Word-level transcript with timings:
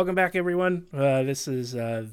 Welcome 0.00 0.14
back, 0.14 0.34
everyone. 0.34 0.86
Uh, 0.94 1.24
this 1.24 1.46
is 1.46 1.76
uh, 1.76 2.06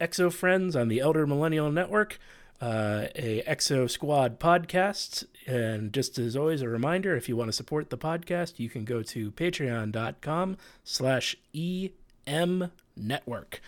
Exo 0.00 0.32
Friends 0.32 0.76
on 0.76 0.86
the 0.86 1.00
Elder 1.00 1.26
Millennial 1.26 1.72
Network, 1.72 2.20
uh, 2.60 3.06
a 3.16 3.42
Exo 3.48 3.90
Squad 3.90 4.38
podcast. 4.38 5.26
And 5.44 5.92
just 5.92 6.20
as 6.20 6.36
always, 6.36 6.62
a 6.62 6.68
reminder, 6.68 7.16
if 7.16 7.28
you 7.28 7.34
want 7.34 7.48
to 7.48 7.52
support 7.52 7.90
the 7.90 7.98
podcast, 7.98 8.60
you 8.60 8.68
can 8.68 8.84
go 8.84 9.02
to 9.02 9.32
patreon.com 9.32 10.56
slash 10.84 11.34
EM 11.52 12.70
Network. 12.96 13.60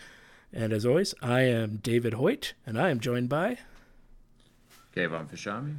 And 0.52 0.72
as 0.72 0.86
always, 0.86 1.12
I 1.20 1.40
am 1.40 1.78
David 1.82 2.14
Hoyt, 2.14 2.52
and 2.64 2.80
I 2.80 2.90
am 2.90 3.00
joined 3.00 3.28
by... 3.28 3.58
Kayvon 4.94 5.28
Fashami. 5.28 5.78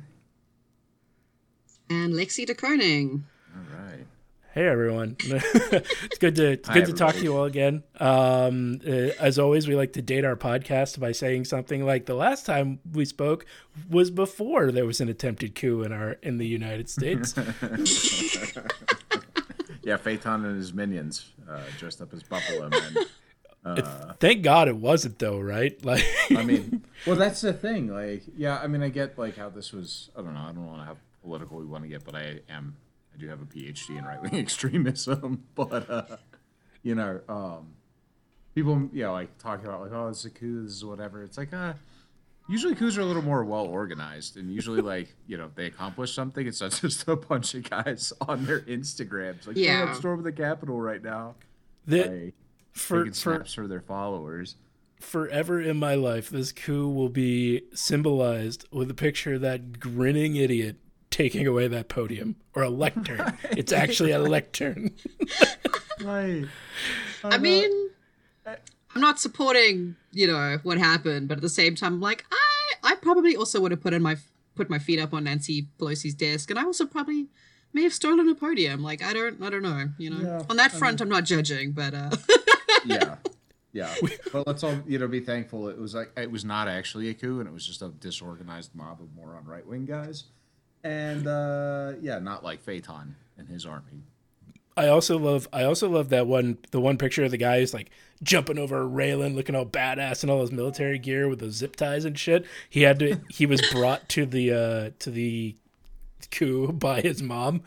And 1.90 2.12
Lexi 2.14 2.46
DeKoning. 2.46 3.22
All 3.56 3.80
right. 3.80 4.06
Hey 4.54 4.68
everyone, 4.68 5.16
it's 5.20 6.18
good 6.18 6.36
to 6.38 6.52
it's 6.54 6.68
Hi, 6.68 6.74
good 6.74 6.88
to 6.88 6.94
talk 6.94 7.14
to 7.14 7.22
you 7.22 7.38
all 7.38 7.46
again. 7.46 7.84
Um, 8.00 8.82
uh, 8.86 9.12
as 9.20 9.38
always, 9.38 9.68
we 9.68 9.76
like 9.76 9.94
to 9.94 10.02
date 10.02 10.26
our 10.26 10.36
podcast 10.36 11.00
by 11.00 11.12
saying 11.12 11.46
something 11.46 11.86
like 11.86 12.08
the 12.08 12.16
last 12.16 12.48
time 12.48 12.80
we 12.92 13.06
spoke 13.06 13.46
was 13.90 14.10
before 14.10 14.72
there 14.72 14.88
was 14.88 15.02
an 15.02 15.08
attempted 15.08 15.54
coup 15.54 15.84
in 15.84 15.92
our 15.92 16.14
in 16.24 16.40
the 16.40 16.48
United 16.48 16.90
States. 16.90 17.36
Yeah, 19.82 19.98
Phaeton 19.98 20.46
and 20.46 20.58
his 20.58 20.72
minions 20.72 21.32
uh, 21.50 21.62
dressed 21.80 22.00
up 22.00 22.14
as 22.14 22.22
Buffalo 22.22 22.70
Men. 22.70 22.98
Uh, 23.66 24.14
Thank 24.22 24.42
God 24.42 24.70
it 24.70 24.78
wasn't 24.78 25.20
though, 25.20 25.38
right? 25.38 25.84
Like, 25.84 26.06
I 26.32 26.46
mean, 26.46 26.86
well, 27.06 27.18
that's 27.18 27.42
the 27.42 27.52
thing. 27.52 27.94
Like, 27.94 28.24
yeah, 28.38 28.58
I 28.58 28.68
mean, 28.68 28.82
I 28.82 28.88
get 28.88 29.18
like 29.18 29.36
how 29.36 29.50
this 29.50 29.74
was. 29.74 30.10
I 30.16 30.22
don't 30.22 30.34
know. 30.34 30.40
I 30.40 30.54
don't 30.54 30.66
want 30.66 30.80
to 30.80 30.86
how 30.86 30.98
political 31.22 31.58
we 31.58 31.66
want 31.66 31.84
to 31.84 31.90
get, 31.90 32.06
but 32.06 32.16
I 32.16 32.40
am. 32.50 32.78
I 33.20 33.22
do 33.22 33.28
have 33.28 33.42
a 33.42 33.46
PhD 33.46 33.98
in 33.98 34.06
right 34.06 34.22
wing 34.22 34.36
extremism. 34.40 35.44
But 35.56 35.90
uh, 35.90 36.18
you 36.84 36.96
know, 36.96 37.20
um, 37.28 37.74
people, 38.56 38.90
you 38.94 39.04
know, 39.04 39.12
like 39.12 39.38
talking 39.38 39.66
about 39.66 39.82
like, 39.82 39.92
oh, 39.92 40.08
it's 40.08 40.24
a 40.24 40.30
coup. 40.30 40.64
This 40.64 40.74
is 40.74 40.86
whatever. 40.86 41.22
It's 41.24 41.38
like, 41.38 41.54
uh, 41.54 41.74
usually 42.48 42.76
coups 42.76 42.98
are 42.98 43.02
a 43.02 43.06
little 43.06 43.22
more 43.22 43.44
well 43.44 43.66
organized, 43.66 44.38
and 44.38 44.50
usually 44.50 44.82
like 44.96 45.14
you 45.28 45.38
know 45.38 45.52
they 45.56 45.66
accomplish 45.66 46.14
something. 46.14 46.48
It's 46.48 46.62
not 46.62 46.72
just 46.72 47.08
a 47.10 47.18
bunch 47.18 47.54
of 47.56 47.70
guys 47.70 48.14
on 48.22 48.46
their 48.46 48.62
Instagrams 48.62 49.48
like, 49.48 49.58
yeah, 49.58 49.84
Yeah. 49.84 49.90
I'm 49.90 49.96
storming 49.96 50.24
the 50.24 50.32
Capitol 50.32 50.80
right 50.80 51.04
now. 51.04 51.36
the, 51.86 51.98
Like, 52.06 52.34
for 52.72 53.00
taking 53.00 53.14
for 53.14 53.36
snaps 53.36 53.54
for 53.54 53.68
their 53.68 53.82
followers. 53.82 54.56
forever 55.02 55.60
in 55.60 55.76
my 55.76 55.96
life, 55.96 56.30
this 56.30 56.54
coup 56.54 56.88
will 56.88 57.10
be 57.10 57.64
symbolized 57.74 58.66
with 58.72 58.90
a 58.90 58.94
picture 58.94 59.34
of 59.34 59.42
that 59.42 59.80
grinning 59.82 60.38
idiot 60.38 60.78
taking 61.10 61.48
away 61.48 61.68
that 61.68 61.88
podium 61.90 62.36
or 62.54 62.64
a 62.64 62.70
lectern. 62.70 63.38
It's 63.52 63.72
actually 63.72 64.12
a 64.12 64.20
lectern. 64.20 64.92
Right. 66.02 66.46
I 67.26 67.38
mean, 67.40 67.90
I'm 68.46 69.02
not 69.02 69.20
supporting, 69.20 69.98
you 70.14 70.28
know, 70.28 70.58
what 70.64 70.78
happened, 70.78 71.28
but 71.28 71.40
at 71.40 71.42
the 71.42 71.50
same 71.50 71.76
time, 71.76 71.96
I'm 71.96 72.00
like, 72.00 72.24
I, 72.32 72.92
I 72.92 72.96
probably 72.96 73.36
also 73.36 73.60
would 73.60 73.72
have 73.72 73.82
put 73.82 73.94
in 73.94 74.02
my 74.02 74.16
put 74.56 74.70
my 74.70 74.80
feet 74.80 74.98
up 74.98 75.14
on 75.14 75.26
Nancy 75.26 75.68
Pelosi's 75.78 76.14
desk, 76.14 76.52
and 76.52 76.58
I 76.58 76.64
also 76.64 76.86
probably 76.86 77.28
may 77.74 77.84
have 77.84 77.94
stolen 77.94 78.30
a 78.30 78.34
podium. 78.34 78.82
Like, 78.82 79.04
I 79.04 79.12
don't, 79.12 79.44
I 79.44 79.50
don't 79.50 79.62
know, 79.62 79.90
you 79.98 80.10
know. 80.10 80.22
Yeah, 80.22 80.44
on 80.50 80.56
that 80.56 80.72
front, 80.72 81.02
I'm 81.02 81.10
not 81.10 81.26
judging, 81.26 81.74
but 81.74 81.94
uh, 81.94 82.12
yeah 82.86 83.16
yeah 83.74 83.94
but 84.32 84.48
let's 84.48 84.64
all 84.64 84.76
you 84.88 84.98
know 84.98 85.08
be 85.08 85.20
thankful 85.20 85.68
it 85.68 85.78
was 85.78 85.94
like 85.94 86.12
it 86.18 86.32
was 86.32 86.44
not 86.44 86.68
actually 86.68 87.10
a 87.10 87.14
coup 87.14 87.40
and 87.40 87.48
it 87.48 87.52
was 87.54 87.66
just 87.66 87.82
a 87.82 87.90
disorganized 87.90 88.74
mob 88.74 89.00
of 89.02 89.14
moron 89.16 89.46
right-wing 89.46 89.86
guys 89.86 90.26
and 90.84 91.28
uh 91.28 91.94
yeah 92.02 92.20
not 92.20 92.44
like 92.44 92.62
phaeton 92.62 93.16
and 93.38 93.48
his 93.48 93.66
army 93.66 94.04
I 94.78 94.88
also 94.88 95.20
love 95.20 95.46
I 95.52 95.64
also 95.66 95.90
love 95.90 96.08
that 96.10 96.26
one 96.26 96.58
the 96.72 96.80
one 96.80 96.98
picture 96.98 97.26
of 97.26 97.32
the 97.32 97.38
guy 97.38 97.60
who's 97.60 97.74
like 97.74 97.90
jumping 98.24 98.58
over 98.58 98.78
a 98.78 98.86
railing 98.86 99.36
looking 99.36 99.54
all 99.54 99.66
badass 99.66 100.24
in 100.24 100.30
all 100.30 100.40
his 100.40 100.54
military 100.54 100.98
gear 100.98 101.28
with 101.28 101.40
those 101.40 101.56
zip 101.56 101.76
ties 101.76 102.06
and 102.06 102.18
shit. 102.18 102.46
He 102.70 102.84
had 102.84 102.98
to 103.00 103.20
he 103.30 103.46
was 103.46 103.62
brought 103.74 104.08
to 104.10 104.26
the 104.26 104.54
uh 104.54 104.90
to 105.00 105.12
the 105.12 105.56
coup 106.32 106.72
by 106.74 107.02
his 107.02 107.22
mom. 107.22 107.62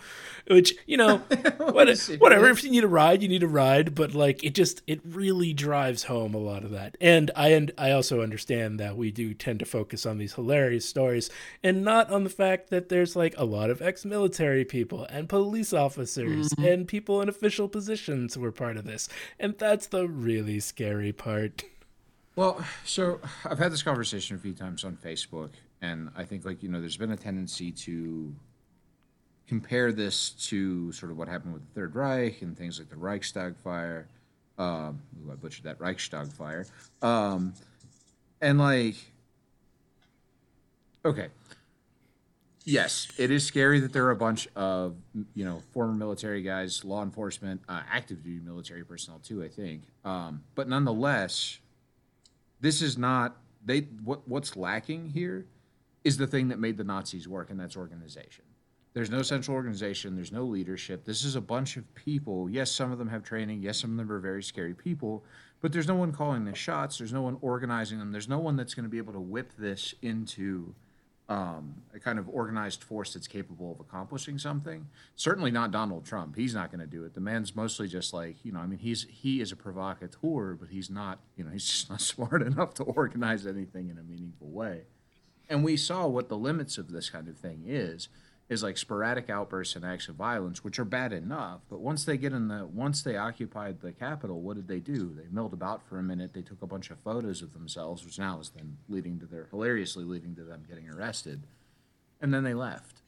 Which, 0.49 0.75
you 0.87 0.97
know, 0.97 1.19
what, 1.59 1.89
whatever. 2.19 2.49
If 2.49 2.65
you 2.65 2.71
need 2.71 2.85
a 2.85 2.89
ride, 2.89 3.23
you 3.23 3.29
need 3.29 3.43
a 3.43 3.49
ride, 3.49 3.95
but 3.95 4.15
like 4.15 4.43
it 4.43 4.55
just 4.55 4.83
it 4.87 5.01
really 5.05 5.53
drives 5.53 6.05
home 6.05 6.35
a 6.35 6.39
lot 6.39 6.65
of 6.65 6.71
that. 6.71 6.97
And 7.01 7.31
I 7.37 7.49
and 7.49 7.71
I 7.79 7.93
also 7.93 8.23
understand 8.23 8.81
that 8.81 8.97
we 8.97 9.11
do 9.11 9.35
tend 9.35 9.61
to 9.61 9.65
focus 9.65 10.05
on 10.05 10.19
these 10.19 10.35
hilarious 10.35 10.89
stories 10.89 11.31
and 11.63 11.85
not 11.85 12.11
on 12.11 12.25
the 12.25 12.31
fact 12.31 12.71
that 12.71 12.89
there's 12.89 13.15
like 13.15 13.35
a 13.39 13.45
lot 13.45 13.71
of 13.71 13.81
ex-military 13.81 14.65
people 14.65 15.05
and 15.05 15.29
police 15.29 15.73
officers 15.73 16.49
mm-hmm. 16.51 16.65
and 16.65 16.89
people 16.89 17.21
in 17.21 17.29
official 17.29 17.69
positions 17.69 18.35
who 18.35 18.45
are 18.45 18.53
part 18.53 18.77
of 18.77 18.85
this. 18.85 19.09
And 19.39 19.57
that's 19.59 19.87
the 19.87 20.09
really 20.09 20.61
scary 20.61 21.13
part. 21.13 21.65
well 22.37 22.65
so 22.85 23.21
i've 23.45 23.59
had 23.59 23.71
this 23.71 23.83
conversation 23.83 24.37
a 24.37 24.39
few 24.39 24.55
times 24.55 24.85
on 24.85 24.97
facebook 24.97 25.51
and 25.83 26.09
i 26.17 26.25
think 26.25 26.45
like 26.45 26.63
you 26.63 26.69
know 26.69 26.81
there's 26.81 26.97
been 26.97 27.13
a 27.13 27.17
tendency 27.17 27.71
to 27.71 28.35
compare 29.47 29.93
this 29.93 30.31
to 30.31 30.93
sort 30.93 31.11
of 31.13 31.19
what 31.19 31.29
happened 31.29 31.53
with 31.53 31.63
the 31.67 31.81
third 31.81 31.95
reich 31.95 32.43
and 32.43 32.57
things 32.57 32.79
like 32.79 32.89
the 32.89 32.97
reichstag 32.97 33.57
fire 33.57 34.07
um 34.59 35.01
ooh, 35.25 35.33
i 35.33 35.35
butchered 35.35 35.65
that 35.65 35.79
reichstag 35.81 36.31
fire 36.33 36.67
um 37.03 37.53
and 38.41 38.59
like 38.59 38.95
okay. 41.05 41.29
Yes 42.65 43.09
it 43.19 43.33
is 43.33 43.45
scary 43.45 43.81
that 43.81 43.93
there 43.93 44.05
are 44.05 44.13
a 44.13 44.17
bunch 44.17 44.47
of 44.55 44.95
you 45.35 45.45
know 45.45 45.61
former 45.73 45.93
military 45.93 46.43
guys 46.43 46.85
law 46.85 47.03
enforcement 47.03 47.61
uh, 47.69 47.83
active 47.91 48.23
duty 48.23 48.41
military 48.45 48.85
personnel 48.85 49.19
too 49.19 49.43
i 49.43 49.49
think 49.49 49.83
um, 50.05 50.45
but 50.55 50.69
nonetheless 50.69 51.59
this 52.61 52.81
is 52.81 52.97
not 52.97 53.37
they 53.65 53.81
what 54.05 54.29
what's 54.29 54.57
lacking 54.57 55.09
here 55.09 55.45
is 56.05 56.17
the 56.17 56.27
thing 56.27 56.49
that 56.49 56.61
made 56.61 56.77
the 56.77 56.85
nazis 56.85 57.27
work 57.27 57.51
and 57.51 57.59
that's 57.59 57.77
organization 57.77 58.45
there's 58.95 59.11
no 59.11 59.23
central 59.23 59.55
organization 59.55 60.15
there's 60.15 60.33
no 60.33 60.45
leadership 60.45 61.05
this 61.05 61.25
is 61.25 61.37
a 61.37 61.41
bunch 61.41 61.77
of 61.77 61.95
people 61.95 62.49
yes 62.51 62.71
some 62.71 62.93
of 62.93 62.99
them 62.99 63.09
have 63.09 63.23
training 63.23 63.63
yes 63.63 63.79
some 63.79 63.93
of 63.93 63.97
them 63.97 64.11
are 64.11 64.21
very 64.21 64.43
scary 64.43 64.75
people 64.75 65.25
but 65.61 65.73
there's 65.73 65.89
no 65.89 65.95
one 65.95 66.13
calling 66.13 66.45
the 66.45 66.55
shots 66.55 66.99
there's 66.99 67.13
no 67.13 67.23
one 67.23 67.37
organizing 67.41 67.99
them 67.99 68.13
there's 68.13 68.29
no 68.29 68.39
one 68.39 68.57
that's 68.57 68.75
going 68.75 68.85
to 68.85 68.91
be 68.91 68.99
able 68.99 69.13
to 69.13 69.21
whip 69.21 69.53
this 69.59 69.95
into 70.03 70.75
um, 71.29 71.77
a 71.95 71.99
kind 71.99 72.19
of 72.19 72.29
organized 72.29 72.83
force 72.83 73.15
that's 73.15 73.27
capable 73.27 73.73
of 73.73 73.81
accomplishing 73.81 74.39
something. 74.39 74.89
Certainly 75.17 75.53
not 75.53 75.71
Donald 75.71 76.05
Trump. 76.05 76.37
He's 76.37 76.55
not 76.55 76.71
going 76.71 76.81
to 76.81 76.87
do 76.87 77.05
it. 77.05 77.15
The 77.15 77.21
man's 77.21 77.57
mostly 77.57 77.89
just 77.89 78.13
like 78.13 78.45
you 78.45 78.53
know. 78.53 78.61
I 78.61 78.67
mean, 78.67 78.79
he's 78.79 79.07
he 79.09 79.41
is 79.41 79.53
a 79.53 79.57
provocateur, 79.57 80.55
but 80.55 80.69
he's 80.69 80.91
not. 80.91 81.21
You 81.37 81.45
know, 81.45 81.51
he's 81.51 81.67
just 81.67 81.91
not 81.91 82.01
smart 82.13 82.43
enough 82.43 82.75
to 82.75 82.83
organize 82.83 83.47
anything 83.47 83.89
in 83.89 83.99
a 83.99 84.03
meaningful 84.03 84.49
way. 84.49 84.83
And 85.49 85.65
we 85.65 85.77
saw 85.77 86.07
what 86.07 86.29
the 86.29 86.37
limits 86.37 86.79
of 86.79 86.91
this 86.91 87.11
kind 87.11 87.29
of 87.29 87.37
thing 87.37 87.65
is 87.67 88.09
is 88.53 88.63
like 88.63 88.77
sporadic 88.77 89.31
outbursts 89.31 89.75
and 89.75 89.85
acts 89.85 90.09
of 90.09 90.15
violence, 90.15 90.63
which 90.63 90.79
are 90.79 90.85
bad 90.85 91.13
enough. 91.13 91.63
But 91.69 91.81
once 91.81 92.05
they 92.05 92.17
get 92.17 92.33
in 92.33 92.49
the 92.49 92.67
once 92.67 93.03
they 93.03 93.17
occupied 93.17 93.81
the 93.81 93.93
Capitol, 93.93 94.41
what 94.41 94.57
did 94.57 94.69
they 94.69 94.79
do? 94.79 95.13
They 95.15 95.27
milled 95.31 95.55
about 95.55 95.83
for 95.83 95.99
a 95.99 96.03
minute. 96.03 96.35
They 96.35 96.43
took 96.43 96.63
a 96.63 96.67
bunch 96.67 96.91
of 96.91 96.99
photos 96.99 97.43
of 97.43 97.55
themselves, 97.55 98.05
which 98.05 98.19
now 98.19 98.39
is 98.39 98.51
then 98.51 98.77
leading 98.89 99.19
to 99.21 99.27
their 99.27 99.47
hilariously 99.51 100.05
leading 100.05 100.37
to 100.37 100.45
them 100.45 100.65
getting 100.69 100.89
arrested, 100.89 101.43
and 102.21 102.33
then 102.33 102.45
they 102.45 102.55
left. 102.55 103.01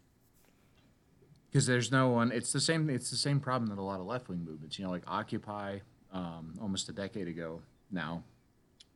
Because 1.50 1.66
there's 1.66 1.92
no 1.92 2.08
one. 2.08 2.32
It's 2.32 2.52
the 2.52 2.60
same. 2.60 2.90
It's 2.90 3.10
the 3.10 3.16
same 3.16 3.38
problem 3.38 3.68
that 3.68 3.78
a 3.78 3.82
lot 3.82 4.00
of 4.00 4.06
left 4.06 4.28
wing 4.28 4.44
movements. 4.44 4.78
You 4.78 4.86
know, 4.86 4.90
like 4.90 5.04
Occupy, 5.06 5.78
um, 6.12 6.54
almost 6.60 6.88
a 6.88 6.92
decade 6.92 7.28
ago 7.28 7.60
now, 7.92 8.24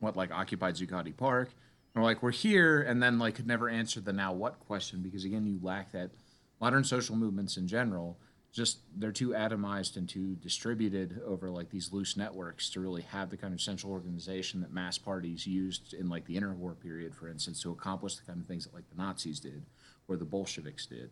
what 0.00 0.16
like 0.16 0.32
occupied 0.32 0.74
Zuccotti 0.74 1.16
Park. 1.16 1.50
And 1.94 2.02
we're 2.02 2.10
like, 2.10 2.22
we're 2.22 2.30
here, 2.30 2.82
and 2.82 3.02
then 3.02 3.18
like 3.18 3.34
could 3.34 3.46
never 3.46 3.68
answer 3.68 4.00
the 4.00 4.12
now 4.12 4.32
what 4.32 4.60
question 4.60 5.02
because 5.02 5.24
again, 5.24 5.46
you 5.46 5.58
lack 5.62 5.92
that 5.92 6.10
modern 6.60 6.84
social 6.84 7.16
movements 7.16 7.56
in 7.56 7.66
general. 7.66 8.18
Just 8.50 8.78
they're 8.96 9.12
too 9.12 9.30
atomized 9.30 9.96
and 9.96 10.08
too 10.08 10.34
distributed 10.36 11.20
over 11.26 11.50
like 11.50 11.70
these 11.70 11.92
loose 11.92 12.16
networks 12.16 12.70
to 12.70 12.80
really 12.80 13.02
have 13.02 13.28
the 13.28 13.36
kind 13.36 13.52
of 13.52 13.60
central 13.60 13.92
organization 13.92 14.60
that 14.62 14.72
mass 14.72 14.96
parties 14.96 15.46
used 15.46 15.92
in 15.92 16.08
like 16.08 16.24
the 16.24 16.34
interwar 16.36 16.78
period, 16.80 17.14
for 17.14 17.28
instance, 17.28 17.62
to 17.62 17.70
accomplish 17.70 18.16
the 18.16 18.24
kind 18.24 18.40
of 18.40 18.46
things 18.46 18.64
that 18.64 18.74
like 18.74 18.88
the 18.88 18.96
Nazis 18.96 19.38
did 19.38 19.64
or 20.08 20.16
the 20.16 20.24
Bolsheviks 20.24 20.86
did. 20.86 21.10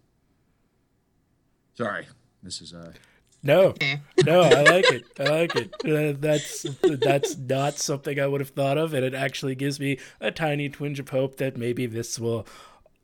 Sorry, 1.75 2.06
this 2.43 2.62
is 2.62 2.72
uh 2.72 2.93
No, 3.43 3.75
no, 4.25 4.40
I 4.40 4.62
like 4.62 4.90
it. 4.90 5.04
I 5.20 5.25
like 5.25 5.54
it. 5.54 5.72
Uh, 5.84 6.16
that's 6.19 6.66
that's 6.82 7.37
not 7.37 7.75
something 7.78 8.19
I 8.19 8.26
would 8.26 8.40
have 8.40 8.50
thought 8.50 8.78
of, 8.78 8.93
and 8.94 9.04
it 9.04 9.14
actually 9.14 9.54
gives 9.54 9.78
me 9.78 9.98
a 10.20 10.31
tiny 10.31 10.69
twinge 10.69 10.98
of 10.98 11.10
hope 11.10 11.37
that 11.37 11.56
maybe 11.56 11.87
this 11.87 12.19
will 12.19 12.46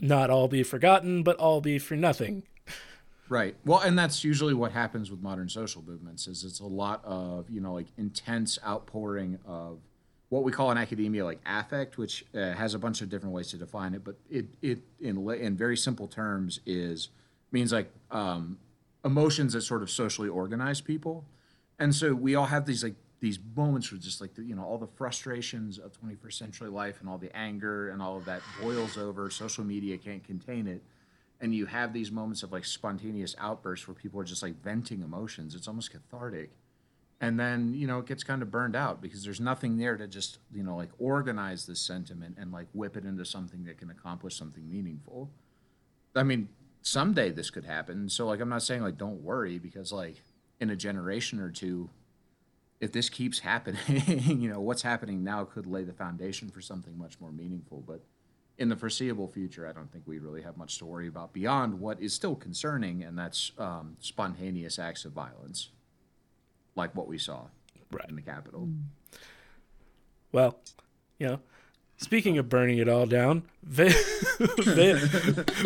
not 0.02 0.28
all 0.28 0.48
be 0.48 0.62
forgotten, 0.62 1.22
but 1.22 1.36
all 1.36 1.62
be 1.62 1.78
for 1.78 1.96
nothing. 1.96 2.42
Right. 3.28 3.56
Well, 3.64 3.78
and 3.78 3.98
that's 3.98 4.24
usually 4.24 4.52
what 4.52 4.72
happens 4.72 5.10
with 5.10 5.22
modern 5.22 5.48
social 5.48 5.82
movements 5.82 6.26
is 6.26 6.44
it's 6.44 6.60
a 6.60 6.66
lot 6.66 7.02
of, 7.04 7.48
you 7.48 7.62
know, 7.62 7.72
like 7.72 7.86
intense 7.96 8.58
outpouring 8.66 9.38
of 9.46 9.78
what 10.28 10.44
we 10.44 10.52
call 10.52 10.70
in 10.70 10.76
academia 10.76 11.24
like 11.24 11.40
affect, 11.46 11.96
which 11.96 12.26
uh, 12.34 12.52
has 12.52 12.74
a 12.74 12.78
bunch 12.78 13.00
of 13.00 13.08
different 13.08 13.34
ways 13.34 13.48
to 13.48 13.56
define 13.56 13.94
it, 13.94 14.04
but 14.04 14.16
it 14.28 14.46
it 14.60 14.80
in 15.00 15.16
in 15.30 15.56
very 15.56 15.76
simple 15.76 16.08
terms 16.08 16.60
is 16.66 17.08
means 17.52 17.72
like 17.72 17.90
um, 18.10 18.58
emotions 19.04 19.52
that 19.52 19.62
sort 19.62 19.82
of 19.82 19.90
socially 19.90 20.28
organize 20.28 20.80
people. 20.80 21.24
And 21.78 21.94
so 21.94 22.14
we 22.14 22.34
all 22.34 22.46
have 22.46 22.66
these 22.66 22.82
like 22.82 22.96
these 23.22 23.38
moments 23.54 23.92
were 23.92 23.98
just 23.98 24.20
like 24.20 24.34
the, 24.34 24.42
you 24.42 24.56
know 24.56 24.64
all 24.64 24.76
the 24.76 24.86
frustrations 24.86 25.78
of 25.78 25.92
21st 26.02 26.32
century 26.32 26.68
life 26.68 27.00
and 27.00 27.08
all 27.08 27.18
the 27.18 27.34
anger 27.36 27.90
and 27.90 28.02
all 28.02 28.16
of 28.16 28.24
that 28.24 28.42
boils 28.60 28.98
over 28.98 29.30
social 29.30 29.62
media 29.62 29.96
can't 29.96 30.24
contain 30.24 30.66
it. 30.66 30.82
And 31.40 31.54
you 31.54 31.66
have 31.66 31.92
these 31.92 32.10
moments 32.10 32.42
of 32.42 32.50
like 32.50 32.64
spontaneous 32.64 33.36
outbursts 33.38 33.86
where 33.86 33.94
people 33.94 34.20
are 34.20 34.24
just 34.24 34.42
like 34.42 34.60
venting 34.60 35.02
emotions. 35.02 35.54
It's 35.54 35.68
almost 35.68 35.92
cathartic. 35.92 36.50
And 37.20 37.38
then 37.38 37.74
you 37.74 37.86
know 37.86 38.00
it 38.00 38.06
gets 38.06 38.24
kind 38.24 38.42
of 38.42 38.50
burned 38.50 38.74
out 38.74 39.00
because 39.00 39.22
there's 39.22 39.40
nothing 39.40 39.78
there 39.78 39.96
to 39.96 40.08
just 40.08 40.38
you 40.52 40.64
know 40.64 40.76
like 40.76 40.90
organize 40.98 41.64
this 41.64 41.78
sentiment 41.80 42.38
and 42.40 42.50
like 42.50 42.66
whip 42.72 42.96
it 42.96 43.04
into 43.04 43.24
something 43.24 43.64
that 43.66 43.78
can 43.78 43.90
accomplish 43.90 44.34
something 44.34 44.68
meaningful. 44.68 45.30
I 46.16 46.24
mean 46.24 46.48
someday 46.82 47.30
this 47.30 47.50
could 47.50 47.66
happen. 47.66 48.08
So 48.08 48.26
like 48.26 48.40
i'm 48.40 48.48
not 48.48 48.64
saying 48.64 48.82
like 48.82 48.98
don't 48.98 49.22
worry 49.22 49.60
because 49.60 49.92
like 49.92 50.16
in 50.58 50.70
a 50.70 50.76
generation 50.76 51.38
or 51.38 51.52
two 51.52 51.88
if 52.82 52.90
this 52.90 53.08
keeps 53.08 53.38
happening, 53.38 53.80
you 54.40 54.50
know, 54.50 54.60
what's 54.60 54.82
happening 54.82 55.22
now 55.22 55.44
could 55.44 55.66
lay 55.66 55.84
the 55.84 55.92
foundation 55.92 56.50
for 56.50 56.60
something 56.60 56.98
much 56.98 57.18
more 57.20 57.30
meaningful. 57.30 57.82
But 57.86 58.02
in 58.58 58.68
the 58.68 58.76
foreseeable 58.76 59.28
future, 59.28 59.66
I 59.68 59.72
don't 59.72 59.90
think 59.90 60.02
we 60.04 60.18
really 60.18 60.42
have 60.42 60.56
much 60.56 60.78
to 60.78 60.84
worry 60.84 61.06
about 61.06 61.32
beyond 61.32 61.78
what 61.78 62.00
is 62.00 62.12
still 62.12 62.34
concerning, 62.34 63.04
and 63.04 63.16
that's 63.16 63.52
um, 63.56 63.96
spontaneous 64.00 64.80
acts 64.80 65.04
of 65.04 65.12
violence, 65.12 65.68
like 66.74 66.94
what 66.94 67.06
we 67.06 67.18
saw 67.18 67.44
Right. 67.92 68.08
in 68.08 68.16
the 68.16 68.22
Capitol. 68.22 68.68
Well, 70.32 70.58
you 71.18 71.26
know, 71.28 71.40
speaking 71.96 72.38
of 72.38 72.48
burning 72.48 72.78
it 72.78 72.88
all 72.88 73.06
down, 73.06 73.42
Veil, 73.62 73.92
Veil, 74.38 74.96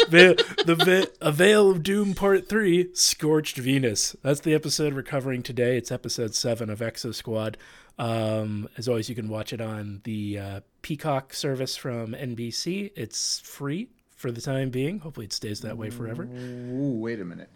Veil, 0.08 0.34
the 0.64 0.76
Veil, 0.84 1.06
A 1.20 1.32
Veil 1.32 1.70
of 1.70 1.82
Doom 1.82 2.14
Part 2.14 2.48
3, 2.48 2.94
Scorched 2.94 3.56
Venus. 3.56 4.14
That's 4.22 4.40
the 4.40 4.54
episode 4.54 4.94
we're 4.94 5.02
covering 5.02 5.42
today. 5.42 5.76
It's 5.76 5.90
episode 5.90 6.34
7 6.34 6.68
of 6.70 6.80
Exo 6.80 7.14
Squad. 7.14 7.56
Um, 7.98 8.68
as 8.76 8.88
always, 8.88 9.08
you 9.08 9.14
can 9.14 9.28
watch 9.28 9.52
it 9.52 9.60
on 9.60 10.02
the 10.04 10.38
uh, 10.38 10.60
Peacock 10.82 11.32
service 11.32 11.76
from 11.76 12.12
NBC. 12.12 12.92
It's 12.94 13.40
free 13.40 13.88
for 14.14 14.30
the 14.30 14.40
time 14.42 14.70
being. 14.70 14.98
Hopefully, 15.00 15.26
it 15.26 15.32
stays 15.32 15.62
that 15.62 15.78
way 15.78 15.88
forever. 15.90 16.24
Ooh, 16.24 16.98
wait 17.00 17.20
a 17.20 17.24
minute. 17.24 17.48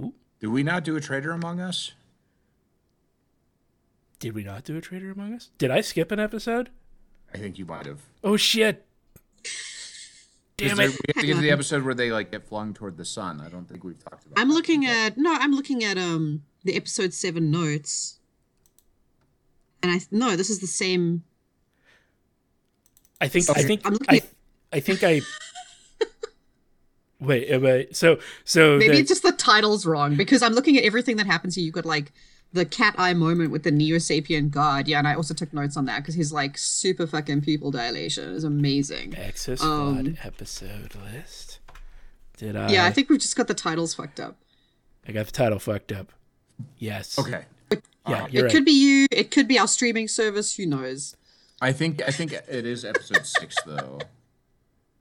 Ooh. 0.00 0.12
Did 0.40 0.48
we 0.48 0.62
not 0.62 0.84
do 0.84 0.96
a 0.96 1.00
Traitor 1.00 1.32
Among 1.32 1.60
Us? 1.60 1.92
Did 4.18 4.34
we 4.34 4.44
not 4.44 4.64
do 4.64 4.76
a 4.76 4.80
Traitor 4.82 5.10
Among 5.10 5.32
Us? 5.32 5.48
Did 5.56 5.70
I 5.70 5.80
skip 5.80 6.12
an 6.12 6.20
episode? 6.20 6.68
I 7.34 7.38
think 7.38 7.58
you 7.58 7.64
might 7.64 7.86
have. 7.86 8.00
Oh, 8.24 8.36
shit. 8.36 8.84
Damn 10.56 10.76
Because 10.76 10.78
it. 10.78 10.78
We 10.78 11.12
have 11.14 11.20
to 11.22 11.26
get 11.26 11.34
to 11.36 11.40
the 11.40 11.50
episode 11.50 11.82
where 11.84 11.94
they 11.94 12.10
like 12.12 12.30
get 12.30 12.46
flung 12.46 12.74
toward 12.74 12.96
the 12.96 13.04
sun. 13.04 13.40
I 13.40 13.48
don't 13.48 13.66
think 13.68 13.82
we've 13.84 14.02
talked 14.02 14.26
about. 14.26 14.38
I'm 14.38 14.48
that 14.48 14.54
looking 14.54 14.82
yet. 14.82 15.12
at 15.12 15.18
no, 15.18 15.32
I'm 15.34 15.52
looking 15.52 15.82
at 15.84 15.96
um 15.96 16.42
the 16.64 16.76
episode 16.76 17.14
seven 17.14 17.50
notes, 17.50 18.18
and 19.82 19.90
I 19.90 20.00
no, 20.10 20.36
this 20.36 20.50
is 20.50 20.58
the 20.60 20.66
same. 20.66 21.22
I 23.22 23.28
think 23.28 23.48
I 23.48 23.62
think 23.62 23.80
I'm 23.86 23.92
looking 23.94 24.06
I, 24.10 24.16
at- 24.18 24.28
I 24.72 24.80
think 24.80 25.02
I 25.02 25.20
wait 27.20 27.60
wait 27.60 27.96
so 27.96 28.18
so 28.44 28.76
Maybe 28.78 28.94
the- 28.94 29.00
it's 29.00 29.08
just 29.08 29.22
the 29.22 29.32
title's 29.32 29.86
wrong 29.86 30.16
because 30.16 30.42
I'm 30.42 30.52
looking 30.52 30.76
at 30.76 30.84
everything 30.84 31.16
that 31.16 31.26
happens 31.26 31.54
here. 31.54 31.64
You 31.64 31.72
got 31.72 31.86
like 31.86 32.12
the 32.52 32.64
cat 32.64 32.94
eye 32.98 33.14
moment 33.14 33.50
with 33.52 33.62
the 33.62 33.70
Neo 33.70 33.96
Sapien 33.96 34.50
guard, 34.50 34.88
yeah, 34.88 34.98
and 34.98 35.06
I 35.06 35.14
also 35.14 35.34
took 35.34 35.52
notes 35.52 35.76
on 35.76 35.84
that 35.86 36.00
because 36.00 36.14
he's 36.14 36.32
like 36.32 36.58
super 36.58 37.06
fucking 37.06 37.42
pupil 37.42 37.70
dilation 37.70 38.32
is 38.32 38.44
amazing. 38.44 39.12
Exo 39.12 39.60
um, 39.62 40.16
episode 40.24 40.94
list. 40.96 41.60
Did 42.36 42.56
I? 42.56 42.70
Yeah, 42.70 42.84
I 42.86 42.90
think 42.90 43.08
we've 43.08 43.20
just 43.20 43.36
got 43.36 43.48
the 43.48 43.54
titles 43.54 43.94
fucked 43.94 44.18
up. 44.18 44.36
I 45.06 45.12
got 45.12 45.26
the 45.26 45.32
title 45.32 45.58
fucked 45.58 45.92
up. 45.92 46.12
Yes. 46.78 47.18
Okay. 47.18 47.44
Yeah, 48.08 48.26
It 48.26 48.32
you're 48.32 48.44
right. 48.44 48.52
could 48.52 48.64
be 48.64 48.72
you. 48.72 49.06
It 49.10 49.30
could 49.30 49.46
be 49.46 49.58
our 49.58 49.68
streaming 49.68 50.08
service. 50.08 50.56
Who 50.56 50.66
knows? 50.66 51.16
I 51.60 51.72
think 51.72 52.02
I 52.06 52.10
think 52.10 52.32
it 52.32 52.48
is 52.66 52.84
episode 52.84 53.26
six 53.26 53.54
though. 53.66 53.98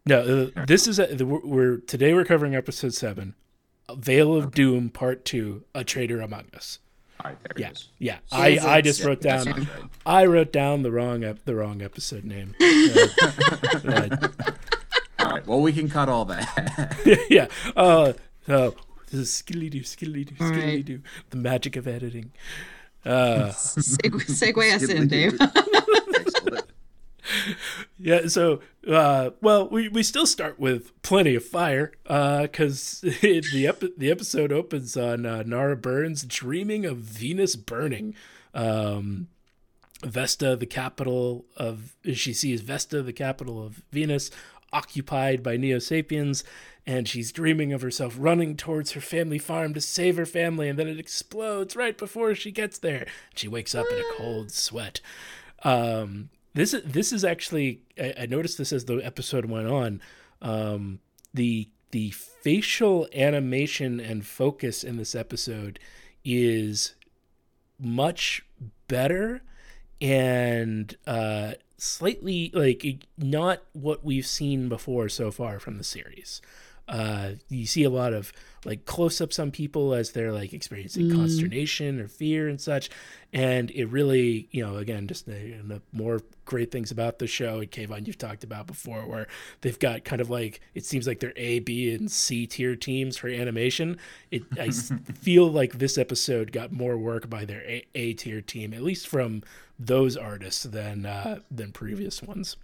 No, 0.05 0.51
uh, 0.55 0.65
this 0.65 0.87
is 0.87 0.99
a, 0.99 1.07
the, 1.07 1.25
we're, 1.25 1.39
we're 1.45 1.77
today 1.77 2.13
we're 2.13 2.25
covering 2.25 2.55
episode 2.55 2.93
seven, 2.93 3.35
A 3.87 3.95
Veil 3.95 4.35
of 4.35 4.51
Doom 4.51 4.89
Part 4.89 5.23
Two, 5.23 5.63
A 5.73 5.83
Traitor 5.83 6.19
Among 6.19 6.45
Us. 6.53 6.79
All 7.23 7.31
right, 7.31 7.37
there 7.43 7.51
Yeah, 7.57 7.67
it 7.69 7.71
is. 7.73 7.87
yeah. 7.99 8.17
I, 8.31 8.51
Jesus. 8.51 8.65
I 8.65 8.81
just 8.81 9.03
wrote 9.03 9.21
down 9.21 9.45
right. 9.45 9.67
I 10.05 10.25
wrote 10.25 10.51
down 10.53 10.83
the 10.83 10.91
wrong 10.91 11.23
ep, 11.23 11.43
the 11.45 11.55
wrong 11.55 11.81
episode 11.81 12.23
name. 12.23 12.55
Uh, 12.61 13.07
uh, 13.87 14.17
All 15.19 15.31
right. 15.31 15.45
Well, 15.47 15.61
we 15.61 15.73
can 15.73 15.89
cut 15.89 16.07
all 16.09 16.25
that. 16.25 16.95
yeah. 17.29 17.47
Uh, 17.75 18.13
oh, 18.47 18.73
this 19.11 19.19
is 19.19 19.29
skiddly 19.29 19.69
doo, 19.69 19.81
skiddly 19.81 20.25
doo, 20.25 20.35
All 20.39 20.49
right. 20.49 20.59
skiddly 20.59 20.85
doo. 20.85 21.01
The 21.31 21.37
magic 21.37 21.75
of 21.75 21.87
editing. 21.87 22.31
Uh, 23.05 23.49
Seg- 23.51 24.11
segue 24.27 24.73
us 24.73 24.83
in, 24.89 25.07
Dave. 25.07 25.33
Yeah. 28.01 28.27
So, 28.27 28.61
uh, 28.87 29.31
well, 29.41 29.67
we, 29.67 29.89
we 29.89 30.03
still 30.03 30.25
start 30.25 30.57
with 30.57 30.99
plenty 31.01 31.35
of 31.35 31.43
fire, 31.43 31.91
uh, 32.07 32.43
because 32.43 33.01
the 33.21 33.65
ep- 33.67 33.97
the 33.97 34.09
episode 34.09 34.53
opens 34.53 34.95
on 34.95 35.25
uh, 35.25 35.43
Nara 35.45 35.75
Burns 35.75 36.23
dreaming 36.23 36.85
of 36.85 36.97
Venus 36.97 37.57
burning. 37.57 38.15
Um, 38.53 39.27
Vesta, 40.03 40.55
the 40.55 40.65
capital 40.65 41.45
of 41.57 41.95
she 42.13 42.33
sees 42.33 42.61
Vesta, 42.61 43.01
the 43.01 43.13
capital 43.13 43.61
of 43.61 43.83
Venus, 43.91 44.31
occupied 44.71 45.43
by 45.43 45.57
Neo 45.57 45.79
Sapiens, 45.79 46.43
and 46.85 47.07
she's 47.07 47.31
dreaming 47.31 47.73
of 47.73 47.81
herself 47.81 48.15
running 48.17 48.55
towards 48.55 48.93
her 48.93 49.01
family 49.01 49.37
farm 49.37 49.73
to 49.73 49.81
save 49.81 50.17
her 50.17 50.25
family, 50.25 50.69
and 50.69 50.79
then 50.79 50.87
it 50.87 50.99
explodes 50.99 51.75
right 51.75 51.97
before 51.97 52.33
she 52.33 52.51
gets 52.51 52.77
there. 52.77 53.05
She 53.35 53.47
wakes 53.47 53.75
up 53.75 53.87
in 53.91 53.97
a 53.97 54.13
cold 54.17 54.51
sweat. 54.51 55.01
Um, 55.63 56.29
this 56.53 56.73
is 56.73 56.83
this 56.83 57.11
is 57.11 57.23
actually 57.23 57.81
I, 57.97 58.13
I 58.21 58.25
noticed 58.25 58.57
this 58.57 58.73
as 58.73 58.85
the 58.85 58.97
episode 58.97 59.45
went 59.45 59.67
on. 59.67 60.01
Um, 60.41 60.99
the 61.33 61.69
the 61.91 62.11
facial 62.11 63.07
animation 63.13 63.99
and 63.99 64.25
focus 64.25 64.83
in 64.83 64.97
this 64.97 65.15
episode 65.15 65.79
is 66.23 66.95
much 67.79 68.43
better 68.87 69.41
and 70.01 70.95
uh 71.07 71.53
slightly 71.77 72.51
like 72.53 73.05
not 73.17 73.63
what 73.73 74.03
we've 74.03 74.25
seen 74.27 74.67
before 74.67 75.07
so 75.07 75.31
far 75.31 75.59
from 75.59 75.77
the 75.77 75.83
series 75.83 76.41
uh 76.89 77.31
you 77.49 77.65
see 77.65 77.83
a 77.83 77.89
lot 77.89 78.13
of 78.13 78.33
like 78.65 78.85
close-ups 78.85 79.39
on 79.39 79.51
people 79.51 79.93
as 79.93 80.11
they're 80.11 80.33
like 80.33 80.53
experiencing 80.53 81.09
consternation 81.11 81.99
or 81.99 82.07
fear 82.07 82.49
and 82.49 82.59
such. 82.59 82.89
And 83.31 83.71
it 83.71 83.85
really 83.85 84.47
you 84.51 84.65
know 84.65 84.77
again 84.77 85.07
just 85.07 85.25
the, 85.25 85.55
the 85.63 85.81
more 85.93 86.19
great 86.45 86.71
things 86.71 86.91
about 86.91 87.19
the 87.19 87.27
show 87.27 87.59
and 87.59 87.71
Kayvon 87.71 88.07
you've 88.07 88.17
talked 88.17 88.43
about 88.43 88.67
before 88.67 89.05
where 89.05 89.27
they've 89.61 89.77
got 89.79 90.03
kind 90.03 90.21
of 90.21 90.29
like 90.29 90.61
it 90.73 90.83
seems 90.85 91.07
like 91.07 91.19
they're 91.19 91.33
A 91.35 91.59
B 91.59 91.93
and 91.93 92.11
C 92.11 92.47
tier 92.47 92.75
teams 92.75 93.17
for 93.17 93.29
animation. 93.29 93.97
It 94.31 94.43
I 94.59 94.69
feel 95.13 95.49
like 95.49 95.73
this 95.73 95.97
episode 95.97 96.51
got 96.51 96.71
more 96.71 96.97
work 96.97 97.29
by 97.29 97.45
their 97.45 97.61
A, 97.61 97.85
A 97.95 98.13
tier 98.13 98.41
team 98.41 98.73
at 98.73 98.81
least 98.81 99.07
from 99.07 99.43
those 99.77 100.17
artists 100.17 100.63
than 100.63 101.05
uh 101.05 101.39
than 101.49 101.71
previous 101.71 102.21
ones. 102.21 102.57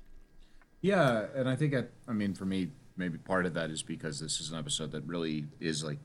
Yeah, 0.82 1.28
and 1.34 1.48
I 1.48 1.56
think 1.56 1.74
I, 1.74 1.86
I 2.08 2.14
mean 2.14 2.34
for 2.34 2.46
me 2.46 2.70
maybe 2.98 3.18
part 3.18 3.46
of 3.46 3.54
that 3.54 3.70
is 3.70 3.84
because 3.84 4.20
this 4.20 4.40
is 4.40 4.52
an 4.52 4.58
episode 4.58 4.92
that 4.92 5.04
really 5.06 5.46
is 5.60 5.84
like 5.84 6.00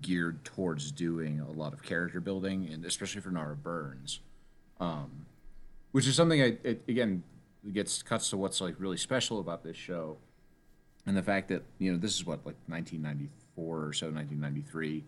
geared 0.00 0.44
towards 0.44 0.92
doing 0.92 1.40
a 1.40 1.50
lot 1.50 1.72
of 1.72 1.82
character 1.82 2.20
building 2.20 2.68
and 2.72 2.84
especially 2.84 3.20
for 3.20 3.30
Nara 3.30 3.56
Burns. 3.56 4.20
Um 4.80 5.26
which 5.92 6.06
is 6.06 6.14
something 6.14 6.40
I 6.40 6.58
it, 6.62 6.84
again 6.88 7.22
gets 7.72 8.02
cuts 8.02 8.30
to 8.30 8.36
what's 8.36 8.60
like 8.60 8.76
really 8.78 8.96
special 8.96 9.40
about 9.40 9.64
this 9.64 9.76
show 9.76 10.16
and 11.06 11.16
the 11.16 11.22
fact 11.22 11.48
that 11.48 11.64
you 11.78 11.92
know 11.92 11.98
this 11.98 12.14
is 12.14 12.24
what 12.24 12.38
like 12.46 12.56
1994 12.66 13.76
or 13.84 13.92
so 13.92 14.06
1993 14.06 15.04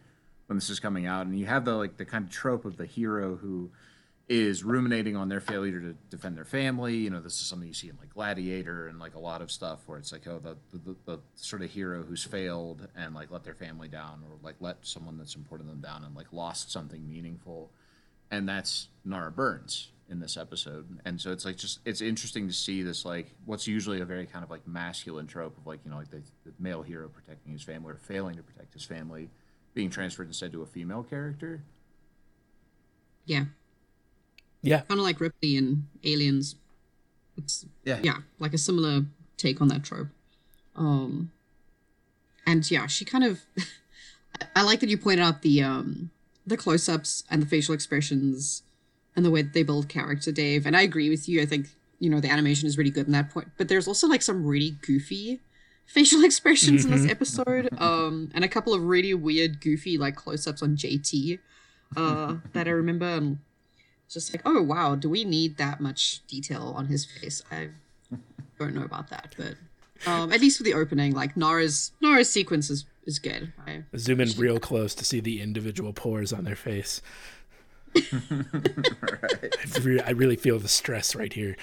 when 0.46 0.56
this 0.56 0.68
is 0.68 0.80
coming 0.80 1.06
out 1.06 1.26
and 1.26 1.38
you 1.38 1.46
have 1.46 1.64
the 1.64 1.74
like 1.74 1.96
the 1.96 2.04
kind 2.04 2.24
of 2.24 2.30
trope 2.30 2.64
of 2.64 2.76
the 2.76 2.86
hero 2.86 3.36
who 3.36 3.70
is 4.30 4.64
ruminating 4.64 5.16
on 5.16 5.28
their 5.28 5.40
failure 5.40 5.80
to 5.80 5.92
defend 6.08 6.36
their 6.36 6.44
family 6.44 6.96
you 6.96 7.10
know 7.10 7.20
this 7.20 7.34
is 7.34 7.46
something 7.46 7.68
you 7.68 7.74
see 7.74 7.88
in 7.88 7.96
like 7.98 8.08
gladiator 8.14 8.86
and 8.86 8.98
like 8.98 9.14
a 9.14 9.18
lot 9.18 9.42
of 9.42 9.50
stuff 9.50 9.80
where 9.86 9.98
it's 9.98 10.12
like 10.12 10.26
oh 10.26 10.38
the 10.38 10.56
the, 10.72 10.96
the, 11.04 11.18
sort 11.34 11.62
of 11.62 11.70
hero 11.70 12.02
who's 12.02 12.24
failed 12.24 12.86
and 12.96 13.14
like 13.14 13.30
let 13.30 13.44
their 13.44 13.54
family 13.54 13.88
down 13.88 14.22
or 14.30 14.38
like 14.42 14.54
let 14.60 14.76
someone 14.82 15.18
that's 15.18 15.34
important 15.34 15.68
to 15.68 15.74
them 15.74 15.82
down 15.82 16.04
and 16.04 16.14
like 16.14 16.32
lost 16.32 16.70
something 16.70 17.06
meaningful 17.08 17.70
and 18.30 18.48
that's 18.48 18.88
Nara 19.04 19.30
Burns 19.30 19.90
in 20.08 20.18
this 20.18 20.36
episode. 20.36 21.00
And 21.04 21.20
so 21.20 21.30
it's 21.30 21.44
like 21.44 21.56
just 21.56 21.78
it's 21.84 22.00
interesting 22.00 22.48
to 22.48 22.54
see 22.54 22.82
this 22.82 23.04
like 23.04 23.32
what's 23.44 23.66
usually 23.66 24.00
a 24.00 24.04
very 24.04 24.26
kind 24.26 24.44
of 24.44 24.50
like 24.50 24.66
masculine 24.66 25.26
trope 25.26 25.56
of 25.56 25.66
like 25.66 25.80
you 25.84 25.90
know 25.90 25.96
like 25.96 26.10
the, 26.10 26.22
the 26.44 26.52
male 26.58 26.82
hero 26.82 27.08
protecting 27.08 27.52
his 27.52 27.62
family 27.62 27.92
or 27.92 27.96
failing 27.96 28.36
to 28.36 28.42
protect 28.42 28.74
his 28.74 28.84
family 28.84 29.30
being 29.72 29.88
transferred 29.88 30.26
instead 30.26 30.52
to 30.52 30.62
a 30.62 30.66
female 30.66 31.02
character. 31.02 31.62
Yeah, 33.24 33.44
yeah 34.62 34.80
kind 34.80 35.00
of 35.00 35.04
like 35.04 35.20
Ripley 35.20 35.56
in 35.56 35.86
Aliens. 36.04 36.56
It's 37.36 37.64
Yeah. 37.84 38.00
yeah, 38.02 38.18
like 38.38 38.52
a 38.54 38.58
similar 38.58 39.02
take 39.36 39.60
on 39.60 39.68
that 39.68 39.82
trope. 39.84 40.08
Um, 40.76 41.30
and 42.46 42.68
yeah, 42.70 42.86
she 42.86 43.04
kind 43.04 43.24
of. 43.24 43.40
I 44.56 44.62
like 44.62 44.80
that 44.80 44.88
you 44.88 44.96
pointed 44.96 45.22
out 45.22 45.42
the 45.42 45.62
um 45.62 46.10
the 46.46 46.56
close-ups 46.56 47.24
and 47.30 47.42
the 47.42 47.46
facial 47.46 47.74
expressions 47.74 48.62
and 49.16 49.24
the 49.24 49.30
way 49.30 49.42
that 49.42 49.52
they 49.52 49.62
build 49.62 49.88
character, 49.88 50.32
Dave. 50.32 50.66
And 50.66 50.76
I 50.76 50.82
agree 50.82 51.10
with 51.10 51.28
you. 51.28 51.40
I 51.42 51.46
think 51.46 51.68
you 51.98 52.10
know 52.10 52.20
the 52.20 52.30
animation 52.30 52.66
is 52.66 52.78
really 52.78 52.90
good 52.90 53.06
in 53.06 53.12
that 53.12 53.30
point, 53.30 53.48
but 53.58 53.68
there's 53.68 53.88
also 53.88 54.06
like 54.06 54.22
some 54.22 54.44
really 54.46 54.76
goofy 54.82 55.40
facial 55.86 56.22
expressions 56.28 56.84
in 56.84 56.90
this 56.90 57.08
episode, 57.10 57.68
um, 57.78 58.30
and 58.34 58.44
a 58.44 58.48
couple 58.48 58.72
of 58.72 58.82
really 58.84 59.12
weird, 59.14 59.60
goofy 59.60 59.98
like 59.98 60.16
close-ups 60.16 60.62
on 60.62 60.76
JT 60.76 61.38
uh, 61.96 62.36
that 62.52 62.68
I 62.68 62.70
remember. 62.70 63.06
And 63.06 63.38
just 64.10 64.32
like, 64.32 64.42
oh 64.44 64.62
wow, 64.62 64.94
do 64.94 65.08
we 65.08 65.24
need 65.24 65.56
that 65.58 65.80
much 65.80 66.26
detail 66.26 66.74
on 66.76 66.86
his 66.86 67.04
face? 67.04 67.42
I 67.50 67.68
don't 68.58 68.74
know 68.74 68.82
about 68.82 69.08
that, 69.10 69.34
but 69.36 69.54
um, 70.06 70.32
at 70.32 70.40
least 70.40 70.58
for 70.58 70.64
the 70.64 70.74
opening, 70.74 71.14
like 71.14 71.36
Nara's 71.36 71.92
Nara's 72.00 72.28
sequence 72.28 72.70
is 72.70 72.84
is 73.04 73.18
good. 73.18 73.52
I, 73.66 73.84
Zoom 73.96 74.20
in 74.20 74.30
real 74.36 74.58
close 74.58 74.94
to 74.96 75.04
see 75.04 75.20
the 75.20 75.40
individual 75.40 75.92
pores 75.92 76.32
on 76.32 76.44
their 76.44 76.56
face. 76.56 77.00
I, 77.96 79.80
re- 79.82 80.00
I 80.00 80.10
really 80.10 80.36
feel 80.36 80.58
the 80.58 80.68
stress 80.68 81.14
right 81.14 81.32
here. 81.32 81.56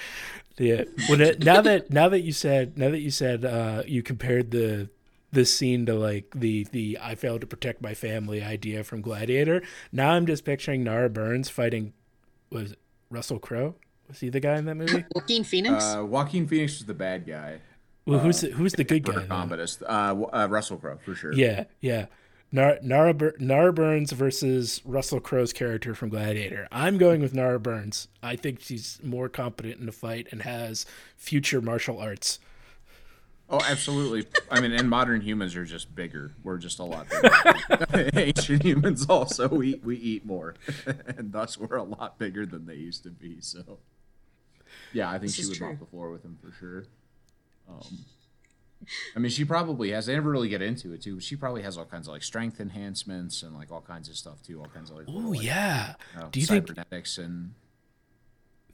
Yeah. 0.58 0.84
When 1.08 1.22
it, 1.22 1.44
now 1.44 1.62
that 1.62 1.92
now 1.92 2.10
that 2.10 2.22
you 2.22 2.32
said 2.32 2.78
now 2.78 2.90
that 2.90 3.00
you 3.00 3.12
said 3.12 3.46
uh, 3.46 3.84
you 3.86 4.04
compared 4.04 4.52
the 4.52 4.90
this 5.32 5.56
scene 5.56 5.86
to 5.86 5.94
like 5.94 6.32
the 6.36 6.66
the 6.72 6.98
I 7.02 7.16
failed 7.16 7.42
to 7.42 7.48
protect 7.48 7.82
my 7.82 7.94
family 7.94 8.42
idea 8.42 8.84
from 8.84 9.02
Gladiator. 9.02 9.62
Now 9.92 10.12
I'm 10.12 10.26
just 10.26 10.46
picturing 10.46 10.84
Nara 10.84 11.10
Burns 11.10 11.50
fighting 11.50 11.94
was 12.50 12.74
it 12.74 12.80
Russell 13.10 13.40
Crowe? 13.40 13.76
Was 14.08 14.20
he 14.20 14.30
the 14.30 14.40
guy 14.40 14.58
in 14.58 14.66
that 14.66 14.76
movie? 14.76 15.06
Joaquin 15.14 15.44
Phoenix. 15.44 15.84
Uh, 15.84 16.06
Joaquin 16.06 16.48
Phoenix 16.48 16.78
was 16.78 16.86
the 16.86 16.94
bad 16.94 17.26
guy. 17.26 17.60
Well, 18.06 18.20
who's 18.20 18.40
the, 18.40 18.52
who's 18.52 18.74
the 18.74 18.86
good 18.86 19.04
guy? 19.04 19.26
For. 19.26 19.68
Uh, 19.86 20.16
uh, 20.34 20.48
Russell 20.50 20.78
Crowe 20.78 20.98
for 21.04 21.14
sure. 21.14 21.34
Yeah, 21.34 21.66
yeah. 21.82 22.06
Nara, 22.52 22.80
Nara, 22.82 23.14
Nara 23.40 23.74
Burns 23.74 24.14
versus 24.14 24.82
Russell 24.86 25.20
Crowe's 25.20 25.52
character 25.52 25.94
from 25.94 26.08
Gladiator. 26.08 26.68
I'm 26.72 26.98
going 26.98 27.22
with 27.22 27.34
Nara 27.34 27.60
Burns. 27.60 28.08
I 28.24 28.38
think 28.38 28.62
she's 28.62 29.00
more 29.04 29.28
competent 29.28 29.80
in 29.82 29.86
the 29.86 29.92
fight 29.92 30.28
and 30.32 30.44
has 30.44 30.86
future 31.18 31.60
martial 31.62 32.00
arts. 32.00 32.40
Oh, 33.50 33.62
absolutely. 33.66 34.26
I 34.52 34.60
mean, 34.60 34.74
and 34.74 34.90
modern 34.90 35.22
humans 35.22 35.56
are 35.56 35.64
just 35.64 35.96
bigger. 35.96 36.34
We're 36.44 36.58
just 36.58 36.80
a 36.80 36.84
lot 36.84 37.08
bigger. 37.10 38.10
Ancient 38.20 38.62
humans 38.64 39.06
also 39.10 39.48
we 39.48 39.76
we 39.84 39.96
eat 39.96 40.26
more, 40.26 40.56
and 41.18 41.32
thus 41.32 41.58
we're 41.58 41.78
a 41.78 41.84
lot 41.84 42.20
bigger 42.20 42.46
than 42.46 42.66
they 42.66 42.76
used 42.76 43.04
to 43.04 43.10
be. 43.10 43.38
So, 43.40 43.80
yeah, 44.92 45.08
I 45.10 45.14
think 45.14 45.24
This 45.32 45.36
she 45.36 45.42
is 45.44 45.50
would 45.50 45.58
true. 45.60 45.70
mop 45.70 45.80
the 45.80 45.86
floor 45.86 46.10
with 46.12 46.24
him 46.26 46.38
for 46.42 46.52
sure. 46.52 46.86
Um, 47.70 48.00
I 49.16 49.20
mean, 49.20 49.32
she 49.32 49.44
probably 49.46 49.92
has. 49.92 50.06
They 50.08 50.14
never 50.14 50.30
really 50.30 50.50
get 50.50 50.62
into 50.62 50.92
it 50.94 51.02
too. 51.02 51.16
But 51.16 51.24
she 51.24 51.36
probably 51.36 51.62
has 51.64 51.78
all 51.78 51.86
kinds 51.86 52.08
of 52.08 52.14
like 52.14 52.24
strength 52.24 52.60
enhancements 52.60 53.44
and 53.44 53.56
like 53.56 53.72
all 53.72 53.82
kinds 53.82 54.10
of 54.10 54.18
stuff 54.18 54.44
too. 54.44 54.60
All 54.60 54.68
kinds 54.68 54.90
of 54.92 54.98
like, 54.98 55.06
Oh 55.10 55.14
like, 55.30 55.42
yeah. 55.42 55.96
you 56.14 56.20
know, 56.22 56.28
Do 56.32 56.40
you 56.40 56.46
think 56.46 56.68
cybernetics 56.68 57.18
and 57.18 57.54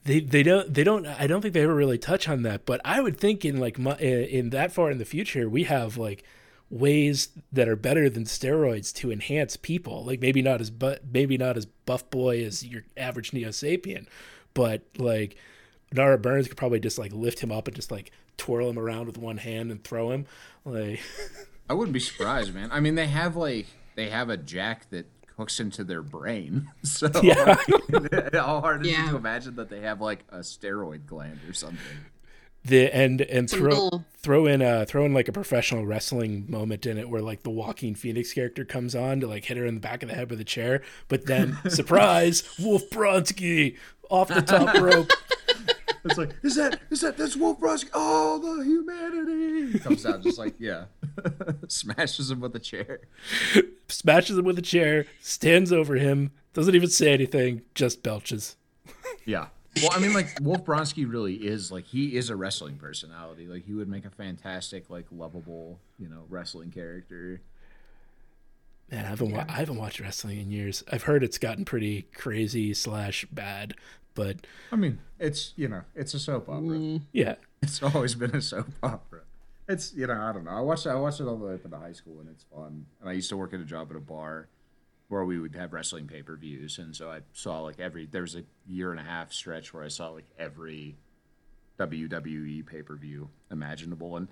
they 0.04 0.20
they 0.20 0.42
don't 0.42 0.72
they 0.72 0.84
don't 0.84 1.06
I 1.06 1.26
don't 1.26 1.40
think 1.40 1.54
they 1.54 1.62
ever 1.62 1.74
really 1.74 1.98
touch 1.98 2.28
on 2.28 2.42
that, 2.42 2.66
but 2.66 2.80
I 2.84 3.00
would 3.00 3.18
think 3.18 3.44
in 3.44 3.58
like 3.58 3.78
in 3.78 3.88
in 3.98 4.50
that 4.50 4.72
far 4.72 4.90
in 4.90 4.98
the 4.98 5.04
future 5.04 5.48
we 5.48 5.64
have 5.64 5.96
like 5.96 6.24
ways 6.70 7.28
that 7.52 7.68
are 7.68 7.76
better 7.76 8.10
than 8.10 8.24
steroids 8.24 8.92
to 8.94 9.10
enhance 9.10 9.56
people. 9.56 10.04
Like 10.04 10.20
maybe 10.20 10.42
not 10.42 10.60
as 10.60 10.70
but 10.70 11.02
maybe 11.10 11.38
not 11.38 11.56
as 11.56 11.66
buff 11.66 12.08
boy 12.10 12.44
as 12.44 12.64
your 12.64 12.82
average 12.96 13.32
Neo 13.32 13.48
Sapien, 13.48 14.06
but 14.52 14.82
like 14.98 15.36
Nara 15.92 16.18
Burns 16.18 16.48
could 16.48 16.56
probably 16.56 16.80
just 16.80 16.98
like 16.98 17.12
lift 17.12 17.40
him 17.40 17.52
up 17.52 17.66
and 17.66 17.74
just 17.74 17.90
like 17.90 18.10
twirl 18.36 18.68
him 18.68 18.78
around 18.78 19.06
with 19.06 19.16
one 19.16 19.38
hand 19.38 19.70
and 19.70 19.82
throw 19.82 20.10
him. 20.10 20.26
Like 20.64 21.00
I 21.70 21.72
wouldn't 21.72 21.94
be 21.94 22.00
surprised, 22.00 22.54
man. 22.54 22.68
I 22.72 22.80
mean, 22.80 22.94
they 22.94 23.06
have 23.06 23.36
like 23.36 23.66
they 23.94 24.10
have 24.10 24.28
a 24.28 24.36
jack 24.36 24.90
that 24.90 25.06
hooks 25.36 25.58
into 25.60 25.84
their 25.84 26.02
brain. 26.02 26.68
So 26.84 27.08
Yeah. 27.22 27.56
how 28.32 28.60
hard 28.60 28.84
is 28.86 28.92
Yeah. 28.92 29.06
it 29.08 29.10
to 29.10 29.16
imagine 29.16 29.56
that 29.56 29.68
they 29.70 29.80
have 29.80 30.00
like 30.00 30.24
a 30.30 30.38
steroid 30.38 31.06
gland 31.06 31.40
or 31.48 31.52
something? 31.52 31.78
the 32.66 32.90
and 32.96 33.20
and 33.20 33.50
throw 33.50 33.68
little- 33.74 34.04
throw 34.16 34.46
in 34.46 34.62
a 34.62 34.86
throw 34.86 35.04
in 35.04 35.12
like 35.12 35.28
a 35.28 35.32
professional 35.32 35.84
wrestling 35.84 36.46
moment 36.48 36.86
in 36.86 36.96
it 36.96 37.10
where 37.10 37.20
like 37.20 37.42
the 37.42 37.50
Joaquin 37.50 37.94
Phoenix 37.94 38.32
character 38.32 38.64
comes 38.64 38.94
on 38.94 39.20
to 39.20 39.26
like 39.26 39.44
hit 39.44 39.58
her 39.58 39.66
in 39.66 39.74
the 39.74 39.80
back 39.82 40.02
of 40.02 40.08
the 40.08 40.14
head 40.14 40.30
with 40.30 40.40
a 40.40 40.44
chair 40.44 40.80
but 41.08 41.26
then 41.26 41.58
surprise 41.68 42.42
Wolf 42.58 42.88
Bronski 42.88 43.76
off 44.08 44.28
the 44.28 44.40
top 44.40 44.74
rope 44.80 45.10
It's 46.04 46.18
like, 46.18 46.34
is 46.42 46.56
that 46.56 46.80
is 46.90 47.00
that 47.00 47.16
that's 47.16 47.34
Wolf 47.36 47.62
Rusk? 47.62 47.88
Oh, 47.94 48.38
the 48.38 48.62
humanity 48.64 49.78
comes 49.78 50.04
out 50.04 50.22
just 50.22 50.38
like 50.38 50.54
yeah, 50.58 50.84
smashes 51.68 52.30
him 52.30 52.40
with 52.40 52.54
a 52.56 52.58
chair. 52.58 53.00
smashes 53.88 54.36
him 54.38 54.44
with 54.44 54.58
a 54.58 54.62
chair 54.62 55.06
stands 55.20 55.72
over 55.72 55.94
him 55.96 56.30
doesn't 56.52 56.74
even 56.74 56.88
say 56.88 57.12
anything 57.12 57.62
just 57.74 58.02
belches 58.02 58.56
Yeah. 59.26 59.46
Well, 59.76 59.90
I 59.92 59.98
mean, 59.98 60.12
like 60.12 60.28
Wolf 60.40 60.64
Bronski 60.64 61.10
really 61.10 61.34
is 61.34 61.72
like 61.72 61.84
he 61.86 62.16
is 62.16 62.30
a 62.30 62.36
wrestling 62.36 62.76
personality. 62.76 63.46
Like 63.48 63.64
he 63.64 63.74
would 63.74 63.88
make 63.88 64.04
a 64.04 64.10
fantastic, 64.10 64.88
like 64.88 65.06
lovable, 65.10 65.80
you 65.98 66.08
know, 66.08 66.24
wrestling 66.28 66.70
character. 66.70 67.40
man 68.90 69.04
i 69.04 69.08
haven't 69.08 69.32
wa- 69.32 69.44
i 69.48 69.52
haven't 69.52 69.76
watched 69.76 69.98
wrestling 70.00 70.38
in 70.40 70.50
years 70.50 70.84
i've 70.92 71.04
heard 71.04 71.24
it's 71.24 71.38
gotten 71.38 71.64
pretty 71.64 72.02
crazy 72.14 72.72
slash 72.74 73.26
bad 73.32 73.74
but 74.14 74.36
I 74.72 74.76
mean, 74.76 74.98
it's 75.18 75.52
you 75.56 75.68
know, 75.68 75.82
it's 75.94 76.14
a 76.14 76.18
soap 76.18 76.48
opera. 76.48 76.76
Mm. 76.78 77.02
yeah 77.12 77.36
It's 77.62 77.82
always 77.82 78.14
been 78.14 78.34
a 78.34 78.42
soap 78.42 78.68
opera. 78.82 79.22
It's 79.68 79.94
you 79.94 80.06
know 80.06 80.20
I 80.20 80.32
don't 80.32 80.44
know. 80.44 80.50
I 80.50 80.60
watched 80.60 80.86
I 80.86 80.94
watched 80.96 81.20
it 81.20 81.26
all 81.26 81.36
the 81.36 81.46
way 81.46 81.54
up 81.54 81.64
into 81.64 81.78
high 81.78 81.92
school 81.92 82.20
and 82.20 82.28
it's 82.28 82.44
fun. 82.44 82.86
And 83.00 83.08
I 83.08 83.12
used 83.12 83.30
to 83.30 83.36
work 83.36 83.54
at 83.54 83.60
a 83.60 83.64
job 83.64 83.88
at 83.90 83.96
a 83.96 84.00
bar 84.00 84.48
where 85.08 85.24
we 85.24 85.38
would 85.38 85.54
have 85.54 85.72
wrestling 85.72 86.06
pay 86.06 86.22
per 86.22 86.36
views, 86.36 86.78
and 86.78 86.94
so 86.94 87.10
I 87.10 87.20
saw 87.32 87.60
like 87.60 87.80
every 87.80 88.06
there 88.06 88.22
was 88.22 88.36
a 88.36 88.44
year 88.66 88.90
and 88.90 89.00
a 89.00 89.04
half 89.04 89.32
stretch 89.32 89.72
where 89.72 89.84
I 89.84 89.88
saw 89.88 90.08
like 90.08 90.26
every 90.38 90.96
WWE 91.78 92.66
pay 92.66 92.82
per 92.82 92.96
view 92.96 93.30
imaginable, 93.50 94.16
and 94.16 94.28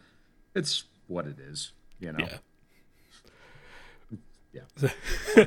it's 0.55 0.85
what 1.07 1.27
it 1.27 1.39
is. 1.39 1.73
You 1.99 2.13
know. 2.13 2.19
yeah 2.21 2.39
Yeah. 4.53 5.45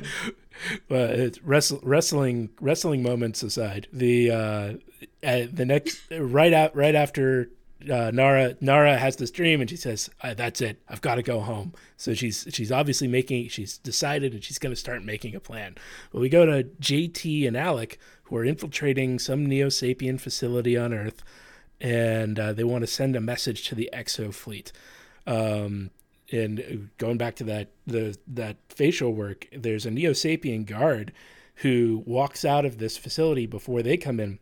It's 0.88 1.42
wrestle, 1.42 1.80
wrestling 1.82 2.48
wrestling 2.60 3.02
moments 3.02 3.42
aside, 3.42 3.88
the 3.92 4.30
uh, 4.30 4.72
uh, 5.22 5.46
the 5.52 5.66
next 5.66 6.00
right 6.10 6.52
out 6.52 6.74
right 6.74 6.94
after 6.94 7.50
uh, 7.90 8.10
Nara 8.12 8.56
Nara 8.60 8.96
has 8.96 9.16
this 9.16 9.30
dream 9.30 9.60
and 9.60 9.68
she 9.68 9.76
says, 9.76 10.10
uh, 10.22 10.34
"That's 10.34 10.60
it, 10.60 10.80
I've 10.88 11.00
got 11.00 11.16
to 11.16 11.22
go 11.22 11.40
home." 11.40 11.74
So 11.96 12.14
she's 12.14 12.46
she's 12.50 12.72
obviously 12.72 13.08
making 13.08 13.48
she's 13.48 13.78
decided 13.78 14.32
and 14.32 14.42
she's 14.42 14.58
going 14.58 14.74
to 14.74 14.80
start 14.80 15.04
making 15.04 15.34
a 15.34 15.40
plan. 15.40 15.76
But 16.12 16.20
we 16.20 16.28
go 16.28 16.46
to 16.46 16.64
JT 16.64 17.46
and 17.46 17.56
Alec 17.56 17.98
who 18.24 18.36
are 18.36 18.44
infiltrating 18.44 19.18
some 19.18 19.46
Neo 19.46 19.68
Sapien 19.68 20.20
facility 20.20 20.76
on 20.76 20.92
Earth, 20.92 21.22
and 21.80 22.38
uh, 22.38 22.52
they 22.52 22.64
want 22.64 22.82
to 22.82 22.88
send 22.88 23.14
a 23.14 23.20
message 23.20 23.68
to 23.68 23.74
the 23.74 23.88
Exo 23.92 24.32
fleet. 24.34 24.72
Um, 25.26 25.90
and 26.32 26.90
going 26.98 27.18
back 27.18 27.36
to 27.36 27.44
that 27.44 27.68
the 27.86 28.16
that 28.26 28.56
facial 28.68 29.12
work, 29.12 29.46
there's 29.52 29.86
a 29.86 29.90
Neo 29.90 30.10
Sapien 30.12 30.66
guard 30.66 31.12
who 31.56 32.02
walks 32.06 32.44
out 32.44 32.64
of 32.64 32.78
this 32.78 32.96
facility 32.96 33.46
before 33.46 33.82
they 33.82 33.96
come 33.96 34.20
in, 34.20 34.38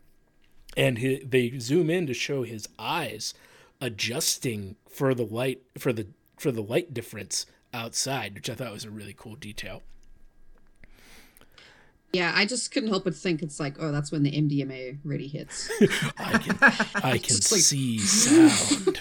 and 0.77 0.99
he, 0.99 1.23
they 1.25 1.59
zoom 1.59 1.91
in 1.91 2.07
to 2.07 2.15
show 2.15 2.43
his 2.43 2.69
eyes 2.79 3.35
adjusting 3.81 4.77
for 4.89 5.15
the 5.15 5.25
light 5.25 5.63
for 5.79 5.93
the 5.93 6.07
for 6.37 6.51
the 6.51 6.63
light 6.63 6.93
difference 6.95 7.47
outside, 7.73 8.35
which 8.35 8.49
I 8.51 8.55
thought 8.55 8.73
was 8.73 8.85
a 8.85 8.91
really 8.91 9.15
cool 9.17 9.35
detail. 9.37 9.83
Yeah, 12.13 12.33
I 12.35 12.47
just 12.47 12.71
couldn't 12.71 12.91
help 12.91 13.05
but 13.05 13.17
think 13.17 13.43
it's 13.43 13.59
like, 13.59 13.75
oh, 13.81 13.91
that's 13.91 14.13
when 14.13 14.23
the 14.23 14.31
MDMA 14.31 14.99
really 15.03 15.27
hits. 15.27 15.69
I 16.17 16.39
can 16.39 16.57
I 16.61 16.71
can 17.19 17.37
like- 17.37 17.43
see 17.43 17.99
sound. 17.99 19.01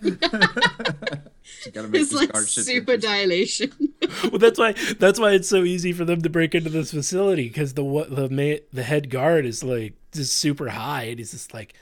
You 1.66 1.72
gotta 1.72 1.88
make 1.88 2.02
It's 2.02 2.10
this 2.10 2.20
like 2.20 2.36
super 2.36 2.96
dilation. 2.96 3.72
well, 4.24 4.38
that's 4.38 4.58
why 4.58 4.72
that's 4.98 5.18
why 5.18 5.32
it's 5.32 5.48
so 5.48 5.62
easy 5.64 5.92
for 5.92 6.04
them 6.04 6.22
to 6.22 6.30
break 6.30 6.54
into 6.54 6.70
this 6.70 6.90
facility 6.90 7.48
because 7.48 7.74
the 7.74 7.84
what 7.84 8.14
the 8.14 8.28
ma- 8.28 8.62
the 8.72 8.82
head 8.82 9.10
guard 9.10 9.44
is 9.46 9.62
like 9.62 9.94
just 10.12 10.34
super 10.34 10.70
high 10.70 11.04
and 11.04 11.18
he's 11.18 11.32
just 11.32 11.54
like, 11.54 11.74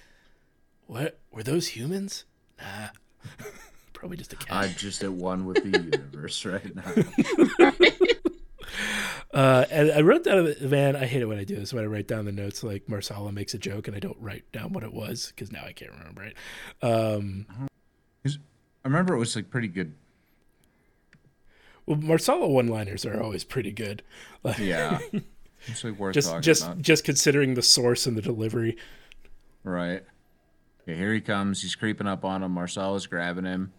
what 0.86 1.18
were 1.30 1.42
those 1.42 1.68
humans? 1.68 2.24
Nah, 2.60 2.88
probably 3.92 4.16
just 4.16 4.32
a 4.32 4.36
cat. 4.36 4.48
I'm 4.50 4.74
just 4.74 5.02
at 5.02 5.12
one 5.12 5.46
with 5.46 5.62
the 5.62 5.78
universe 5.78 6.44
right 6.44 6.74
now. 6.74 7.70
Uh, 9.32 9.64
and 9.70 9.92
I 9.92 10.00
wrote 10.00 10.24
down, 10.24 10.44
the 10.44 10.68
man, 10.68 10.96
I 10.96 11.06
hate 11.06 11.22
it 11.22 11.26
when 11.26 11.38
I 11.38 11.44
do 11.44 11.54
this. 11.54 11.72
When 11.72 11.84
I 11.84 11.86
write 11.86 12.08
down 12.08 12.24
the 12.24 12.32
notes, 12.32 12.64
like 12.64 12.88
Marsala 12.88 13.30
makes 13.30 13.54
a 13.54 13.58
joke 13.58 13.86
and 13.86 13.96
I 13.96 14.00
don't 14.00 14.16
write 14.20 14.50
down 14.50 14.72
what 14.72 14.82
it 14.82 14.92
was 14.92 15.32
because 15.34 15.52
now 15.52 15.62
I 15.64 15.72
can't 15.72 15.92
remember 15.92 16.24
it. 16.24 16.36
Um, 16.82 17.46
I 18.84 18.88
remember 18.88 19.14
it 19.14 19.18
was 19.18 19.36
like 19.36 19.50
pretty 19.50 19.68
good. 19.68 19.94
well, 21.86 21.98
Marsala 21.98 22.48
one-liners 22.48 23.04
are 23.04 23.20
always 23.22 23.44
pretty 23.44 23.72
good. 23.72 24.02
Like, 24.42 24.58
Yeah. 24.58 24.98
It's 25.66 25.84
like 25.84 25.98
worth 25.98 26.14
just 26.14 26.28
talking 26.28 26.40
just 26.40 26.62
about. 26.64 26.80
just 26.80 27.04
considering 27.04 27.52
the 27.52 27.60
source 27.60 28.06
and 28.06 28.16
the 28.16 28.22
delivery. 28.22 28.78
Right. 29.62 30.02
Okay, 30.82 30.96
here 30.96 31.12
he 31.12 31.20
comes. 31.20 31.60
He's 31.60 31.74
creeping 31.74 32.06
up 32.06 32.24
on 32.24 32.42
him. 32.42 32.52
Marsala 32.52 32.96
is 32.96 33.06
grabbing 33.06 33.44
him. 33.44 33.70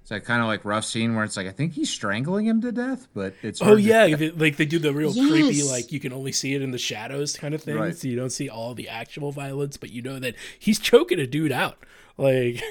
It's 0.00 0.10
like 0.10 0.24
kind 0.24 0.40
of 0.40 0.46
like 0.48 0.64
rough 0.64 0.86
scene 0.86 1.14
where 1.14 1.22
it's 1.22 1.36
like 1.36 1.46
I 1.46 1.50
think 1.50 1.74
he's 1.74 1.90
strangling 1.90 2.46
him 2.46 2.62
to 2.62 2.72
death, 2.72 3.06
but 3.12 3.34
it's 3.42 3.60
Oh 3.60 3.66
hard 3.66 3.78
to- 3.78 3.82
yeah, 3.84 4.30
like 4.34 4.56
they 4.56 4.64
do 4.64 4.78
the 4.78 4.94
real 4.94 5.12
creepy, 5.12 5.62
like 5.62 5.92
you 5.92 6.00
can 6.00 6.14
only 6.14 6.32
see 6.32 6.54
it 6.54 6.62
in 6.62 6.70
the 6.70 6.78
shadows 6.78 7.36
kind 7.36 7.52
of 7.54 7.62
thing, 7.62 7.76
Right. 7.76 7.94
so 7.94 8.08
you 8.08 8.16
don't 8.16 8.30
see 8.30 8.48
all 8.48 8.72
the 8.72 8.88
actual 8.88 9.30
violence, 9.30 9.76
but 9.76 9.90
you 9.90 10.00
know 10.00 10.18
that 10.18 10.34
he's 10.58 10.78
choking 10.78 11.20
a 11.20 11.26
dude 11.26 11.52
out. 11.52 11.76
Like, 12.16 12.62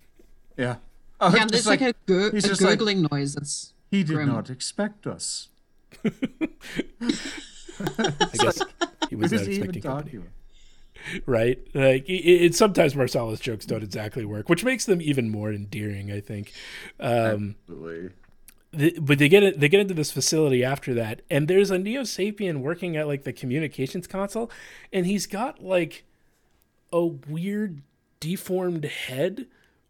yeah. 0.56 0.76
Oh, 1.20 1.34
Yeah, 1.34 1.44
it's 1.44 1.52
there's 1.52 1.66
like, 1.66 1.80
a, 1.80 1.94
gur- 2.06 2.30
he's 2.32 2.44
a 2.44 2.48
just 2.48 2.60
like- 2.62 2.78
gurgling 2.78 3.06
noise 3.10 3.34
that's 3.34 3.72
he 3.90 4.02
did 4.04 4.14
grim. 4.16 4.28
not 4.28 4.50
expect 4.50 5.06
us. 5.06 5.48
I 6.04 6.10
guess 8.38 8.60
he 9.10 9.16
was 9.16 9.32
not 9.32 9.40
he 9.42 9.54
even 9.54 9.70
expecting 9.70 9.82
company, 9.82 10.22
right? 11.26 11.58
Like, 11.74 12.08
it, 12.08 12.12
it, 12.12 12.54
sometimes 12.54 12.94
Marsala's 12.94 13.40
jokes 13.40 13.66
don't 13.66 13.82
exactly 13.82 14.24
work, 14.24 14.48
which 14.48 14.64
makes 14.64 14.84
them 14.86 15.00
even 15.00 15.30
more 15.30 15.52
endearing, 15.52 16.10
I 16.10 16.20
think. 16.20 16.52
Um, 16.98 17.56
Absolutely. 17.68 18.10
the, 18.72 18.98
but 19.00 19.18
they 19.18 19.28
get 19.28 19.42
it, 19.42 19.60
they 19.60 19.68
get 19.68 19.80
into 19.80 19.94
this 19.94 20.10
facility 20.10 20.64
after 20.64 20.94
that, 20.94 21.22
and 21.30 21.48
there's 21.48 21.70
a 21.70 21.78
Neo 21.78 22.02
Sapien 22.02 22.60
working 22.60 22.96
at 22.96 23.06
like 23.06 23.24
the 23.24 23.32
communications 23.32 24.06
console, 24.06 24.50
and 24.92 25.06
he's 25.06 25.26
got 25.26 25.62
like 25.62 26.04
a 26.92 27.04
weird 27.04 27.82
deformed 28.20 28.84
head 28.84 29.46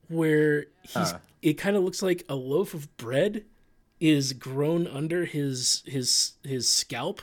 where 0.09 0.67
he's 0.83 0.93
Huh. 1.13 1.19
it 1.43 1.55
kind 1.55 1.77
of 1.77 1.83
looks 1.83 2.03
like 2.03 2.25
a 2.29 2.35
loaf 2.35 2.75
of 2.75 2.95
bread 2.97 3.45
is 4.01 4.33
grown 4.33 4.87
under 4.87 5.25
his 5.25 5.83
his 5.87 6.33
his 6.45 6.69
scalp 6.69 7.23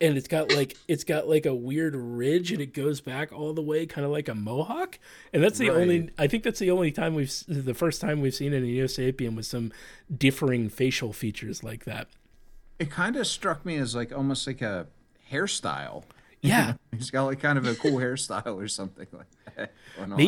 and 0.00 0.16
it's 0.18 0.28
got 0.28 0.52
like 0.52 0.76
it's 0.88 1.04
got 1.04 1.28
like 1.28 1.46
a 1.46 1.54
weird 1.54 1.94
ridge 1.96 2.50
and 2.52 2.60
it 2.60 2.74
goes 2.74 3.00
back 3.00 3.32
all 3.32 3.54
the 3.54 3.62
way 3.62 3.86
kind 3.86 4.04
of 4.04 4.10
like 4.10 4.28
a 4.28 4.34
mohawk 4.34 4.98
and 5.32 5.42
that's 5.42 5.58
the 5.58 5.70
only 5.70 6.10
i 6.18 6.26
think 6.26 6.42
that's 6.42 6.58
the 6.58 6.70
only 6.70 6.90
time 6.90 7.14
we've 7.14 7.32
the 7.48 7.72
first 7.72 8.00
time 8.00 8.20
we've 8.20 8.34
seen 8.34 8.52
a 8.52 8.60
neo 8.60 8.84
sapien 8.86 9.34
with 9.36 9.46
some 9.46 9.72
differing 10.14 10.68
facial 10.68 11.12
features 11.12 11.62
like 11.62 11.84
that 11.84 12.08
It 12.78 12.90
kind 12.90 13.16
of 13.16 13.26
struck 13.26 13.64
me 13.64 13.76
as 13.76 13.94
like 13.94 14.12
almost 14.14 14.46
like 14.46 14.60
a 14.60 14.86
hairstyle. 15.32 16.02
yeah 16.42 16.74
He's 16.96 17.10
got 17.10 17.24
like 17.24 17.40
kind 17.40 17.56
of 17.58 17.66
a 17.66 17.74
cool 17.74 17.92
hairstyle 17.98 18.56
or 18.60 18.68
something 18.68 19.06
like 19.12 19.26
that. 19.56 19.72
going 19.96 20.12
on. 20.12 20.18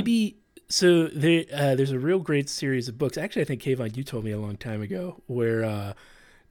Maybe 0.71 1.09
so. 1.09 1.09
There, 1.09 1.45
uh, 1.53 1.75
there's 1.75 1.93
a 1.93 1.99
real 1.99 2.19
great 2.19 2.49
series 2.49 2.89
of 2.89 2.99
books. 2.99 3.19
Actually, 3.19 3.43
I 3.43 3.45
think 3.47 3.63
Kayvon, 3.63 3.97
you 3.97 4.05
told 4.05 4.25
me 4.25 4.33
a 4.33 4.39
long 4.39 4.57
time 4.57 4.83
ago, 4.83 5.23
where 5.27 5.65
uh, 5.65 5.93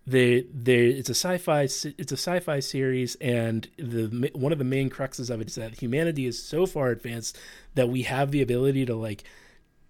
they, 0.05 0.45
they, 0.53 0.87
it's 0.87 1.09
a 1.09 1.15
sci-fi, 1.15 1.63
it's 1.63 2.11
a 2.11 2.17
sci-fi 2.17 2.59
series, 2.59 3.15
and 3.15 3.69
the 3.77 4.31
one 4.33 4.51
of 4.51 4.57
the 4.57 4.63
main 4.63 4.89
cruxes 4.89 5.29
of 5.29 5.41
it 5.41 5.47
is 5.47 5.55
that 5.55 5.79
humanity 5.79 6.25
is 6.25 6.41
so 6.41 6.65
far 6.65 6.89
advanced 6.89 7.37
that 7.75 7.89
we 7.89 8.03
have 8.03 8.31
the 8.31 8.41
ability 8.41 8.85
to 8.85 8.95
like 8.95 9.23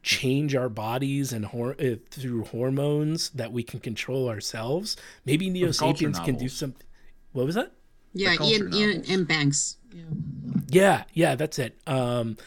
change 0.04 0.56
our 0.56 0.70
bodies 0.70 1.34
and 1.34 1.46
hor- 1.46 1.76
uh, 1.80 1.96
through 2.10 2.46
hormones 2.46 3.30
that 3.32 3.52
we 3.52 3.64
can 3.64 3.80
control 3.80 4.30
ourselves. 4.30 4.96
Maybe 5.26 5.50
Neo 5.50 5.72
Sapiens 5.72 6.18
can 6.20 6.36
do 6.36 6.46
novels. 6.46 6.54
something. 6.54 6.88
What 7.34 7.46
was 7.46 7.56
that? 7.56 7.72
yeah, 8.14 8.36
culture 8.36 8.66
Iain, 8.66 8.74
Iain 8.74 8.90
novels. 8.90 9.10
M. 9.10 9.26
Banks. 9.26 9.78
Yeah. 9.94 10.04
Yeah, 10.70 11.04
yeah, 11.14 11.36
that's 11.36 11.60
it. 11.60 11.78
Um, 11.88 12.36
but, 12.36 12.46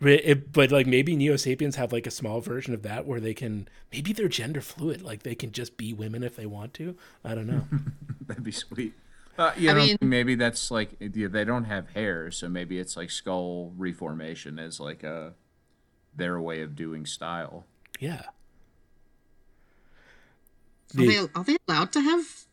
it, 0.00 0.52
but 0.52 0.70
like 0.70 0.86
maybe 0.86 1.16
Neo 1.16 1.36
Sapiens 1.36 1.76
have 1.76 1.92
like 1.92 2.06
a 2.06 2.10
small 2.10 2.40
version 2.40 2.72
of 2.74 2.82
that 2.82 3.06
where 3.06 3.18
they 3.20 3.34
can 3.34 3.68
maybe 3.92 4.12
they're 4.12 4.28
gender 4.28 4.60
fluid, 4.60 5.02
like 5.02 5.22
they 5.24 5.34
can 5.34 5.50
just 5.52 5.76
be 5.76 5.92
women 5.92 6.22
if 6.22 6.36
they 6.36 6.46
want 6.46 6.74
to. 6.74 6.96
I 7.24 7.34
don't 7.34 7.46
know. 7.46 7.64
That'd 8.26 8.44
be 8.44 8.52
sweet. 8.52 8.94
Uh, 9.36 9.52
you 9.56 9.70
I 9.70 9.72
know, 9.74 9.84
mean- 9.84 9.98
maybe 10.00 10.34
that's 10.34 10.70
like 10.70 10.90
yeah, 11.00 11.28
they 11.28 11.44
don't 11.44 11.64
have 11.64 11.90
hair, 11.90 12.30
so 12.30 12.48
maybe 12.48 12.78
it's 12.78 12.96
like 12.96 13.10
skull 13.10 13.72
reformation 13.76 14.58
as 14.58 14.78
like 14.80 15.02
a 15.04 15.34
their 16.16 16.40
way 16.40 16.60
of 16.62 16.74
doing 16.74 17.06
style. 17.06 17.64
yeah, 18.00 18.22
Are 20.96 21.04
they, 21.06 21.18
are 21.34 21.44
they 21.44 21.56
allowed 21.68 21.92
to 21.92 22.00
have? 22.00 22.44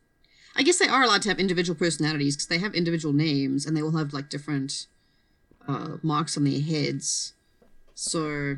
I 0.55 0.63
guess 0.63 0.77
they 0.77 0.87
are 0.87 1.03
allowed 1.03 1.21
to 1.23 1.29
have 1.29 1.39
individual 1.39 1.77
personalities 1.77 2.35
because 2.35 2.47
they 2.47 2.59
have 2.59 2.73
individual 2.75 3.13
names 3.13 3.65
and 3.65 3.75
they 3.75 3.81
will 3.81 3.97
have 3.97 4.13
like 4.13 4.29
different 4.29 4.87
uh, 5.67 5.97
marks 6.03 6.37
on 6.37 6.43
their 6.43 6.61
heads. 6.61 7.33
So 7.95 8.57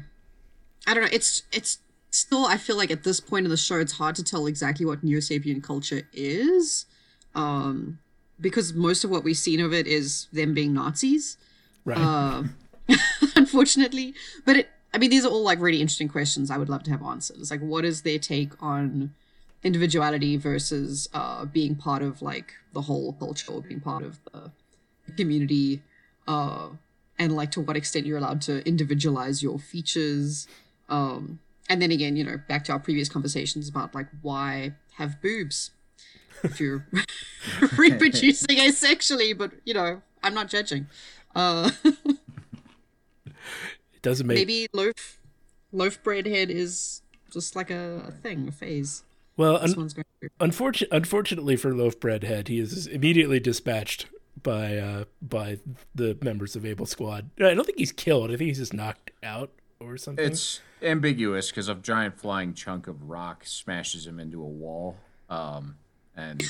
I 0.88 0.94
don't 0.94 1.04
know. 1.04 1.10
It's 1.12 1.44
it's 1.54 1.80
still. 2.10 2.46
I 2.46 2.58
feel 2.58 2.76
like 2.76 2.92
at 2.92 3.04
this 3.04 3.20
point 3.20 3.46
in 3.46 3.52
the 3.52 3.58
show, 3.58 3.80
it's 3.80 3.94
hard 3.94 4.16
to 4.16 4.24
tell 4.24 4.48
exactly 4.48 4.86
what 4.86 5.04
Neo 5.04 5.20
Sapien 5.20 5.64
culture 5.64 6.02
is, 6.12 6.86
um, 7.36 8.00
because 8.42 8.74
most 8.74 9.04
of 9.04 9.10
what 9.10 9.24
we've 9.24 9.38
seen 9.38 9.62
of 9.62 9.74
it 9.74 9.88
is 9.88 10.28
them 10.34 10.54
being 10.54 10.74
Nazis 10.74 11.38
right. 11.86 11.98
uh, 11.98 12.44
unfortunately. 13.36 14.14
But 14.46 14.58
it, 14.58 14.70
I 14.94 14.98
mean, 14.98 15.10
these 15.10 15.26
are 15.26 15.30
all 15.30 15.44
like 15.44 15.60
really 15.60 15.82
interesting 15.82 16.10
questions. 16.10 16.52
I 16.52 16.58
would 16.58 16.70
love 16.70 16.84
to 16.84 16.92
have 16.92 17.04
answers. 17.04 17.50
Like, 17.50 17.62
what 17.62 17.86
is 17.86 18.02
their 18.02 18.20
take 18.20 18.52
on 18.62 19.14
individuality 19.64 20.38
versus 20.38 21.10
uh, 21.14 21.46
being 21.46 21.76
part 21.76 22.02
of 22.02 22.22
like 22.22 22.54
the 22.74 22.82
whole 22.82 23.14
culture 23.14 23.52
or 23.52 23.62
being 23.62 23.80
part 23.80 24.04
of 24.04 24.20
the 24.34 24.52
community? 25.16 25.82
Uh, 26.28 26.70
and 27.20 27.36
like 27.36 27.52
to 27.52 27.62
what 27.62 27.76
extent 27.76 28.06
you're 28.06 28.18
allowed 28.18 28.42
to 28.44 28.66
individualize 28.68 29.42
your 29.42 29.60
features. 29.60 30.48
Um, 30.90 31.40
and 31.70 31.82
then 31.82 31.92
again, 31.92 32.16
you 32.16 32.24
know, 32.24 32.40
back 32.48 32.64
to 32.66 32.72
our 32.72 32.80
previous 32.80 33.10
conversations 33.10 33.68
about 33.68 33.94
like 33.94 34.08
why 34.22 34.74
have 34.96 35.22
boobs 35.22 35.72
if 36.44 36.60
you're 36.60 36.86
reproducing 37.78 38.58
asexually, 38.58 39.38
but 39.38 39.52
you 39.66 39.74
know, 39.74 40.02
I'm 40.24 40.34
not 40.34 40.48
judging. 40.48 40.88
Uh, 41.36 41.72
it 43.26 44.02
doesn't 44.02 44.26
make 44.26 44.38
maybe 44.38 44.68
loaf 44.74 45.20
loaf 45.72 46.02
bread 46.04 46.26
head 46.26 46.50
is 46.50 47.02
just 47.32 47.56
like 47.56 47.70
a, 47.70 48.06
a 48.08 48.12
thing, 48.12 48.48
a 48.48 48.52
phase. 48.52 49.04
well. 49.36 49.58
Un- 49.58 49.74
one's 49.76 49.94
going 49.94 50.06
through. 50.20 50.30
unfortunately, 50.40 50.98
unfortunately 50.98 51.56
for 51.56 51.74
Loaf 51.76 52.00
Bread 52.00 52.24
Head, 52.24 52.48
he 52.48 52.60
is 52.60 52.88
immediately 52.88 53.40
dispatched 53.40 54.08
by 54.44 54.78
uh 54.78 55.06
by 55.22 55.58
the 55.96 56.18
members 56.22 56.56
of 56.56 56.66
Able 56.66 56.86
Squad. 56.86 57.30
I 57.40 57.54
don't 57.54 57.66
think 57.66 57.78
he's 57.78 57.92
killed. 57.92 58.32
I 58.32 58.36
think 58.36 58.50
he's 58.50 58.60
just 58.60 58.74
knocked 58.74 59.12
out 59.24 59.52
or 59.80 59.98
something. 59.98 60.26
It's 60.26 60.62
ambiguous 60.82 61.50
because 61.50 61.70
a 61.70 61.76
giant 61.76 62.20
flying 62.20 62.54
chunk 62.54 62.88
of 62.88 63.10
rock 63.10 63.46
smashes 63.46 64.06
him 64.06 64.20
into 64.20 64.42
a 64.42 64.48
wall. 64.48 64.98
Um, 65.30 65.76
and 66.16 66.44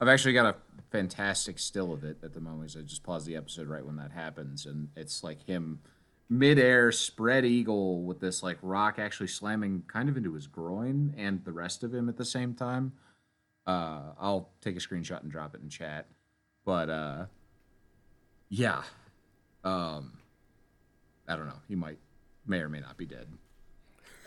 I've 0.00 0.08
actually 0.08 0.34
got 0.34 0.46
a 0.46 0.56
fantastic 0.90 1.58
still 1.58 1.92
of 1.92 2.04
it 2.04 2.18
at 2.22 2.32
the 2.32 2.40
moment. 2.40 2.72
So 2.72 2.80
I 2.80 2.82
just 2.82 3.02
pause 3.02 3.24
the 3.24 3.36
episode 3.36 3.68
right 3.68 3.84
when 3.84 3.96
that 3.96 4.12
happens, 4.12 4.66
and 4.66 4.88
it's 4.96 5.22
like 5.22 5.42
him 5.46 5.80
midair 6.28 6.90
spread 6.90 7.44
eagle 7.44 8.02
with 8.02 8.18
this 8.18 8.42
like 8.42 8.58
rock 8.60 8.98
actually 8.98 9.28
slamming 9.28 9.84
kind 9.86 10.08
of 10.08 10.16
into 10.16 10.34
his 10.34 10.48
groin 10.48 11.14
and 11.16 11.44
the 11.44 11.52
rest 11.52 11.84
of 11.84 11.94
him 11.94 12.08
at 12.08 12.16
the 12.16 12.24
same 12.24 12.52
time. 12.52 12.92
Uh, 13.66 14.12
I'll 14.18 14.50
take 14.60 14.76
a 14.76 14.80
screenshot 14.80 15.22
and 15.22 15.30
drop 15.30 15.54
it 15.54 15.60
in 15.60 15.68
chat. 15.68 16.06
But 16.66 16.90
uh, 16.90 17.24
yeah, 18.50 18.82
um, 19.64 20.18
I 21.26 21.36
don't 21.36 21.46
know. 21.46 21.60
He 21.68 21.76
might, 21.76 21.98
may 22.46 22.58
or 22.58 22.68
may 22.68 22.80
not 22.80 22.98
be 22.98 23.06
dead. 23.06 23.28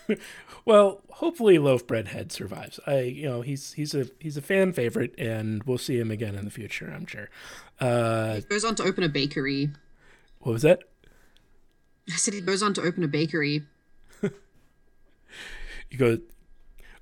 Well, 0.65 1.01
hopefully 1.11 1.59
Loaf 1.59 1.85
Bread 1.85 2.07
Head 2.07 2.31
survives. 2.31 2.79
I, 2.87 3.01
you 3.01 3.29
know, 3.29 3.41
he's 3.41 3.73
he's 3.73 3.93
a 3.93 4.07
he's 4.19 4.37
a 4.37 4.41
fan 4.41 4.73
favorite, 4.73 5.13
and 5.19 5.61
we'll 5.63 5.77
see 5.77 5.99
him 5.99 6.09
again 6.09 6.33
in 6.33 6.45
the 6.45 6.51
future. 6.51 6.91
I'm 6.91 7.05
sure. 7.05 7.29
Uh, 7.79 8.35
He 8.35 8.41
goes 8.41 8.65
on 8.65 8.73
to 8.75 8.83
open 8.83 9.03
a 9.03 9.09
bakery. 9.09 9.69
what 10.39 10.53
was 10.53 10.61
that? 10.63 10.79
I 12.11 12.15
said 12.15 12.33
he 12.33 12.41
goes 12.41 12.63
on 12.63 12.73
to 12.73 12.81
open 12.81 13.03
a 13.03 13.07
bakery. 13.07 13.65
You 15.91 15.97
go 15.97 16.17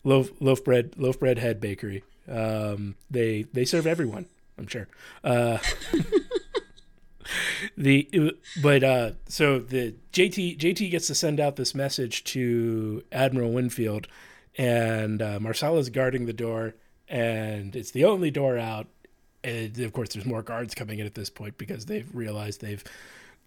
loaf 0.03 0.29
loaf 0.41 0.63
bread 0.63 0.93
loaf 0.97 1.17
bread 1.19 1.39
head 1.39 1.59
bakery. 1.61 2.03
Um, 2.29 2.95
they 3.09 3.43
they 3.53 3.63
serve 3.65 3.87
everyone. 3.87 4.25
I'm 4.57 4.67
sure. 4.67 4.87
Uh, 5.23 5.59
the 7.77 8.33
but 8.61 8.83
uh, 8.83 9.11
so 9.27 9.59
the 9.59 9.95
JT 10.13 10.57
JT 10.57 10.91
gets 10.91 11.07
to 11.07 11.15
send 11.15 11.39
out 11.39 11.55
this 11.55 11.75
message 11.75 12.23
to 12.25 13.03
Admiral 13.11 13.51
Winfield, 13.51 14.07
and 14.57 15.21
uh, 15.21 15.39
Marsala's 15.39 15.89
guarding 15.89 16.25
the 16.25 16.33
door, 16.33 16.75
and 17.07 17.75
it's 17.75 17.91
the 17.91 18.05
only 18.05 18.31
door 18.31 18.57
out. 18.57 18.87
And 19.43 19.77
of 19.79 19.93
course, 19.93 20.09
there's 20.13 20.25
more 20.25 20.41
guards 20.41 20.75
coming 20.75 20.99
in 20.99 21.05
at 21.05 21.15
this 21.15 21.29
point 21.29 21.57
because 21.57 21.85
they've 21.85 22.09
realized 22.13 22.61
they've 22.61 22.83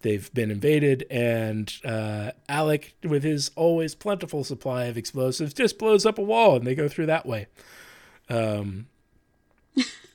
they've 0.01 0.33
been 0.33 0.51
invaded, 0.51 1.05
and 1.09 1.73
uh, 1.83 2.31
Alec, 2.49 2.95
with 3.03 3.23
his 3.23 3.51
always 3.55 3.95
plentiful 3.95 4.43
supply 4.43 4.85
of 4.85 4.97
explosives, 4.97 5.53
just 5.53 5.77
blows 5.77 6.05
up 6.05 6.17
a 6.17 6.23
wall, 6.23 6.55
and 6.55 6.65
they 6.65 6.75
go 6.75 6.87
through 6.87 7.07
that 7.07 7.25
way. 7.25 7.47
Um, 8.29 8.87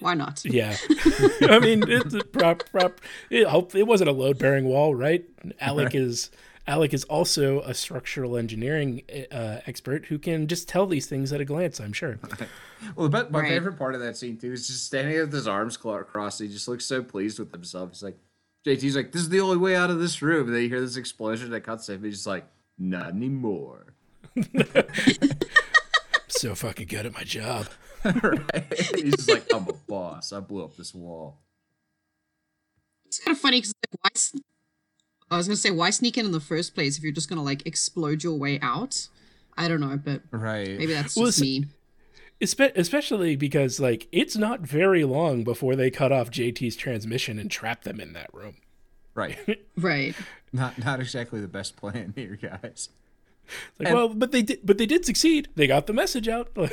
Why 0.00 0.14
not? 0.14 0.44
yeah, 0.44 0.76
I 1.42 1.58
mean, 1.60 1.84
it's 1.88 2.14
a 2.14 2.24
prop, 2.24 2.64
prop. 2.70 3.00
It, 3.30 3.46
it 3.74 3.86
wasn't 3.86 4.10
a 4.10 4.12
load 4.12 4.38
bearing 4.38 4.64
wall, 4.66 4.94
right? 4.94 5.24
Alec 5.60 5.94
is 5.94 6.30
Alec 6.66 6.94
is 6.94 7.04
also 7.04 7.60
a 7.60 7.74
structural 7.74 8.36
engineering 8.36 9.02
uh, 9.30 9.58
expert 9.66 10.06
who 10.06 10.18
can 10.18 10.46
just 10.46 10.66
tell 10.68 10.86
these 10.86 11.06
things 11.06 11.32
at 11.32 11.40
a 11.40 11.44
glance. 11.44 11.80
I'm 11.80 11.92
sure. 11.92 12.18
Well, 12.96 13.08
but 13.08 13.30
my 13.30 13.40
Right. 13.40 13.48
favorite 13.48 13.78
part 13.78 13.94
of 13.94 14.02
that 14.02 14.14
scene 14.14 14.36
too 14.36 14.52
is 14.52 14.66
just 14.66 14.84
standing 14.84 15.16
with 15.18 15.32
his 15.32 15.48
arms 15.48 15.78
crossed. 15.78 16.38
He 16.42 16.48
just 16.48 16.68
looks 16.68 16.84
so 16.84 17.02
pleased 17.02 17.38
with 17.38 17.50
himself. 17.50 17.92
He's 17.92 18.02
like, 18.02 18.18
JT's 18.66 18.94
like, 18.94 19.10
"This 19.10 19.22
is 19.22 19.30
the 19.30 19.40
only 19.40 19.56
way 19.56 19.74
out 19.74 19.88
of 19.88 19.98
this 20.00 20.20
room." 20.20 20.48
And 20.48 20.54
then 20.54 20.62
you 20.64 20.68
hear 20.68 20.82
this 20.82 20.98
explosion 20.98 21.50
that 21.52 21.62
cuts 21.62 21.86
to 21.86 21.94
him. 21.94 22.04
He's 22.04 22.16
just 22.16 22.26
like, 22.26 22.44
"Not 22.78 23.08
anymore." 23.14 23.86
so 26.28 26.54
fucking 26.54 26.86
good 26.88 27.06
at 27.06 27.14
my 27.14 27.24
job. 27.24 27.68
right? 28.22 28.74
He's 28.94 29.16
just 29.16 29.30
like, 29.30 29.46
I'm 29.52 29.66
a 29.68 29.72
boss. 29.88 30.32
I 30.32 30.40
blew 30.40 30.64
up 30.64 30.76
this 30.76 30.94
wall. 30.94 31.38
It's 33.06 33.18
kind 33.20 33.34
of 33.36 33.40
funny 33.40 33.58
because 33.60 33.74
like, 33.92 34.00
why? 34.02 34.10
s- 34.14 34.34
I 35.30 35.36
was 35.36 35.46
gonna 35.46 35.56
say 35.56 35.70
why 35.70 35.90
sneak 35.90 36.18
in 36.18 36.26
in 36.26 36.32
the 36.32 36.40
first 36.40 36.74
place 36.74 36.96
if 36.98 37.02
you're 37.02 37.12
just 37.12 37.28
gonna 37.28 37.42
like 37.42 37.66
explode 37.66 38.22
your 38.22 38.36
way 38.38 38.58
out. 38.60 39.08
I 39.56 39.68
don't 39.68 39.80
know, 39.80 39.96
but 39.96 40.22
Right. 40.30 40.68
maybe 40.78 40.92
that's 40.94 41.16
Well, 41.16 41.26
just 41.26 41.38
it's- 41.40 41.60
me. 41.62 41.66
Espe- 42.40 42.72
especially 42.76 43.36
because 43.36 43.78
like 43.78 44.08
it's 44.10 44.36
not 44.36 44.60
very 44.60 45.04
long 45.04 45.44
before 45.44 45.76
they 45.76 45.90
cut 45.90 46.10
off 46.12 46.30
JT's 46.30 46.74
transmission 46.76 47.38
and 47.38 47.50
trap 47.50 47.84
them 47.84 48.00
in 48.00 48.12
that 48.14 48.32
room. 48.34 48.56
Right. 49.14 49.38
Right. 49.76 50.14
Not 50.52 50.78
not 50.84 51.00
exactly 51.00 51.40
the 51.40 51.48
best 51.48 51.76
plan 51.76 52.12
here, 52.16 52.36
guys. 52.40 52.88
Like, 53.78 53.88
And- 53.88 53.96
well, 53.96 54.08
but 54.08 54.32
they 54.32 54.42
did, 54.42 54.60
but 54.64 54.78
they 54.78 54.86
did 54.86 55.04
succeed. 55.04 55.48
They 55.54 55.66
got 55.66 55.86
the 55.86 55.92
message 55.92 56.28
out. 56.28 56.50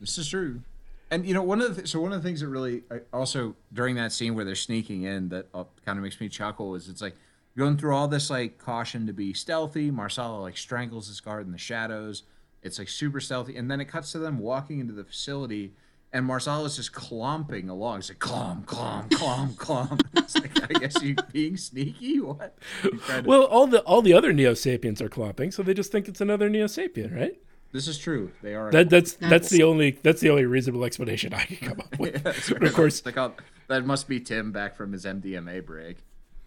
This 0.00 0.16
is 0.16 0.28
true. 0.28 0.62
And 1.10 1.26
you 1.26 1.34
know, 1.34 1.42
one 1.42 1.60
of 1.60 1.76
the 1.76 1.86
so 1.88 2.00
one 2.00 2.12
of 2.12 2.22
the 2.22 2.28
things 2.28 2.40
that 2.40 2.48
really 2.48 2.82
I- 2.90 3.00
also 3.12 3.56
during 3.72 3.96
that 3.96 4.12
scene 4.12 4.34
where 4.34 4.44
they're 4.44 4.54
sneaking 4.54 5.02
in 5.02 5.28
that 5.30 5.48
uh, 5.52 5.64
kind 5.84 5.98
of 5.98 6.04
makes 6.04 6.20
me 6.20 6.28
chuckle 6.28 6.74
is 6.76 6.88
it's 6.88 7.02
like 7.02 7.16
going 7.56 7.76
through 7.76 7.94
all 7.94 8.06
this 8.08 8.30
like 8.30 8.58
caution 8.58 9.06
to 9.08 9.12
be 9.12 9.32
stealthy. 9.32 9.90
Marsala 9.90 10.40
like 10.40 10.56
strangles 10.56 11.08
his 11.08 11.20
guard 11.20 11.46
in 11.46 11.52
the 11.52 11.58
shadows. 11.58 12.22
It's 12.62 12.78
like 12.78 12.88
super 12.88 13.20
stealthy, 13.20 13.56
and 13.56 13.70
then 13.70 13.80
it 13.80 13.86
cuts 13.86 14.12
to 14.12 14.18
them 14.18 14.38
walking 14.38 14.80
into 14.80 14.92
the 14.92 15.02
facility, 15.02 15.72
and 16.12 16.26
Marsala's 16.26 16.76
just 16.76 16.92
clomping 16.92 17.70
along. 17.70 18.00
It's 18.00 18.10
like 18.10 18.18
clomp, 18.18 18.66
clomp, 18.66 19.08
clomp, 19.08 19.54
clomp. 19.54 20.02
It's 20.16 20.34
like 20.36 20.70
I 20.76 20.78
guess 20.78 21.02
you 21.02 21.16
being 21.32 21.56
sneaky. 21.56 22.20
What? 22.20 22.56
To- 22.82 23.22
well, 23.24 23.44
all 23.44 23.66
the 23.66 23.80
all 23.80 24.02
the 24.02 24.12
other 24.12 24.32
Neo 24.32 24.54
Sapiens 24.54 25.00
are 25.02 25.08
clomping, 25.08 25.50
so 25.50 25.62
they 25.62 25.74
just 25.74 25.90
think 25.90 26.06
it's 26.06 26.20
another 26.20 26.48
Neo 26.50 26.66
Sapien, 26.66 27.16
right? 27.16 27.40
This 27.72 27.86
is 27.88 27.98
true. 27.98 28.32
They 28.42 28.54
are. 28.54 28.70
That 28.70 28.90
that's 28.90 29.12
that's 29.14 29.30
That's- 29.30 29.50
the 29.50 29.62
only 29.62 29.92
that's 30.02 30.20
the 30.20 30.30
only 30.30 30.44
reasonable 30.46 30.84
explanation 30.84 31.32
I 31.34 31.44
can 31.44 31.56
come 31.56 31.80
up 31.80 31.98
with. 31.98 32.22
That's 32.22 32.50
Of 32.50 32.72
course, 32.74 32.98
It's 33.04 33.16
like, 33.16 33.32
that 33.68 33.84
must 33.86 34.08
be 34.08 34.20
Tim 34.20 34.52
back 34.52 34.76
from 34.76 34.92
his 34.92 35.04
MDMA 35.04 35.64
break. 35.64 35.98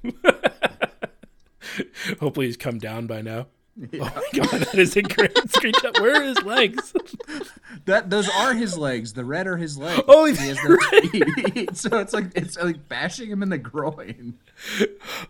hopefully 2.20 2.48
he's 2.48 2.58
come 2.58 2.78
down 2.78 3.08
by 3.08 3.22
now. 3.22 3.48
Oh 3.76 3.88
my 4.00 4.24
god, 4.34 4.50
that 4.52 4.76
is 4.76 4.96
a 4.96 5.02
great 5.02 5.34
screenshot. 5.36 6.00
Where 6.00 6.22
are 6.22 6.24
his 6.24 6.42
legs? 6.44 6.94
That 7.86 8.10
those 8.10 8.30
are 8.30 8.54
his 8.54 8.78
legs. 8.78 9.12
The 9.12 9.26
red 9.26 9.46
are 9.46 9.58
his 9.58 9.78
legs. 9.78 10.04
Oh, 10.08 10.24
he 10.24 10.36
has 10.36 10.58
so 11.78 11.98
it's 12.00 12.14
like 12.14 12.28
it's 12.34 12.56
like 12.58 12.88
bashing 12.88 13.30
him 13.30 13.44
in 13.44 13.50
the 13.50 13.58
groin. 13.58 14.36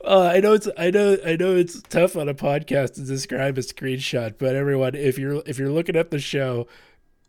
Uh, 0.06 0.30
I 0.34 0.40
know 0.40 0.54
it's 0.54 0.68
I 0.78 0.92
know 0.92 1.18
I 1.26 1.36
know 1.36 1.56
it's 1.56 1.82
tough 1.84 2.16
on 2.16 2.30
a 2.30 2.36
podcast 2.36 2.94
to 2.96 3.02
describe 3.02 3.58
a 3.58 3.62
screenshot, 3.62 4.36
but 4.38 4.56
everyone, 4.56 4.94
if 4.94 5.18
you're 5.18 5.42
if 5.48 5.58
you're 5.58 5.72
looking 5.72 5.96
at 5.96 6.12
the 6.12 6.20
show, 6.20 6.68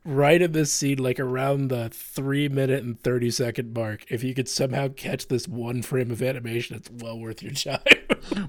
right 0.04 0.40
in 0.42 0.52
this 0.52 0.72
scene, 0.72 0.98
like 0.98 1.18
around 1.18 1.68
the 1.68 1.88
three 1.90 2.48
minute 2.48 2.82
and 2.84 3.00
thirty 3.00 3.30
second 3.30 3.74
mark, 3.74 4.04
if 4.10 4.22
you 4.22 4.34
could 4.34 4.48
somehow 4.48 4.88
catch 4.88 5.28
this 5.28 5.48
one 5.48 5.82
frame 5.82 6.10
of 6.10 6.22
animation, 6.22 6.76
it's 6.76 6.90
well 6.90 7.18
worth 7.18 7.42
your 7.42 7.52
time. 7.52 7.80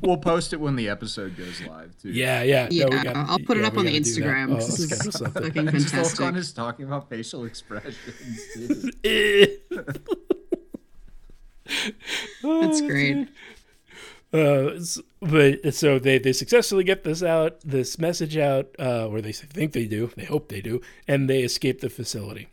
We'll 0.01 0.15
post 0.17 0.53
it 0.53 0.61
when 0.61 0.77
the 0.77 0.87
episode 0.87 1.35
goes 1.35 1.59
live 1.67 1.93
too. 2.01 2.09
yeah, 2.09 2.43
yeah, 2.43 2.69
Yeah, 2.71 2.85
no, 2.85 2.95
we 2.97 3.03
gotta- 3.03 3.19
I'll 3.27 3.39
put 3.39 3.57
it 3.57 3.61
yeah, 3.61 3.67
up 3.67 3.77
on 3.77 3.83
the 3.85 3.91
gotta 3.91 4.03
do 4.05 4.13
that. 4.21 4.21
Instagram. 4.25 4.51
Oh, 4.53 4.55
this 4.55 4.79
is 4.79 4.89
schedule 4.89 5.11
something. 5.11 5.43
fucking 5.43 5.67
Just 5.71 5.89
fantastic. 5.89 6.19
Volcon 6.25 6.37
is 6.37 6.53
talking 6.53 6.85
about 6.85 7.09
facial 7.09 7.43
expressions. 7.43 7.97
dude. 8.55 9.59
Oh, 12.43 12.61
That's 12.61 12.79
great. 12.81 13.27
Oh, 13.27 13.31
Uh, 14.35 14.79
but 15.21 15.73
so 15.73 15.97
they 15.97 16.17
they 16.17 16.33
successfully 16.33 16.83
get 16.83 17.03
this 17.03 17.23
out, 17.23 17.61
this 17.61 17.97
message 17.97 18.35
out, 18.35 18.67
uh, 18.77 19.07
or 19.07 19.21
they 19.21 19.31
think 19.31 19.71
they 19.71 19.85
do, 19.85 20.11
they 20.17 20.25
hope 20.25 20.49
they 20.49 20.61
do, 20.61 20.81
and 21.07 21.29
they 21.29 21.41
escape 21.41 21.79
the 21.79 21.89
facility. 21.89 22.49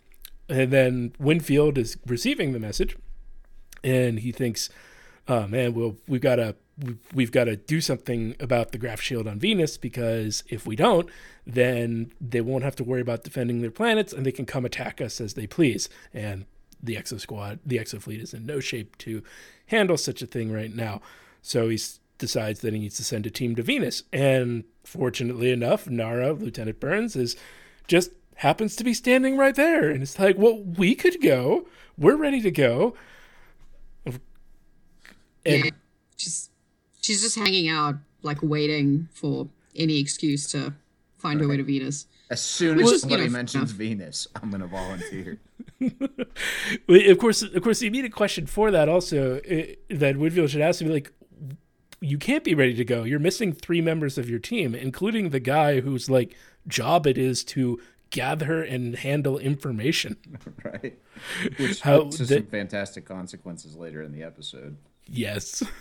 And 0.48 0.72
then 0.72 1.12
Winfield 1.18 1.78
is 1.78 1.96
receiving 2.06 2.52
the 2.52 2.60
message, 2.60 2.96
and 3.82 4.20
he 4.20 4.30
thinks, 4.30 4.70
"Oh 5.26 5.48
man, 5.48 5.74
well 5.74 5.96
we've 6.06 6.20
got 6.20 6.36
to 6.36 6.54
we've 7.12 7.32
got 7.32 7.44
to 7.44 7.56
do 7.56 7.80
something 7.80 8.36
about 8.38 8.70
the 8.70 8.78
graph 8.78 9.00
shield 9.00 9.26
on 9.26 9.38
Venus 9.38 9.76
because 9.76 10.44
if 10.48 10.66
we 10.66 10.76
don't, 10.76 11.08
then 11.44 12.12
they 12.20 12.40
won't 12.40 12.64
have 12.64 12.76
to 12.76 12.84
worry 12.84 13.00
about 13.00 13.24
defending 13.24 13.60
their 13.60 13.70
planets, 13.72 14.12
and 14.12 14.24
they 14.24 14.32
can 14.32 14.46
come 14.46 14.64
attack 14.64 15.00
us 15.00 15.20
as 15.20 15.34
they 15.34 15.48
please." 15.48 15.88
And 16.14 16.44
the 16.80 16.94
Exo 16.94 17.18
Squad, 17.18 17.58
the 17.66 17.78
Exo 17.78 18.00
Fleet, 18.00 18.20
is 18.20 18.34
in 18.34 18.46
no 18.46 18.60
shape 18.60 18.98
to 18.98 19.22
handle 19.66 19.96
such 19.96 20.22
a 20.22 20.26
thing 20.26 20.52
right 20.52 20.74
now. 20.74 21.00
So 21.42 21.68
he 21.68 21.78
decides 22.18 22.60
that 22.60 22.72
he 22.72 22.78
needs 22.78 22.96
to 22.96 23.04
send 23.04 23.26
a 23.26 23.30
team 23.30 23.56
to 23.56 23.62
Venus. 23.62 24.04
And 24.12 24.64
fortunately 24.84 25.50
enough, 25.50 25.88
Nara, 25.88 26.32
Lieutenant 26.32 26.80
Burns, 26.80 27.16
is 27.16 27.36
just 27.88 28.12
happens 28.36 28.76
to 28.76 28.84
be 28.84 28.94
standing 28.94 29.36
right 29.36 29.54
there. 29.54 29.90
And 29.90 30.02
it's 30.02 30.18
like, 30.18 30.38
well, 30.38 30.62
we 30.62 30.94
could 30.94 31.20
go. 31.20 31.66
We're 31.98 32.16
ready 32.16 32.40
to 32.42 32.50
go. 32.50 32.94
And 35.44 35.64
yeah, 35.64 35.70
she's 36.16 36.50
she's 37.00 37.20
just 37.20 37.36
hanging 37.36 37.68
out, 37.68 37.96
like 38.22 38.38
waiting 38.42 39.08
for 39.12 39.48
any 39.74 39.98
excuse 39.98 40.46
to 40.52 40.72
find 41.18 41.40
her 41.40 41.48
way 41.48 41.56
to 41.56 41.64
Venus. 41.64 42.06
As 42.30 42.40
soon 42.40 42.76
Which 42.76 42.86
as 42.86 42.92
is, 42.92 42.94
you 42.94 42.98
somebody 43.00 43.24
know, 43.24 43.30
mentions 43.30 43.70
enough. 43.70 43.76
Venus, 43.76 44.26
I'm 44.40 44.50
gonna 44.50 44.66
volunteer. 44.66 45.40
Of 46.88 47.18
course, 47.18 47.42
of 47.42 47.60
course, 47.62 47.80
the 47.80 47.88
immediate 47.88 48.12
question 48.12 48.46
for 48.46 48.70
that 48.70 48.88
also 48.88 49.40
eh, 49.44 49.74
that 49.90 50.16
Woodville 50.16 50.46
should 50.46 50.60
ask 50.60 50.80
me 50.80 50.88
like, 50.88 51.12
you 52.02 52.18
can't 52.18 52.44
be 52.44 52.54
ready 52.54 52.74
to 52.74 52.84
go. 52.84 53.04
You're 53.04 53.20
missing 53.20 53.52
three 53.52 53.80
members 53.80 54.18
of 54.18 54.28
your 54.28 54.40
team, 54.40 54.74
including 54.74 55.30
the 55.30 55.40
guy 55.40 55.80
whose 55.80 56.10
like 56.10 56.36
job 56.66 57.06
it 57.06 57.16
is 57.16 57.44
to 57.44 57.80
gather 58.10 58.62
and 58.62 58.96
handle 58.96 59.38
information. 59.38 60.16
right? 60.64 60.98
Which 61.56 61.80
How 61.80 62.02
leads 62.02 62.18
to 62.18 62.26
some 62.26 62.46
fantastic 62.46 63.06
consequences 63.06 63.76
later 63.76 64.02
in 64.02 64.12
the 64.12 64.22
episode. 64.22 64.76
Yes. 65.06 65.62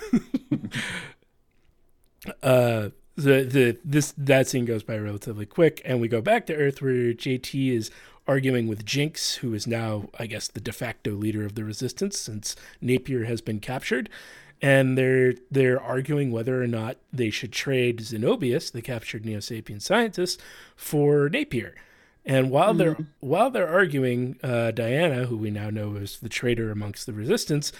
uh 2.43 2.89
the 3.15 3.43
the 3.43 3.77
this 3.83 4.13
that 4.15 4.47
scene 4.47 4.65
goes 4.65 4.83
by 4.83 4.95
relatively 4.95 5.45
quick 5.45 5.81
and 5.83 5.99
we 5.99 6.07
go 6.07 6.21
back 6.21 6.45
to 6.45 6.55
Earth 6.55 6.81
where 6.81 7.13
JT 7.13 7.75
is 7.75 7.91
arguing 8.27 8.67
with 8.67 8.85
Jinx, 8.85 9.35
who 9.37 9.53
is 9.53 9.65
now, 9.67 10.09
I 10.17 10.27
guess, 10.27 10.47
the 10.47 10.61
de 10.61 10.71
facto 10.71 11.11
leader 11.11 11.45
of 11.45 11.55
the 11.55 11.63
resistance 11.63 12.19
since 12.19 12.55
Napier 12.79 13.25
has 13.25 13.41
been 13.41 13.59
captured. 13.59 14.09
And 14.61 14.97
they're 14.97 15.33
they're 15.49 15.81
arguing 15.81 16.31
whether 16.31 16.61
or 16.61 16.67
not 16.67 16.97
they 17.11 17.29
should 17.29 17.51
trade 17.51 17.99
Zenobius, 17.99 18.71
the 18.71 18.81
captured 18.81 19.25
Neo 19.25 19.39
Sapien 19.39 19.81
scientist, 19.81 20.41
for 20.75 21.29
Napier. 21.29 21.75
And 22.25 22.51
while 22.51 22.73
they're 22.73 22.97
while 23.19 23.49
they're 23.49 23.69
arguing, 23.69 24.37
uh, 24.43 24.71
Diana, 24.71 25.25
who 25.25 25.37
we 25.37 25.49
now 25.49 25.71
know 25.71 25.95
is 25.95 26.19
the 26.19 26.29
traitor 26.29 26.69
amongst 26.69 27.07
the 27.07 27.13
resistance, 27.13 27.71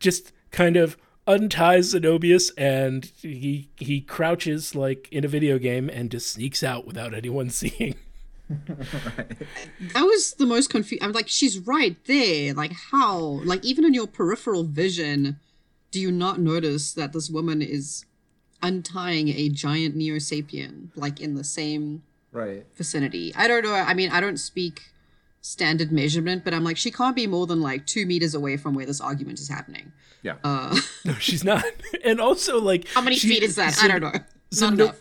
just 0.00 0.32
kind 0.50 0.76
of 0.76 0.96
unties 1.26 1.94
Zenobius 1.94 2.50
and 2.58 3.10
he 3.22 3.68
he 3.76 4.00
crouches 4.00 4.74
like 4.74 5.08
in 5.10 5.24
a 5.24 5.28
video 5.28 5.58
game 5.58 5.88
and 5.88 6.10
just 6.10 6.32
sneaks 6.32 6.62
out 6.62 6.86
without 6.86 7.14
anyone 7.14 7.50
seeing. 7.50 7.94
That 8.48 10.02
was 10.02 10.34
the 10.34 10.46
most 10.46 10.68
confused. 10.70 11.02
I'm 11.02 11.12
like, 11.12 11.28
she's 11.28 11.58
right 11.60 11.96
there. 12.06 12.52
Like, 12.52 12.72
how? 12.90 13.18
Like, 13.44 13.64
even 13.64 13.86
in 13.86 13.94
your 13.94 14.06
peripheral 14.06 14.64
vision, 14.64 15.40
do 15.94 16.00
you 16.00 16.10
not 16.10 16.40
notice 16.40 16.92
that 16.94 17.12
this 17.12 17.30
woman 17.30 17.62
is 17.62 18.04
untying 18.62 19.28
a 19.28 19.48
giant 19.48 19.94
Neo 19.94 20.16
Sapien, 20.16 20.88
like 20.96 21.20
in 21.20 21.34
the 21.36 21.44
same 21.44 22.02
Right. 22.32 22.66
vicinity? 22.74 23.32
I 23.36 23.46
don't 23.46 23.62
know. 23.62 23.72
I 23.74 23.94
mean, 23.94 24.10
I 24.10 24.20
don't 24.20 24.38
speak 24.38 24.82
standard 25.40 25.92
measurement, 25.92 26.42
but 26.44 26.52
I'm 26.52 26.64
like, 26.64 26.76
she 26.76 26.90
can't 26.90 27.14
be 27.14 27.28
more 27.28 27.46
than 27.46 27.60
like 27.60 27.86
two 27.86 28.06
meters 28.06 28.34
away 28.34 28.56
from 28.56 28.74
where 28.74 28.86
this 28.86 29.00
argument 29.00 29.38
is 29.38 29.48
happening. 29.48 29.92
Yeah. 30.22 30.36
Uh, 30.42 30.76
No, 31.04 31.14
she's 31.14 31.44
not. 31.44 31.64
And 32.04 32.20
also 32.20 32.60
like 32.60 32.88
how 32.88 33.00
many 33.02 33.14
she- 33.16 33.28
feet 33.28 33.42
is 33.44 33.54
that? 33.54 33.78
I 33.82 33.86
don't 33.86 34.00
know. 34.00 34.10
Not 34.10 34.24
Zeno- 34.52 34.84
enough. 34.84 34.96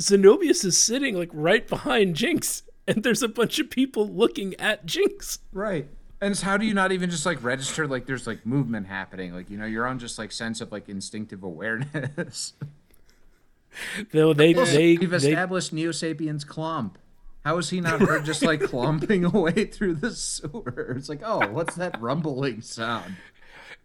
Zenobius 0.00 0.64
is 0.64 0.80
sitting 0.82 1.14
like 1.16 1.28
right 1.34 1.68
behind 1.68 2.16
Jinx, 2.16 2.62
and 2.88 3.02
there's 3.02 3.22
a 3.22 3.28
bunch 3.28 3.58
of 3.58 3.68
people 3.68 4.08
looking 4.08 4.54
at 4.58 4.86
Jinx. 4.86 5.40
Right. 5.52 5.86
And 6.20 6.32
it's 6.32 6.42
how 6.42 6.56
do 6.56 6.66
you 6.66 6.74
not 6.74 6.92
even 6.92 7.10
just 7.10 7.24
like 7.24 7.42
register 7.42 7.86
like 7.86 8.06
there's 8.06 8.26
like 8.26 8.44
movement 8.44 8.86
happening? 8.86 9.34
Like, 9.34 9.48
you 9.50 9.56
know, 9.56 9.64
your 9.64 9.86
own 9.86 9.98
just 9.98 10.18
like 10.18 10.32
sense 10.32 10.60
of 10.60 10.70
like 10.70 10.88
instinctive 10.88 11.42
awareness. 11.42 12.52
Though 14.12 14.32
they 14.34 14.52
they, 14.52 14.96
We've 14.98 15.10
they 15.10 15.16
established 15.16 15.72
Neo 15.72 15.92
Sapiens 15.92 16.44
clump. 16.44 16.98
How 17.44 17.56
is 17.56 17.70
he 17.70 17.80
not 17.80 18.00
heard 18.00 18.24
just 18.26 18.42
like 18.42 18.60
clumping 18.60 19.24
away 19.34 19.64
through 19.64 19.94
the 19.94 20.10
sewer? 20.10 20.94
It's 20.98 21.08
like, 21.08 21.22
oh, 21.24 21.48
what's 21.48 21.76
that 21.76 21.98
rumbling 22.00 22.60
sound? 22.60 23.16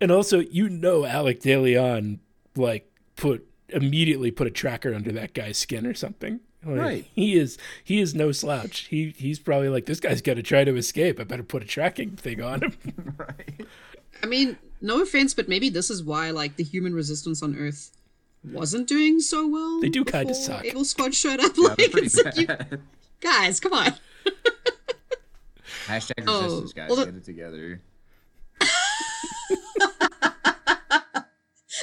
and 0.02 0.12
also 0.12 0.40
you 0.40 0.70
know 0.70 1.06
Alec 1.06 1.42
DeLeon 1.42 2.20
like 2.56 2.90
put 3.16 3.48
immediately 3.70 4.32
put 4.32 4.48
a 4.48 4.52
tracker 4.52 4.94
under 4.94 5.12
that 5.14 5.34
guy's 5.34 5.58
skin 5.58 5.86
or 5.86 5.94
something. 5.94 6.40
Like, 6.66 6.80
Right. 6.80 7.06
He 7.16 7.36
is 7.38 7.58
he 7.84 8.00
is 8.00 8.16
no 8.16 8.32
slouch. 8.32 8.88
He 8.90 9.14
he's 9.18 9.40
probably 9.40 9.70
like 9.70 9.86
this 9.86 10.00
guy's 10.00 10.22
got 10.22 10.34
to 10.36 10.44
try 10.44 10.64
to 10.64 10.76
escape. 10.76 11.20
I 11.20 11.24
better 11.24 11.44
put 11.44 11.62
a 11.64 11.66
tracking 11.66 12.12
thing 12.16 12.42
on 12.42 12.62
him. 12.64 12.78
Right. 13.18 13.66
I 14.24 14.28
mean, 14.28 14.58
no 14.82 15.02
offense, 15.02 15.34
but 15.34 15.48
maybe 15.50 15.70
this 15.70 15.90
is 15.90 16.04
why 16.04 16.32
like 16.32 16.56
the 16.56 16.64
human 16.64 16.94
resistance 16.96 17.44
on 17.44 17.56
Earth 17.58 17.92
wasn't 18.44 18.88
doing 18.88 19.20
so 19.20 19.48
well. 19.48 19.80
They 19.82 19.90
do 19.90 20.04
kinda 20.06 20.28
before 20.28 20.42
suck. 20.44 20.66
Able 20.66 20.86
Squad 20.86 21.14
showed 21.14 21.40
up. 21.40 21.52
Yeah, 21.58 21.68
like, 21.70 21.78
they're 21.78 21.90
pretty 21.90 22.08
it's 22.08 22.24
like 22.24 22.38
you 22.38 22.48
guys, 23.22 23.60
come 23.60 23.74
on. 23.74 23.94
Hashtag 25.88 26.24
Oh, 26.28 26.44
resistance, 26.44 26.74
guys. 26.74 26.90
well, 26.90 27.06
Get 27.06 27.16
it 27.16 27.26
together. 27.26 27.82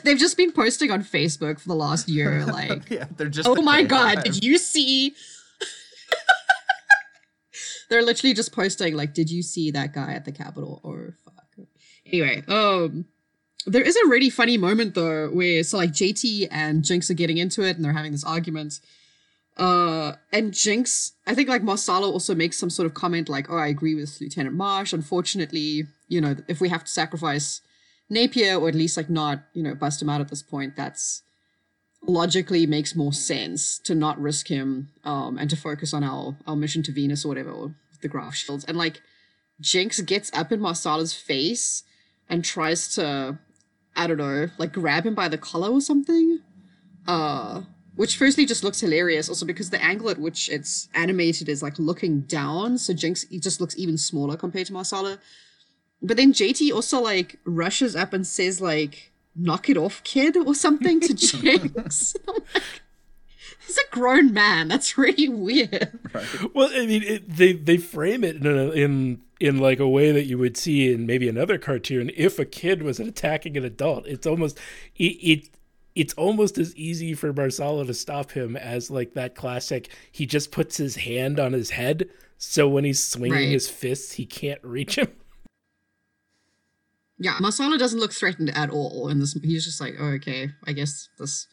They've 0.05 0.19
just 0.19 0.37
been 0.37 0.53
posting 0.53 0.91
on 0.91 1.03
Facebook 1.03 1.61
for 1.61 1.69
the 1.69 1.75
last 1.75 2.09
year, 2.09 2.45
like, 2.53 2.91
yeah, 2.91 3.07
they're 3.17 3.29
just. 3.29 3.49
oh 3.49 3.63
my 3.63 3.83
god, 3.83 4.23
did 4.25 4.43
you 4.43 4.59
see? 4.59 5.15
They're 7.89 8.03
literally 8.03 8.33
just 8.33 8.53
posting 8.53 8.95
like, 8.97 9.13
did 9.13 9.31
you 9.31 9.43
see 9.43 9.71
that 9.73 9.93
guy 9.93 10.15
at 10.15 10.25
the 10.25 10.33
Capitol? 10.33 10.81
Or 10.83 11.19
fuck. 11.27 11.67
Anyway, 12.07 12.43
um, 12.49 13.05
there 13.67 13.83
is 13.83 13.97
a 13.97 14.09
really 14.09 14.31
funny 14.31 14.57
moment 14.57 14.95
though 14.95 15.29
where 15.29 15.63
so 15.63 15.77
like 15.77 15.91
JT 15.91 16.49
and 16.51 16.83
Jinx 16.83 17.11
are 17.11 17.15
getting 17.15 17.37
into 17.37 17.63
it 17.63 17.77
and 17.77 17.85
they're 17.85 17.93
having 17.93 18.13
this 18.13 18.25
argument. 18.25 18.81
Uh, 19.59 20.15
and 20.33 20.55
Jinx, 20.55 21.13
I 21.27 21.35
think 21.35 21.51
like 21.51 21.63
Marsala 21.63 22.11
also 22.11 22.35
makes 22.35 22.57
some 22.57 22.71
sort 22.71 22.87
of 22.87 22.95
comment 22.95 23.29
like, 23.29 23.51
"Oh, 23.51 23.59
I 23.59 23.67
agree 23.67 23.95
with 23.95 24.19
Lieutenant 24.21 24.57
Marsh. 24.57 24.95
Unfortunately, 24.95 25.87
you 26.09 26.21
know, 26.21 26.37
if 26.49 26.61
we 26.61 26.71
have 26.71 26.85
to 26.85 26.91
sacrifice 26.91 27.61
Napier 28.13 28.57
or 28.61 28.69
at 28.69 28.75
least 28.75 28.97
like 28.97 29.11
not, 29.11 29.45
you 29.55 29.63
know, 29.63 29.75
bust 29.75 30.03
him 30.03 30.11
out 30.11 30.21
at 30.21 30.29
this 30.29 30.43
point, 30.43 30.77
that's 30.77 31.23
logically 32.07 32.67
makes 32.67 32.95
more 32.95 33.13
sense 33.13 33.79
to 33.79 33.95
not 33.95 34.21
risk 34.21 34.49
him 34.49 34.89
um 35.05 35.39
and 35.39 35.49
to 35.49 35.57
focus 35.57 35.95
on 35.95 36.03
our 36.03 36.37
our 36.49 36.57
mission 36.57 36.83
to 36.83 36.93
Venus 36.93 37.25
or 37.25 37.29
whatever 37.29 37.51
or 37.51 37.75
the 38.03 38.09
graph 38.09 38.35
shields." 38.35 38.65
And 38.67 38.77
like 38.77 39.01
Jinx 39.61 40.01
gets 40.01 40.29
up 40.35 40.53
in 40.53 40.61
Marsala's 40.61 41.15
face 41.15 41.85
and 42.29 42.45
tries 42.45 42.95
to 42.97 43.39
I 43.95 44.07
don't 44.07 44.19
know, 44.19 44.49
like 44.59 44.73
grab 44.73 45.05
him 45.07 45.15
by 45.15 45.29
the 45.29 45.39
collar 45.39 45.71
or 45.71 45.81
something. 45.81 46.41
Uh 47.07 47.63
which 47.95 48.17
firstly 48.17 48.47
just 48.47 48.65
looks 48.65 48.81
hilarious, 48.81 49.29
also 49.29 49.45
because 49.47 49.71
the 49.71 49.83
angle 49.83 50.09
at 50.11 50.19
which 50.19 50.49
it's 50.49 50.89
animated 50.95 51.49
is 51.49 51.63
like 51.63 51.79
looking 51.79 52.23
down, 52.23 52.79
so 52.79 52.93
Jinx 52.95 53.25
just 53.25 53.61
looks 53.61 53.77
even 53.77 53.99
smaller 53.99 54.37
compared 54.37 54.67
to 54.69 54.73
Marsala. 54.73 55.19
But 56.03 56.17
then 56.17 56.33
JT 56.33 56.73
also 56.73 57.01
like 57.01 57.39
rushes 57.45 57.95
up 57.95 58.13
and 58.13 58.27
says 58.27 58.61
like 58.61 59.13
"knock 59.37 59.69
it 59.71 59.77
off, 59.77 60.03
kid" 60.05 60.37
or 60.37 60.55
something 60.55 61.01
to 61.01 61.15
Jinx. 61.15 62.17
Like, 62.27 62.43
He's 63.67 63.79
a 63.79 63.91
grown 63.95 64.33
man. 64.35 64.67
That's 64.69 64.99
really 64.99 65.29
weird. 65.29 65.99
Well, 66.53 66.69
I 66.75 66.85
mean, 66.85 67.03
it, 67.05 67.29
they 67.37 67.53
they 67.53 67.77
frame 67.77 68.25
it 68.25 68.37
in 68.37 68.47
a, 68.47 68.71
in 68.71 69.23
in 69.39 69.59
like 69.59 69.79
a 69.79 69.89
way 69.89 70.11
that 70.11 70.25
you 70.25 70.37
would 70.37 70.57
see 70.57 70.93
in 70.93 71.07
maybe 71.07 71.29
another 71.29 71.59
cartoon. 71.59 72.11
If 72.17 72.39
a 72.41 72.45
kid 72.45 72.83
was 72.83 72.99
attacking 72.99 73.57
an 73.57 73.65
adult, 73.65 74.07
it's 74.09 74.27
almost 74.27 74.59
it, 74.97 75.05
it 75.05 75.49
it's 75.95 76.13
almost 76.15 76.59
as 76.59 76.75
easy 76.75 77.15
for 77.15 77.33
Marsala 77.33 77.87
to 77.87 77.95
stop 77.95 78.33
him 78.33 78.57
as 78.57 78.91
like 78.91 79.15
that 79.15 79.37
classic. 79.37 79.89
He 80.11 80.27
just 80.27 80.51
puts 80.51 80.77
his 80.77 80.97
hand 80.97 81.39
on 81.39 81.53
his 81.53 81.71
head, 81.71 82.09
so 82.39 82.69
when 82.69 82.85
he's 82.85 83.03
swinging 83.03 83.39
Right. 83.39 83.49
his 83.49 83.69
fists, 83.71 84.13
he 84.15 84.27
can't 84.27 84.63
reach 84.65 84.97
him. 84.97 85.09
Yeah, 87.23 87.37
Marsala 87.41 87.79
doesn't 87.79 88.01
look 88.01 88.13
threatened 88.13 88.51
at 88.57 88.69
all 88.71 89.09
and 89.09 89.21
this. 89.23 89.35
He's 89.45 89.65
just 89.65 89.81
like, 89.81 89.95
oh, 90.01 90.07
okay, 90.19 90.51
I 90.67 90.73
guess 90.73 91.09
this 91.19 91.47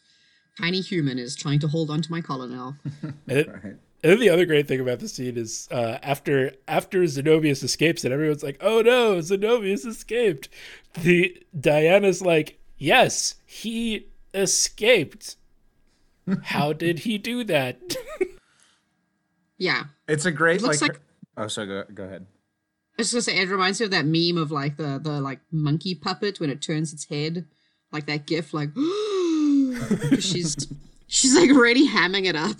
tiny 0.60 0.82
human 0.82 1.20
is 1.20 1.36
trying 1.36 1.60
to 1.60 1.68
hold 1.68 1.92
onto 1.92 2.12
my 2.12 2.22
collar 2.22 2.48
now. 2.48 2.76
And, 3.28 3.38
it- 3.38 3.48
Right. 3.48 3.64
and 3.66 3.78
then 4.12 4.20
the 4.20 4.30
other 4.30 4.46
great 4.48 4.68
thing 4.68 4.80
about 4.80 5.00
the 5.00 5.08
scene 5.08 5.38
is 5.38 5.68
uh, 5.72 6.00
after 6.02 6.54
after 6.68 7.04
Zenobius 7.04 7.64
escapes 7.64 8.04
and 8.04 8.12
everyone's 8.14 8.42
like, 8.44 8.58
"Oh 8.62 8.82
no, 8.82 9.18
Zenobius 9.20 9.86
escaped." 9.86 10.50
The 11.04 11.38
Diana's 11.60 12.22
like, 12.22 12.58
"Yes, 12.78 13.36
he 13.46 14.08
escaped. 14.34 15.36
How 16.44 16.74
did 16.86 17.00
he 17.00 17.18
do 17.20 17.44
that?" 17.44 17.80
Yeah, 19.58 19.84
It's 20.08 20.26
a 20.26 20.32
great 20.32 20.62
It 20.62 20.64
looks 20.64 20.82
like. 20.82 20.94
like- 20.94 21.02
oh, 21.38 21.48
so 21.48 21.66
go 21.66 21.84
go 21.94 22.04
ahead. 22.06 22.26
I 23.00 23.02
was 23.02 23.12
just 23.12 23.28
gonna 23.28 23.38
say 23.38 23.42
it 23.42 23.48
reminds 23.48 23.80
me 23.80 23.86
of 23.86 23.92
that 23.92 24.06
meme 24.06 24.38
of 24.38 24.52
like 24.52 24.76
the 24.76 25.00
the 25.02 25.22
like 25.22 25.40
monkey 25.54 25.96
puppet 25.96 26.42
when 26.42 26.50
it 26.50 26.62
turns 26.62 26.92
its 26.92 27.06
head, 27.06 27.46
like 27.94 28.08
that 28.08 28.28
gif, 28.28 28.54
like 28.54 28.72
she's 30.20 30.68
she's 31.08 31.34
like 31.34 31.50
already 31.50 31.88
hamming 31.88 32.26
it 32.26 32.36
up. 32.36 32.58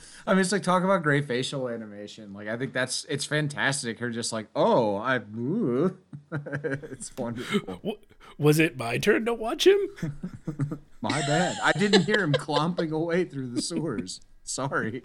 I 0.26 0.32
mean, 0.32 0.40
it's 0.40 0.52
like 0.52 0.62
talk 0.62 0.84
about 0.84 1.02
great 1.02 1.26
facial 1.26 1.68
animation. 1.68 2.32
Like 2.32 2.48
I 2.48 2.56
think 2.56 2.72
that's 2.72 3.04
it's 3.10 3.26
fantastic. 3.26 3.98
Her 3.98 4.08
just 4.08 4.32
like, 4.32 4.46
oh, 4.56 4.96
I, 4.96 5.16
ooh. 5.36 5.98
it's 6.32 7.14
wonderful. 7.18 7.60
W- 7.66 7.98
Was 8.38 8.58
it 8.58 8.78
my 8.78 8.96
turn 8.96 9.26
to 9.26 9.34
watch 9.34 9.66
him? 9.66 9.78
My 11.02 11.20
bad. 11.20 11.56
I 11.62 11.72
didn't 11.72 12.06
hear 12.06 12.24
him 12.24 12.32
clomping 12.32 12.90
away 12.90 13.24
through 13.24 13.50
the 13.50 13.62
sewers. 13.62 14.20
Sorry. 14.44 15.02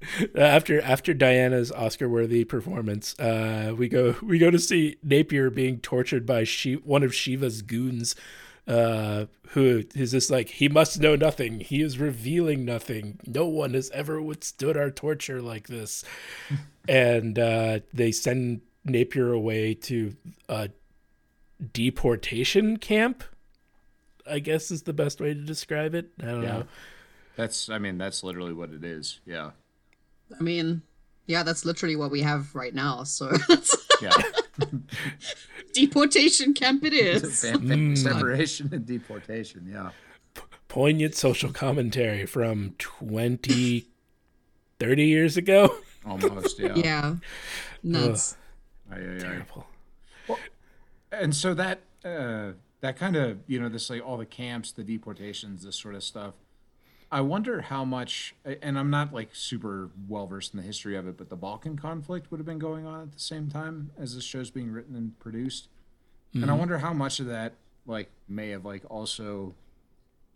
after 0.36 0.80
after 0.82 1.12
Diana's 1.14 1.72
Oscar-worthy 1.72 2.44
performance, 2.44 3.18
uh, 3.18 3.74
we 3.76 3.88
go 3.88 4.14
we 4.22 4.38
go 4.38 4.50
to 4.50 4.58
see 4.58 4.96
Napier 5.02 5.50
being 5.50 5.80
tortured 5.80 6.24
by 6.26 6.44
she, 6.44 6.74
one 6.74 7.02
of 7.02 7.14
Shiva's 7.14 7.62
goons, 7.62 8.14
uh, 8.68 9.26
who 9.50 9.82
is 9.94 10.12
just 10.12 10.30
like 10.30 10.48
he 10.50 10.68
must 10.68 11.00
know 11.00 11.16
nothing. 11.16 11.60
He 11.60 11.82
is 11.82 11.98
revealing 11.98 12.64
nothing. 12.64 13.18
No 13.26 13.46
one 13.46 13.74
has 13.74 13.90
ever 13.90 14.22
withstood 14.22 14.76
our 14.76 14.90
torture 14.90 15.42
like 15.42 15.66
this, 15.66 16.04
and 16.88 17.38
uh, 17.38 17.80
they 17.92 18.12
send 18.12 18.60
Napier 18.84 19.32
away 19.32 19.74
to 19.74 20.14
a 20.48 20.70
deportation 21.72 22.76
camp. 22.76 23.24
I 24.30 24.38
guess 24.40 24.70
is 24.70 24.82
the 24.82 24.92
best 24.92 25.20
way 25.20 25.28
to 25.34 25.40
describe 25.40 25.94
it. 25.94 26.10
I 26.22 26.26
don't 26.26 26.42
Yeah. 26.42 26.48
know. 26.58 26.64
That's. 27.36 27.68
I 27.68 27.78
mean, 27.78 27.98
that's 27.98 28.22
literally 28.22 28.52
what 28.52 28.70
it 28.70 28.84
is. 28.84 29.20
Yeah. 29.24 29.50
I 30.38 30.42
mean, 30.42 30.82
yeah, 31.26 31.42
that's 31.42 31.64
literally 31.64 31.96
what 31.96 32.10
we 32.10 32.22
have 32.22 32.54
right 32.54 32.74
now. 32.74 33.04
So 33.04 33.30
Yeah. 34.02 34.10
deportation 35.72 36.54
camp 36.54 36.84
it 36.84 36.92
is. 36.92 37.40
Fam- 37.42 37.68
fam- 37.68 37.96
separation 37.96 38.68
and 38.72 38.86
deportation. 38.86 39.66
Yeah. 39.70 39.90
poignant 40.68 41.14
social 41.14 41.52
commentary 41.52 42.26
from 42.26 42.74
20 42.78 43.86
30 44.78 45.04
years 45.04 45.36
ago 45.36 45.74
Almost. 46.06 46.58
Yeah. 46.60 46.74
Yeah, 46.76 47.14
nuts. 47.82 48.36
Aye, 48.90 48.96
aye, 48.96 49.14
aye. 49.16 49.18
terrible 49.18 49.66
and 51.10 51.34
so 51.34 51.54
that 51.54 51.80
uh, 52.04 52.52
that 52.80 52.96
kind 52.96 53.16
of 53.16 53.38
you 53.46 53.58
know 53.60 53.68
this 53.68 53.90
like 53.90 54.04
all 54.06 54.16
the 54.16 54.26
camps 54.26 54.72
the 54.72 54.84
deportations 54.84 55.64
this 55.64 55.76
sort 55.76 55.94
of 55.94 56.02
stuff 56.04 56.34
i 57.10 57.20
wonder 57.20 57.62
how 57.62 57.84
much 57.84 58.34
and 58.62 58.78
i'm 58.78 58.90
not 58.90 59.12
like 59.12 59.30
super 59.32 59.90
well 60.08 60.26
versed 60.26 60.52
in 60.54 60.60
the 60.60 60.66
history 60.66 60.96
of 60.96 61.06
it 61.08 61.16
but 61.16 61.28
the 61.28 61.36
balkan 61.36 61.76
conflict 61.76 62.30
would 62.30 62.38
have 62.38 62.46
been 62.46 62.58
going 62.58 62.86
on 62.86 63.02
at 63.02 63.12
the 63.12 63.18
same 63.18 63.48
time 63.48 63.90
as 63.98 64.14
this 64.14 64.24
show's 64.24 64.50
being 64.50 64.70
written 64.70 64.94
and 64.94 65.18
produced. 65.18 65.68
And 66.34 66.44
i 66.44 66.48
mm-hmm. 66.48 66.58
wonder 66.58 66.78
how 66.78 66.92
much 66.92 67.20
of 67.20 67.26
that 67.26 67.54
like 67.86 68.10
may 68.28 68.50
have 68.50 68.64
like 68.64 68.82
also 68.90 69.54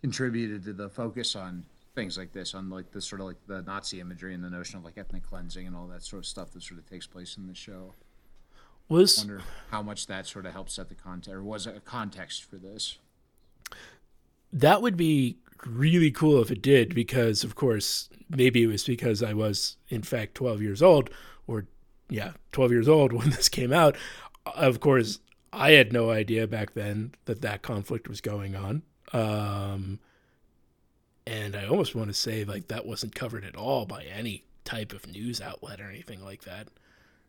contributed 0.01 0.65
to 0.65 0.73
the 0.73 0.89
focus 0.89 1.37
on 1.37 1.65
things 1.95 2.17
like 2.17 2.33
this 2.33 2.55
on 2.55 2.71
like 2.71 2.91
the 2.93 3.01
sort 3.01 3.21
of 3.21 3.27
like 3.27 3.37
the 3.47 3.63
nazi 3.63 4.01
imagery 4.01 4.35
and 4.35 4.43
the 4.43 4.51
notion 4.51 4.79
of 4.79 4.85
like 4.85 4.97
ethnic 4.97 5.23
cleansing 5.23 5.67
and 5.67 5.77
all 5.77 5.87
that 5.87 6.03
sort 6.03 6.21
of 6.21 6.27
stuff 6.27 6.51
that 6.53 6.63
sort 6.63 6.81
of 6.81 6.89
takes 6.89 7.07
place 7.07 7.37
in 7.37 7.47
the 7.47 7.55
show. 7.55 7.93
Was 8.89 9.19
I 9.19 9.29
wonder 9.29 9.43
how 9.71 9.83
much 9.83 10.07
that 10.07 10.27
sort 10.27 10.47
of 10.47 10.53
helped 10.53 10.71
set 10.71 10.89
the 10.89 10.95
context 10.95 11.35
or 11.35 11.43
was 11.43 11.67
it 11.67 11.77
a 11.77 11.81
context 11.81 12.45
for 12.45 12.57
this. 12.57 12.99
that 14.53 14.83
would 14.83 14.97
be 14.97 15.37
really 15.67 16.11
cool 16.11 16.41
if 16.41 16.51
it 16.51 16.63
did 16.63 16.95
because 16.95 17.45
of 17.45 17.55
course 17.55 18.09
maybe 18.29 18.65
it 18.65 18.67
was 18.67 18.85
because 18.85 19.23
i 19.23 19.33
was 19.33 19.77
in 19.89 20.03
fact 20.03 20.35
12 20.35 20.61
years 20.61 20.83
old 20.83 21.11
or 21.47 21.67
yeah 22.09 22.33
12 22.53 22.73
years 22.73 22.89
old 22.89 23.13
when 23.19 23.31
this 23.31 23.49
came 23.49 23.73
out. 23.73 23.97
Of 24.47 24.81
course 24.81 25.21
i 25.53 25.73
had 25.73 25.93
no 25.93 26.11
idea 26.11 26.47
back 26.47 26.75
then 26.75 27.13
that 27.27 27.43
that 27.43 27.63
conflict 27.63 28.09
was 28.09 28.21
going 28.21 28.57
on. 28.57 28.83
Um 29.13 29.99
and 31.25 31.55
i 31.55 31.67
almost 31.67 31.95
want 31.95 32.09
to 32.09 32.15
say 32.15 32.45
like 32.45 32.69
that 32.69 32.87
wasn't 32.87 33.15
covered 33.15 33.45
at 33.45 33.55
all 33.55 33.87
by 33.87 34.05
any 34.05 34.45
type 34.65 34.93
of 34.93 35.07
news 35.07 35.41
outlet 35.41 35.81
or 35.81 35.89
anything 35.89 36.25
like 36.25 36.43
that. 36.43 36.69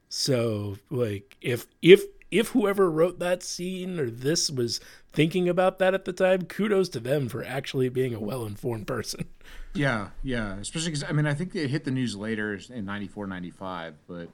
So 0.09 0.77
like 0.89 1.37
if 1.41 1.67
if 1.81 2.03
if 2.33 2.49
whoever 2.49 2.89
wrote 2.89 3.19
that 3.19 3.43
scene 3.43 3.99
or 3.99 4.09
this 4.09 4.49
was 4.49 4.79
thinking 5.11 5.47
about 5.47 5.79
that 5.79 5.93
at 5.93 6.05
the 6.05 6.13
time, 6.13 6.43
kudos 6.43 6.89
to 6.89 6.99
them 6.99 7.29
for 7.29 7.43
actually 7.43 7.89
being 7.89 8.13
a 8.13 8.19
well-informed 8.19 8.87
person. 8.87 9.25
Yeah, 9.75 10.09
yeah. 10.21 10.55
Especially 10.57 10.89
because 10.89 11.03
I 11.03 11.11
mean, 11.13 11.25
I 11.25 11.33
think 11.33 11.55
it 11.55 11.69
hit 11.69 11.83
the 11.83 11.91
news 11.91 12.15
later 12.15 12.59
in 12.69 12.85
94, 12.85 13.27
95, 13.27 13.95
but 14.07 14.29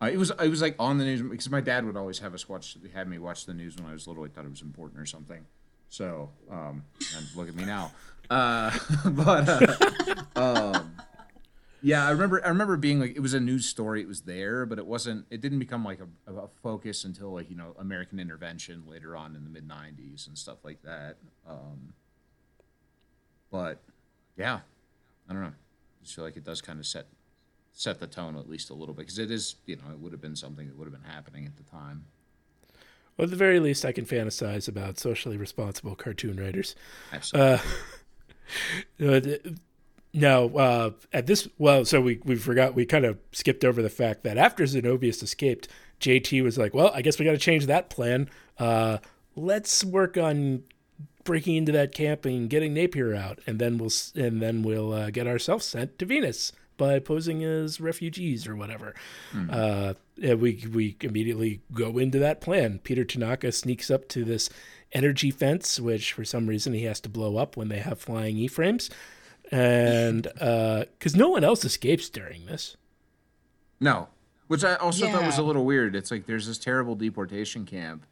uh, 0.00 0.10
it 0.12 0.16
was 0.16 0.30
it 0.30 0.48
was 0.48 0.62
like 0.62 0.76
on 0.78 0.98
the 0.98 1.04
news 1.04 1.22
because 1.22 1.50
my 1.50 1.60
dad 1.60 1.84
would 1.84 1.96
always 1.96 2.20
have 2.20 2.34
us 2.34 2.48
watch, 2.48 2.76
had 2.94 3.08
me 3.08 3.18
watch 3.18 3.46
the 3.46 3.54
news 3.54 3.76
when 3.76 3.86
I 3.86 3.92
was 3.92 4.06
little. 4.06 4.24
He 4.24 4.30
thought 4.30 4.44
it 4.44 4.50
was 4.50 4.62
important 4.62 5.00
or 5.00 5.06
something. 5.06 5.46
So, 5.88 6.30
um, 6.50 6.84
look 7.34 7.48
at 7.48 7.54
me 7.54 7.64
now. 7.64 7.92
Uh, 8.28 8.76
but 9.06 9.48
uh, 9.48 10.74
um, 10.74 10.92
yeah, 11.86 12.04
I 12.04 12.10
remember 12.10 12.44
I 12.44 12.48
remember 12.48 12.76
being 12.76 12.98
like 12.98 13.14
it 13.14 13.20
was 13.20 13.32
a 13.32 13.38
news 13.38 13.64
story. 13.64 14.00
It 14.00 14.08
was 14.08 14.22
there, 14.22 14.66
but 14.66 14.76
it 14.76 14.86
wasn't. 14.86 15.24
It 15.30 15.40
didn't 15.40 15.60
become 15.60 15.84
like 15.84 16.00
a, 16.00 16.32
a 16.32 16.48
focus 16.60 17.04
until 17.04 17.32
like 17.32 17.48
you 17.48 17.54
know 17.54 17.76
American 17.78 18.18
intervention 18.18 18.82
later 18.88 19.16
on 19.16 19.36
in 19.36 19.44
the 19.44 19.50
mid 19.50 19.68
90s 19.68 20.26
and 20.26 20.36
stuff 20.36 20.64
like 20.64 20.82
that. 20.82 21.18
Um, 21.48 21.92
but 23.52 23.84
yeah, 24.36 24.58
I 25.30 25.32
don't 25.32 25.42
know. 25.42 25.48
I 25.48 26.02
just 26.02 26.16
feel 26.16 26.24
like 26.24 26.36
it 26.36 26.42
does 26.42 26.60
kind 26.60 26.80
of 26.80 26.86
set 26.86 27.06
set 27.72 28.00
the 28.00 28.08
tone 28.08 28.36
at 28.36 28.48
least 28.48 28.70
a 28.70 28.74
little 28.74 28.92
bit 28.92 29.02
because 29.02 29.20
it 29.20 29.30
is, 29.30 29.54
you 29.66 29.76
know, 29.76 29.92
it 29.92 30.00
would 30.00 30.10
have 30.10 30.20
been 30.20 30.34
something 30.34 30.66
that 30.66 30.76
would 30.76 30.90
have 30.90 31.00
been 31.00 31.08
happening 31.08 31.46
at 31.46 31.56
the 31.56 31.62
time. 31.62 32.06
Well, 33.16 33.26
at 33.26 33.30
the 33.30 33.36
very 33.36 33.60
least, 33.60 33.84
I 33.84 33.92
can 33.92 34.06
fantasize 34.06 34.66
about 34.66 34.98
socially 34.98 35.36
responsible 35.36 35.94
cartoon 35.94 36.40
writers. 36.40 36.74
Absolutely. 37.12 37.52
Uh, 38.98 39.50
now, 40.16 40.46
uh, 40.46 40.90
at 41.12 41.26
this, 41.26 41.46
well, 41.58 41.84
so 41.84 42.00
we 42.00 42.20
we 42.24 42.36
forgot 42.36 42.74
we 42.74 42.86
kind 42.86 43.04
of 43.04 43.18
skipped 43.32 43.64
over 43.64 43.82
the 43.82 43.90
fact 43.90 44.24
that 44.24 44.38
after 44.38 44.64
Zenobius 44.64 45.22
escaped, 45.22 45.68
JT 46.00 46.42
was 46.42 46.56
like, 46.56 46.72
"Well, 46.72 46.90
I 46.94 47.02
guess 47.02 47.18
we 47.18 47.26
got 47.26 47.32
to 47.32 47.38
change 47.38 47.66
that 47.66 47.90
plan. 47.90 48.30
Uh, 48.58 48.98
let's 49.36 49.84
work 49.84 50.16
on 50.16 50.62
breaking 51.24 51.56
into 51.56 51.72
that 51.72 51.92
camp 51.92 52.24
and 52.24 52.48
getting 52.48 52.72
Napier 52.72 53.14
out, 53.14 53.40
and 53.46 53.58
then 53.58 53.76
we'll 53.76 53.92
and 54.14 54.40
then 54.40 54.62
we'll 54.62 54.92
uh, 54.92 55.10
get 55.10 55.26
ourselves 55.26 55.66
sent 55.66 55.98
to 55.98 56.06
Venus 56.06 56.52
by 56.78 56.98
posing 56.98 57.44
as 57.44 57.78
refugees 57.78 58.46
or 58.46 58.56
whatever." 58.56 58.94
Mm-hmm. 59.34 59.50
Uh, 59.52 59.94
and 60.22 60.40
we 60.40 60.66
we 60.72 60.96
immediately 61.02 61.60
go 61.74 61.98
into 61.98 62.18
that 62.20 62.40
plan. 62.40 62.80
Peter 62.82 63.04
Tanaka 63.04 63.52
sneaks 63.52 63.90
up 63.90 64.08
to 64.08 64.24
this 64.24 64.48
energy 64.92 65.30
fence, 65.30 65.78
which 65.78 66.14
for 66.14 66.24
some 66.24 66.46
reason 66.46 66.72
he 66.72 66.84
has 66.84 67.00
to 67.00 67.10
blow 67.10 67.36
up 67.36 67.54
when 67.54 67.68
they 67.68 67.80
have 67.80 68.00
flying 68.00 68.38
E 68.38 68.48
frames, 68.48 68.88
and 69.50 70.22
because 70.24 71.14
uh, 71.14 71.18
no 71.18 71.28
one 71.28 71.44
else 71.44 71.64
escapes 71.64 72.08
during 72.08 72.46
this. 72.46 72.76
No, 73.80 74.08
which 74.46 74.64
I 74.64 74.74
also 74.76 75.06
yeah. 75.06 75.12
thought 75.12 75.26
was 75.26 75.38
a 75.38 75.42
little 75.42 75.64
weird. 75.64 75.94
It's 75.94 76.10
like 76.10 76.26
there's 76.26 76.46
this 76.46 76.58
terrible 76.58 76.94
deportation 76.94 77.64
camp, 77.64 78.06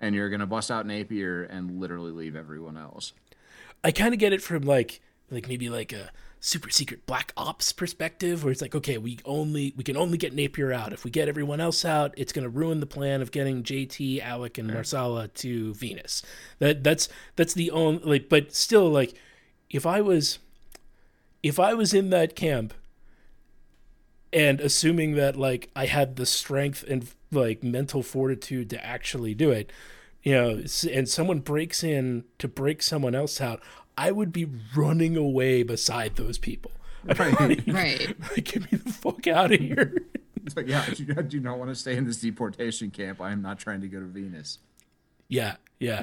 and 0.00 0.14
you're 0.14 0.30
gonna 0.30 0.46
bust 0.46 0.70
out 0.70 0.86
Napier 0.86 1.44
and 1.44 1.80
literally 1.80 2.12
leave 2.12 2.36
everyone 2.36 2.76
else. 2.76 3.12
I 3.82 3.90
kind 3.90 4.14
of 4.14 4.20
get 4.20 4.32
it 4.32 4.42
from 4.42 4.62
like 4.62 5.00
like 5.30 5.48
maybe 5.48 5.68
like 5.68 5.92
a 5.92 6.10
super 6.40 6.68
secret 6.68 7.06
black 7.06 7.32
ops 7.38 7.72
perspective 7.72 8.44
where 8.44 8.52
it's 8.52 8.60
like 8.60 8.74
okay 8.74 8.98
we 8.98 9.18
only 9.24 9.72
we 9.78 9.82
can 9.82 9.96
only 9.96 10.18
get 10.18 10.34
napier 10.34 10.74
out 10.74 10.92
if 10.92 11.02
we 11.02 11.10
get 11.10 11.26
everyone 11.26 11.58
else 11.58 11.86
out 11.86 12.12
it's 12.18 12.34
going 12.34 12.42
to 12.42 12.50
ruin 12.50 12.80
the 12.80 12.86
plan 12.86 13.22
of 13.22 13.30
getting 13.30 13.62
jt 13.62 14.22
alec 14.22 14.58
and 14.58 14.68
marsala 14.68 15.26
to 15.28 15.72
venus 15.72 16.22
that 16.58 16.84
that's 16.84 17.08
that's 17.36 17.54
the 17.54 17.70
only 17.70 18.02
like 18.04 18.28
but 18.28 18.54
still 18.54 18.90
like 18.90 19.14
if 19.70 19.86
i 19.86 20.02
was 20.02 20.38
if 21.44 21.60
i 21.60 21.72
was 21.72 21.94
in 21.94 22.10
that 22.10 22.34
camp 22.34 22.74
and 24.32 24.60
assuming 24.60 25.14
that 25.14 25.36
like 25.36 25.70
i 25.76 25.86
had 25.86 26.16
the 26.16 26.26
strength 26.26 26.84
and 26.88 27.08
like 27.30 27.62
mental 27.62 28.02
fortitude 28.02 28.68
to 28.68 28.84
actually 28.84 29.34
do 29.34 29.50
it 29.50 29.70
you 30.22 30.32
know 30.32 30.62
and 30.92 31.08
someone 31.08 31.38
breaks 31.38 31.84
in 31.84 32.24
to 32.38 32.48
break 32.48 32.82
someone 32.82 33.14
else 33.14 33.40
out 33.40 33.60
I 33.96 34.10
would 34.10 34.32
be 34.32 34.46
running 34.74 35.16
away 35.16 35.62
beside 35.62 36.16
those 36.16 36.38
people. 36.38 36.72
Right. 37.04 37.66
right. 37.66 38.16
Like, 38.30 38.44
get 38.44 38.72
me 38.72 38.78
the 38.78 38.92
fuck 38.92 39.26
out 39.26 39.52
of 39.52 39.60
here. 39.60 39.96
It's 40.46 40.54
like, 40.58 40.68
yeah, 40.68 40.84
I 41.16 41.22
do 41.22 41.40
not 41.40 41.58
want 41.58 41.70
to 41.70 41.74
stay 41.74 41.96
in 41.96 42.04
this 42.04 42.18
deportation 42.18 42.90
camp. 42.90 43.18
I 43.22 43.32
am 43.32 43.40
not 43.40 43.58
trying 43.58 43.80
to 43.80 43.88
go 43.88 43.98
to 43.98 44.04
Venus. 44.04 44.58
Yeah, 45.26 45.56
yeah. 45.80 46.02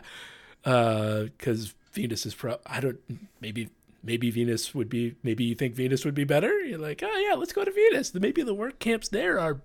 Because 0.63 1.69
uh, 1.69 1.73
Venus 1.93 2.25
is 2.25 2.33
pro. 2.33 2.57
I 2.65 2.79
don't. 2.79 2.97
Maybe 3.39 3.69
maybe 4.03 4.31
Venus 4.31 4.73
would 4.75 4.89
be. 4.89 5.15
Maybe 5.23 5.43
you 5.43 5.55
think 5.55 5.75
Venus 5.75 6.05
would 6.05 6.15
be 6.15 6.23
better. 6.23 6.51
You're 6.61 6.79
like, 6.79 7.03
oh 7.05 7.27
yeah, 7.29 7.35
let's 7.35 7.53
go 7.53 7.63
to 7.63 7.71
Venus. 7.71 8.13
Maybe 8.13 8.43
the 8.43 8.53
work 8.53 8.79
camps 8.79 9.09
there 9.09 9.39
are 9.39 9.61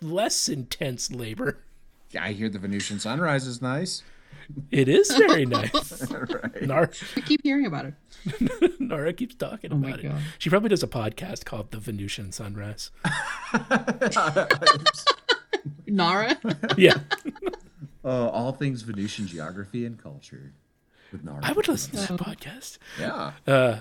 less 0.00 0.48
intense 0.48 1.10
labor. 1.10 1.58
Yeah, 2.10 2.24
I 2.24 2.32
hear 2.32 2.48
the 2.48 2.58
Venusian 2.58 2.98
sunrise 2.98 3.46
is 3.46 3.62
nice. 3.62 4.02
It 4.70 4.88
is 4.88 5.10
very 5.16 5.46
nice. 5.58 6.10
right. 6.10 6.62
Nara, 6.62 6.90
I 7.16 7.20
keep 7.20 7.42
hearing 7.44 7.66
about 7.66 7.86
it. 7.86 8.80
Nara 8.80 9.12
keeps 9.12 9.36
talking 9.36 9.72
oh 9.72 9.76
about 9.76 10.02
it. 10.02 10.12
She 10.38 10.50
probably 10.50 10.70
does 10.70 10.82
a 10.82 10.88
podcast 10.88 11.44
called 11.44 11.70
The 11.70 11.78
Venusian 11.78 12.32
Sunrise. 12.32 12.90
Nara? 15.86 16.38
Yeah. 16.76 16.98
Uh, 18.04 18.28
all 18.28 18.52
things 18.52 18.82
Venusian 18.82 19.26
geography 19.26 19.84
and 19.84 20.02
culture 20.02 20.52
with 21.12 21.24
Nara. 21.24 21.40
I 21.42 21.52
would 21.52 21.68
listen 21.68 21.92
to 21.92 22.12
that 22.12 22.20
podcast. 22.20 22.78
Yeah. 22.98 23.32
Uh, 23.46 23.80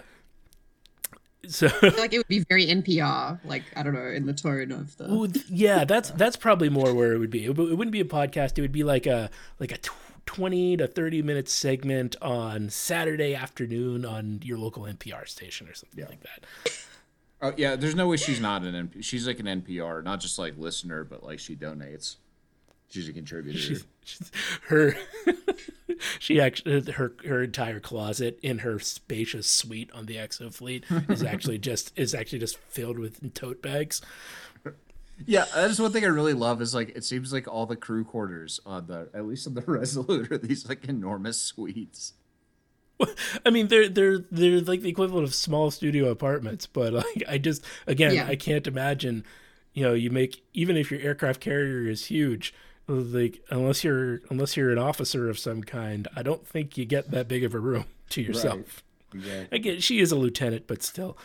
so 1.48 1.68
like 1.82 2.13
it 2.13 2.18
would 2.18 2.28
be 2.28 2.39
very 2.50 2.68
NPR, 2.68 3.39
like 3.46 3.63
I 3.76 3.84
don't 3.84 3.94
know, 3.94 4.08
in 4.08 4.26
the 4.26 4.34
tone 4.34 4.72
of 4.72 4.98
the. 4.98 5.06
Well, 5.06 5.28
yeah, 5.50 5.86
that's 5.86 6.12
that's 6.12 6.36
probably 6.36 6.70
more 6.70 6.94
where 6.94 7.13
it 7.13 7.20
would 7.20 7.30
be. 7.30 7.46
It, 7.46 7.56
wouldn't 7.56 7.92
be 7.92 8.02
a 8.02 8.06
podcast. 8.06 8.58
It 8.58 8.62
would 8.62 8.72
be 8.72 8.84
like 8.84 9.06
a 9.06 9.30
like 9.60 9.72
a 9.72 9.78
20 10.26 10.78
to 10.78 10.88
30 10.88 11.22
minute 11.24 11.50
segment 11.50 12.15
on 12.22 12.70
Saturday 12.70 13.34
afternoon 13.34 14.06
on 14.06 14.42
your 14.44 14.58
local 14.58 14.84
NPR 14.84 15.28
station 15.28 15.68
or 15.68 15.74
something 15.74 16.00
yeah. 16.00 16.10
like 16.10 16.22
that. 16.22 16.46
Oh 17.42 17.54
yeah, 17.58 17.76
there's 17.76 17.96
no 17.96 18.08
way 18.08 18.18
she's 18.18 18.42
not 18.42 18.63
an 18.63 18.89
NPR. 18.89 19.04
She's 19.04 19.26
like 19.26 19.39
an 19.39 19.46
NPR, 19.46 20.04
not 20.04 20.20
just 20.20 20.38
like 20.38 20.58
listener, 20.58 21.04
but 21.04 21.24
like 21.24 21.39
she 21.39 21.56
donates. 21.56 22.18
She's 22.89 23.08
a 23.08 23.13
contributor. 23.13 23.58
She's, 23.58 23.86
she's, 24.04 24.32
her, 24.67 24.95
she 26.19 26.41
actually 26.41 26.78
uh, 26.78 26.91
her 26.93 27.13
her 27.25 27.43
entire 27.43 27.80
closet 27.80 28.39
in 28.41 28.60
her 28.60 28.80
spacious 28.80 29.47
suite 29.47 29.91
on 29.93 30.08
the 30.08 30.15
Exo 30.15 30.54
Fleet 30.54 30.86
is 31.08 31.23
actually 31.23 31.58
just 31.60 31.97
is 31.97 32.15
actually 32.15 32.39
just 32.39 32.58
filled 32.58 32.97
with 32.97 33.34
tote 33.34 33.62
bags. 33.62 34.02
Yeah, 35.25 35.45
that's 35.54 35.80
one 35.80 35.91
thing 35.91 36.06
I 36.06 36.08
really 36.08 36.34
love 36.34 36.62
is 36.62 36.73
like 36.73 36.89
it 36.95 37.04
seems 37.04 37.34
like 37.34 37.47
all 37.47 37.65
the 37.65 37.75
crew 37.75 38.04
quarters 38.04 38.60
on 38.65 38.88
the 38.88 39.10
at 39.13 39.25
least 39.25 39.47
on 39.47 39.54
the 39.54 39.62
Resolute 39.67 40.32
are 40.32 40.38
these 40.38 40.67
like 40.67 40.86
enormous 40.86 41.39
suites. 41.39 42.13
I 43.45 43.49
mean, 43.49 43.67
they're 43.67 43.89
they're 43.89 44.19
they're 44.32 44.62
like 44.62 44.82
the 44.82 44.89
equivalent 44.89 45.25
of 45.25 45.34
small 45.34 45.71
studio 45.71 46.10
apartments, 46.10 46.65
but 46.65 46.93
like 46.93 47.23
I 47.28 47.38
just 47.38 47.63
again 47.88 48.15
yeah. 48.15 48.28
I 48.28 48.36
can't 48.36 48.67
imagine, 48.67 49.23
you 49.73 49.84
know, 49.84 49.93
you 49.93 50.10
make 50.10 50.43
even 50.54 50.78
if 50.78 50.91
your 50.91 50.99
aircraft 51.02 51.41
carrier 51.41 51.89
is 51.89 52.06
huge, 52.06 52.54
like 52.89 53.41
unless 53.49 53.84
you're 53.84 54.21
unless 54.30 54.58
you're 54.58 54.71
an 54.71 54.78
officer 54.78 55.30
of 55.30 55.38
some 55.38 55.63
kind, 55.63 56.08
I 56.15 56.23
don't 56.23 56.45
think 56.45 56.78
you 56.78 56.86
get 56.86 57.12
that 57.12 57.28
big 57.28 57.43
of 57.43 57.54
a 57.54 57.60
room 57.60 57.86
to 58.10 58.21
yourself. 58.21 58.84
Right. 59.13 59.21
Exactly. 59.21 59.58
Again, 59.58 59.80
she 59.80 59.99
is 59.99 60.12
a 60.12 60.15
lieutenant, 60.15 60.67
but 60.67 60.84
still. 60.84 61.17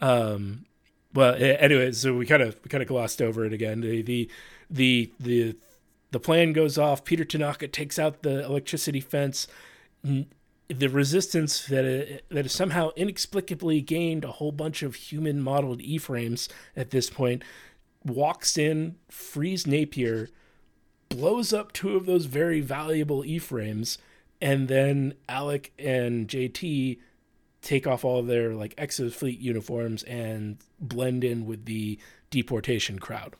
Um, 0.00 0.66
well, 1.14 1.34
anyway, 1.38 1.92
so 1.92 2.14
we 2.16 2.26
kind 2.26 2.42
of 2.42 2.58
we 2.62 2.68
kind 2.68 2.82
of 2.82 2.88
glossed 2.88 3.20
over 3.22 3.44
it 3.44 3.52
again. 3.52 3.80
The 3.80 4.02
the 4.02 4.30
the 4.70 5.12
the 5.18 5.56
the 6.10 6.20
plan 6.20 6.52
goes 6.52 6.78
off. 6.78 7.04
Peter 7.04 7.24
Tanaka 7.24 7.68
takes 7.68 7.98
out 7.98 8.22
the 8.22 8.44
electricity 8.44 9.00
fence. 9.00 9.46
The 10.02 10.88
resistance 10.88 11.66
that 11.66 11.84
it, 11.84 12.24
that 12.28 12.44
has 12.44 12.52
somehow 12.52 12.90
inexplicably 12.94 13.80
gained 13.80 14.24
a 14.24 14.32
whole 14.32 14.52
bunch 14.52 14.82
of 14.82 14.94
human 14.94 15.40
modeled 15.40 15.80
E 15.80 15.98
frames 15.98 16.48
at 16.76 16.90
this 16.90 17.10
point 17.10 17.42
walks 18.04 18.56
in, 18.56 18.96
frees 19.08 19.66
Napier, 19.66 20.28
blows 21.10 21.52
up 21.52 21.72
two 21.72 21.96
of 21.96 22.06
those 22.06 22.24
very 22.24 22.60
valuable 22.62 23.24
E 23.24 23.38
frames, 23.38 23.98
and 24.40 24.68
then 24.68 25.14
Alec 25.28 25.72
and 25.78 26.26
JT 26.26 26.98
take 27.60 27.86
off 27.86 28.04
all 28.04 28.22
their 28.22 28.54
like 28.54 28.74
Exo 28.76 29.12
Fleet 29.12 29.38
uniforms 29.38 30.02
and 30.04 30.56
blend 30.80 31.22
in 31.22 31.44
with 31.44 31.66
the 31.66 31.98
deportation 32.30 32.98
crowd. 32.98 33.36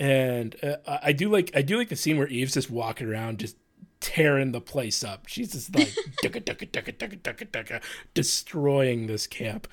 And 0.00 0.56
uh, 0.64 0.76
I 1.02 1.12
do 1.12 1.28
like 1.28 1.50
I 1.54 1.62
do 1.62 1.76
like 1.76 1.90
the 1.90 1.96
scene 1.96 2.16
where 2.16 2.28
Eve's 2.28 2.54
just 2.54 2.70
walking 2.70 3.08
around 3.08 3.40
just 3.40 3.56
tearing 4.00 4.52
the 4.52 4.60
place 4.60 5.02
up. 5.02 5.26
She's 5.26 5.52
just 5.52 5.74
like 5.74 5.88
ducka, 6.22 6.42
ducka, 6.42 6.70
ducka, 6.70 6.96
ducka, 6.96 7.20
ducka, 7.20 7.46
ducka, 7.50 7.82
destroying 8.14 9.06
this 9.06 9.26
camp. 9.26 9.66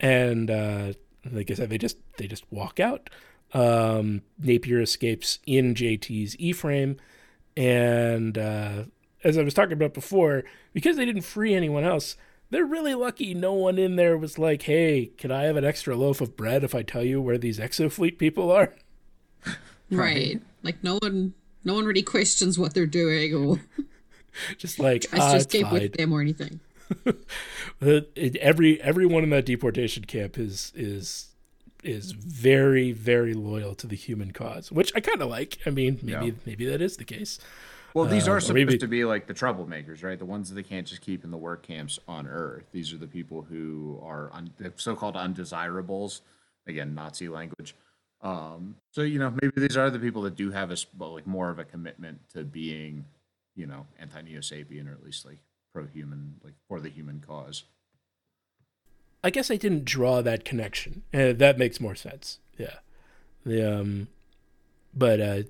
And 0.00 0.50
uh, 0.50 0.92
like 1.30 1.50
I 1.50 1.54
said, 1.54 1.70
they 1.70 1.78
just 1.78 1.98
they 2.18 2.26
just 2.26 2.44
walk 2.50 2.80
out. 2.80 3.10
Um, 3.56 4.20
Napier 4.38 4.82
escapes 4.82 5.38
in 5.46 5.74
JT's 5.74 6.36
E 6.38 6.52
frame, 6.52 6.98
and 7.56 8.36
uh, 8.36 8.84
as 9.24 9.38
I 9.38 9.42
was 9.42 9.54
talking 9.54 9.72
about 9.72 9.94
before, 9.94 10.44
because 10.74 10.96
they 10.96 11.06
didn't 11.06 11.22
free 11.22 11.54
anyone 11.54 11.82
else, 11.82 12.16
they're 12.50 12.66
really 12.66 12.94
lucky 12.94 13.32
no 13.32 13.54
one 13.54 13.78
in 13.78 13.96
there 13.96 14.18
was 14.18 14.38
like, 14.38 14.62
hey, 14.62 15.10
can 15.16 15.32
I 15.32 15.44
have 15.44 15.56
an 15.56 15.64
extra 15.64 15.96
loaf 15.96 16.20
of 16.20 16.36
bread 16.36 16.64
if 16.64 16.74
I 16.74 16.82
tell 16.82 17.02
you 17.02 17.20
where 17.20 17.38
these 17.38 17.58
exofleet 17.58 18.18
people 18.18 18.50
are? 18.50 18.74
Right. 19.88 20.42
Like 20.64 20.82
no 20.82 20.98
one 21.00 21.34
no 21.62 21.74
one 21.74 21.84
really 21.84 22.02
questions 22.02 22.58
what 22.58 22.74
they're 22.74 22.86
doing 22.86 23.32
or 23.32 23.60
just 24.58 24.80
like 24.80 25.06
I 25.12 25.18
just 25.18 25.54
escape 25.54 25.70
with 25.70 25.92
them 25.92 26.12
or 26.12 26.20
anything. 26.20 26.58
every 27.80 28.82
everyone 28.82 29.22
in 29.22 29.30
that 29.30 29.46
deportation 29.46 30.04
camp 30.04 30.38
is 30.38 30.72
is 30.74 31.35
is 31.86 32.12
very 32.12 32.92
very 32.92 33.34
loyal 33.34 33.74
to 33.76 33.86
the 33.86 33.96
human 33.96 34.32
cause, 34.32 34.72
which 34.72 34.92
I 34.94 35.00
kind 35.00 35.22
of 35.22 35.28
like. 35.28 35.58
I 35.66 35.70
mean, 35.70 35.98
maybe 36.02 36.26
yeah. 36.26 36.32
maybe 36.44 36.66
that 36.66 36.82
is 36.82 36.96
the 36.96 37.04
case. 37.04 37.38
Well, 37.94 38.04
these 38.04 38.28
are 38.28 38.36
uh, 38.36 38.40
supposed 38.40 38.54
maybe... 38.54 38.76
to 38.76 38.86
be 38.86 39.06
like 39.06 39.26
the 39.26 39.32
troublemakers, 39.32 40.04
right? 40.04 40.18
The 40.18 40.26
ones 40.26 40.50
that 40.50 40.54
they 40.54 40.62
can't 40.62 40.86
just 40.86 41.00
keep 41.00 41.24
in 41.24 41.30
the 41.30 41.38
work 41.38 41.62
camps 41.62 41.98
on 42.06 42.26
Earth. 42.26 42.64
These 42.70 42.92
are 42.92 42.98
the 42.98 43.06
people 43.06 43.40
who 43.40 43.98
are 44.02 44.30
un- 44.34 44.52
so-called 44.76 45.16
undesirables. 45.16 46.20
Again, 46.66 46.94
Nazi 46.94 47.28
language. 47.30 47.74
Um, 48.20 48.76
so 48.90 49.02
you 49.02 49.18
know, 49.18 49.30
maybe 49.30 49.52
these 49.56 49.76
are 49.78 49.88
the 49.88 49.98
people 49.98 50.22
that 50.22 50.36
do 50.36 50.50
have 50.50 50.70
a 50.70 50.76
like 51.04 51.26
more 51.26 51.48
of 51.48 51.58
a 51.58 51.64
commitment 51.64 52.20
to 52.34 52.44
being, 52.44 53.06
you 53.54 53.66
know, 53.66 53.86
anti-neo 53.98 54.40
sapien 54.40 54.90
or 54.90 54.92
at 54.92 55.02
least 55.02 55.24
like 55.24 55.38
pro-human, 55.72 56.34
like 56.44 56.54
for 56.68 56.80
the 56.80 56.90
human 56.90 57.22
cause. 57.26 57.64
I 59.24 59.30
guess 59.30 59.50
I 59.50 59.56
didn't 59.56 59.84
draw 59.84 60.22
that 60.22 60.44
connection. 60.44 61.02
Uh, 61.12 61.32
that 61.32 61.58
makes 61.58 61.80
more 61.80 61.94
sense. 61.94 62.38
Yeah. 62.58 62.76
The 63.44 63.80
um, 63.80 64.08
but 64.94 65.20
uh, 65.20 65.42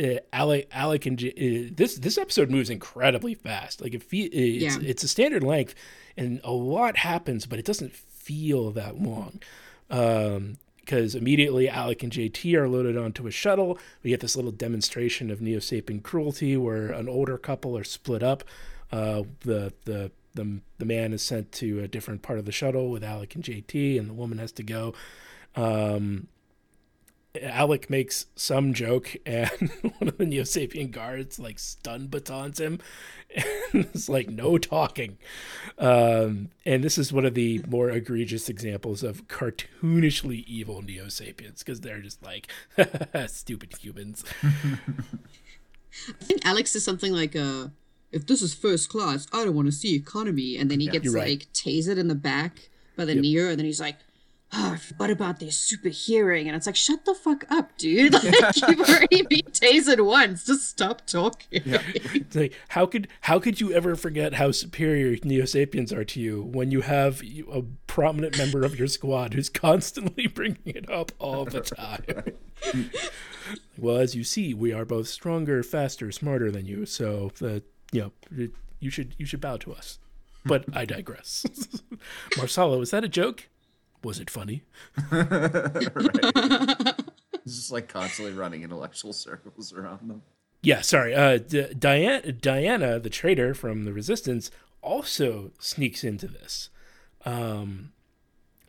uh 0.00 0.18
Alec, 0.32 0.68
Alec 0.72 1.06
and 1.06 1.18
J- 1.18 1.68
uh, 1.68 1.72
this 1.74 1.96
this 1.96 2.18
episode 2.18 2.50
moves 2.50 2.70
incredibly 2.70 3.34
fast. 3.34 3.80
Like 3.80 3.94
it 3.94 4.02
fe- 4.02 4.22
it's 4.24 4.76
Yeah. 4.76 4.82
it's 4.88 5.02
a 5.02 5.08
standard 5.08 5.42
length, 5.42 5.74
and 6.16 6.40
a 6.44 6.52
lot 6.52 6.98
happens, 6.98 7.46
but 7.46 7.58
it 7.58 7.64
doesn't 7.64 7.94
feel 7.94 8.70
that 8.72 9.00
long. 9.00 9.40
Um, 9.90 10.58
because 10.80 11.14
immediately 11.14 11.68
Alec 11.68 12.02
and 12.02 12.10
JT 12.10 12.54
are 12.54 12.66
loaded 12.66 12.96
onto 12.96 13.26
a 13.26 13.30
shuttle. 13.30 13.78
We 14.02 14.08
get 14.08 14.20
this 14.20 14.36
little 14.36 14.50
demonstration 14.50 15.30
of 15.30 15.42
Neo 15.42 15.58
Sapien 15.58 16.02
cruelty, 16.02 16.56
where 16.56 16.90
an 16.92 17.10
older 17.10 17.36
couple 17.36 17.76
are 17.76 17.84
split 17.84 18.22
up. 18.22 18.42
Uh, 18.90 19.24
the 19.40 19.74
the 19.84 20.10
the 20.34 20.60
the 20.78 20.84
man 20.84 21.12
is 21.12 21.22
sent 21.22 21.52
to 21.52 21.80
a 21.80 21.88
different 21.88 22.22
part 22.22 22.38
of 22.38 22.44
the 22.44 22.52
shuttle 22.52 22.90
with 22.90 23.04
Alec 23.04 23.34
and 23.34 23.44
JT, 23.44 23.98
and 23.98 24.08
the 24.08 24.14
woman 24.14 24.38
has 24.38 24.52
to 24.52 24.62
go. 24.62 24.94
Um, 25.56 26.28
Alec 27.42 27.90
makes 27.90 28.26
some 28.36 28.72
joke, 28.72 29.16
and 29.26 29.50
one 29.98 30.08
of 30.08 30.18
the 30.18 30.26
Neo 30.26 30.42
Sapien 30.42 30.90
guards 30.90 31.38
like 31.38 31.58
stun 31.58 32.06
batons 32.06 32.58
him, 32.58 32.80
and 33.34 33.44
it's 33.72 34.08
like 34.08 34.28
no 34.28 34.58
talking. 34.58 35.18
Um, 35.78 36.50
and 36.64 36.82
this 36.82 36.98
is 36.98 37.12
one 37.12 37.24
of 37.24 37.34
the 37.34 37.62
more 37.68 37.90
egregious 37.90 38.48
examples 38.48 39.02
of 39.02 39.28
cartoonishly 39.28 40.44
evil 40.46 40.82
Neo 40.82 41.08
Sapiens 41.08 41.62
because 41.62 41.80
they're 41.80 42.00
just 42.00 42.22
like 42.22 42.50
stupid 43.26 43.74
humans. 43.78 44.24
I 44.42 46.24
think 46.24 46.46
Alex 46.46 46.74
is 46.76 46.84
something 46.84 47.12
like, 47.12 47.34
uh, 47.36 47.68
if 48.12 48.26
this 48.26 48.42
is 48.42 48.54
first 48.54 48.88
class, 48.88 49.26
I 49.32 49.44
don't 49.44 49.54
want 49.54 49.66
to 49.66 49.72
see 49.72 49.94
economy. 49.94 50.56
And 50.56 50.70
then 50.70 50.80
he 50.80 50.88
gets 50.88 51.08
right. 51.08 51.40
like 51.40 51.52
tasered 51.52 51.98
in 51.98 52.08
the 52.08 52.14
back 52.14 52.68
by 52.96 53.04
the 53.04 53.14
Neo, 53.14 53.48
and 53.48 53.58
then 53.58 53.66
he's 53.66 53.80
like, 53.80 53.96
oh, 54.52 54.72
I 54.72 54.76
forgot 54.76 55.10
about 55.10 55.40
their 55.40 55.50
super 55.50 55.88
hearing. 55.88 56.46
And 56.46 56.56
it's 56.56 56.66
like, 56.66 56.76
shut 56.76 57.04
the 57.04 57.14
fuck 57.14 57.44
up, 57.50 57.76
dude. 57.76 58.14
Like, 58.38 58.56
you've 58.68 58.88
already 58.88 59.22
been 59.22 59.52
tasered 59.52 60.04
once. 60.04 60.44
Just 60.44 60.68
stop 60.68 61.06
talking. 61.06 61.62
It's 61.64 62.36
like 62.36 62.52
how 62.68 62.86
could 62.86 63.08
how 63.22 63.38
could 63.38 63.60
you 63.60 63.72
ever 63.72 63.96
forget 63.96 64.34
how 64.34 64.52
superior 64.52 65.16
Neo 65.24 65.44
Sapiens 65.44 65.92
are 65.92 66.04
to 66.04 66.20
you 66.20 66.42
when 66.42 66.70
you 66.70 66.82
have 66.82 67.22
a 67.50 67.62
prominent 67.86 68.38
member 68.38 68.62
of 68.62 68.78
your 68.78 68.86
squad 68.86 69.34
who's 69.34 69.48
constantly 69.48 70.26
bringing 70.34 70.58
it 70.66 70.90
up 70.90 71.12
all 71.18 71.44
the 71.44 71.60
time? 72.72 72.84
well, 73.76 73.96
as 73.96 74.14
you 74.14 74.24
see, 74.24 74.54
we 74.54 74.72
are 74.72 74.84
both 74.84 75.08
stronger, 75.08 75.62
faster, 75.62 76.12
smarter 76.12 76.50
than 76.50 76.66
you, 76.66 76.86
so 76.86 77.32
the 77.38 77.62
you 77.92 78.00
know 78.00 78.48
you 78.80 78.90
should 78.90 79.14
you 79.18 79.26
should 79.26 79.40
bow 79.40 79.56
to 79.58 79.72
us. 79.72 79.98
But 80.44 80.64
I 80.72 80.84
digress. 80.84 81.44
Marcelo, 82.36 82.80
is 82.80 82.90
that 82.92 83.04
a 83.04 83.08
joke? 83.08 83.48
Was 84.02 84.20
it 84.20 84.30
funny? 84.30 84.62
It's 87.44 87.56
just 87.56 87.72
like 87.72 87.88
constantly 87.88 88.32
running 88.34 88.62
intellectual 88.62 89.12
circles 89.12 89.72
around 89.72 90.08
them. 90.08 90.22
Yeah, 90.62 90.80
sorry. 90.82 91.14
Uh, 91.14 91.38
D- 91.38 91.72
Diana, 91.78 92.32
Diana, 92.32 92.98
the 92.98 93.10
traitor 93.10 93.54
from 93.54 93.84
the 93.84 93.92
Resistance, 93.92 94.50
also 94.82 95.52
sneaks 95.58 96.04
into 96.04 96.26
this. 96.26 96.70
Um, 97.24 97.92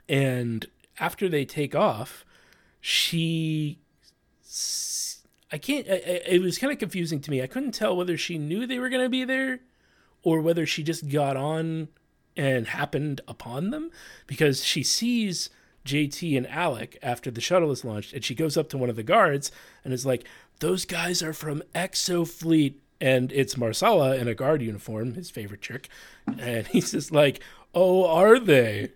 and 0.08 0.66
after 1.00 1.30
they 1.30 1.46
take 1.46 1.76
off, 1.76 2.26
she. 2.80 3.80
S- 5.50 5.54
I 5.54 5.58
can't. 5.58 5.88
I, 5.90 5.94
I, 5.94 6.22
it 6.28 6.42
was 6.42 6.58
kind 6.58 6.72
of 6.74 6.80
confusing 6.80 7.20
to 7.22 7.32
me. 7.32 7.42
I 7.42 7.48
couldn't 7.48 7.72
tell 7.74 7.96
whether 7.96 8.18
she 8.18 8.38
knew 8.38 8.66
they 8.68 8.80
were 8.80 8.90
going 8.90 9.04
to 9.04 9.10
be 9.10 9.24
there 9.26 9.60
or 10.24 10.42
whether 10.42 10.66
she 10.66 10.84
just 10.84 11.10
got 11.10 11.36
on 11.38 11.88
and 12.38 12.68
happened 12.68 13.22
upon 13.28 13.70
them 13.72 13.90
because 14.28 14.64
she 14.64 14.84
sees 14.84 15.50
JT 15.86 16.38
and 16.38 16.48
Alec 16.48 16.98
after 17.02 17.32
the 17.32 17.42
shuttle 17.42 17.72
is 17.72 17.84
launched 17.84 18.14
and 18.14 18.24
she 18.24 18.36
goes 18.36 18.56
up 18.58 18.70
to 18.70 18.78
one 18.78 18.90
of 18.90 18.96
the 18.96 19.04
guards 19.04 19.52
and 19.84 19.94
is 19.94 20.06
like, 20.06 20.26
Those 20.60 20.86
guys 20.86 21.24
are 21.24 21.34
from 21.34 21.64
Exofleet. 21.74 22.76
And 23.02 23.32
it's 23.32 23.56
Marsala 23.56 24.18
in 24.18 24.28
a 24.28 24.36
guard 24.36 24.62
uniform, 24.62 25.14
his 25.14 25.30
favorite 25.32 25.62
trick. 25.62 25.88
And 26.38 26.68
he's 26.72 26.92
just 26.92 27.12
like, 27.12 27.42
Oh, 27.74 28.06
are 28.08 28.40
they? 28.40 28.92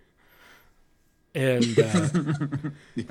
And 1.34 1.78
uh, 1.78 1.92
Doesn't 2.08 2.74
he 2.96 3.06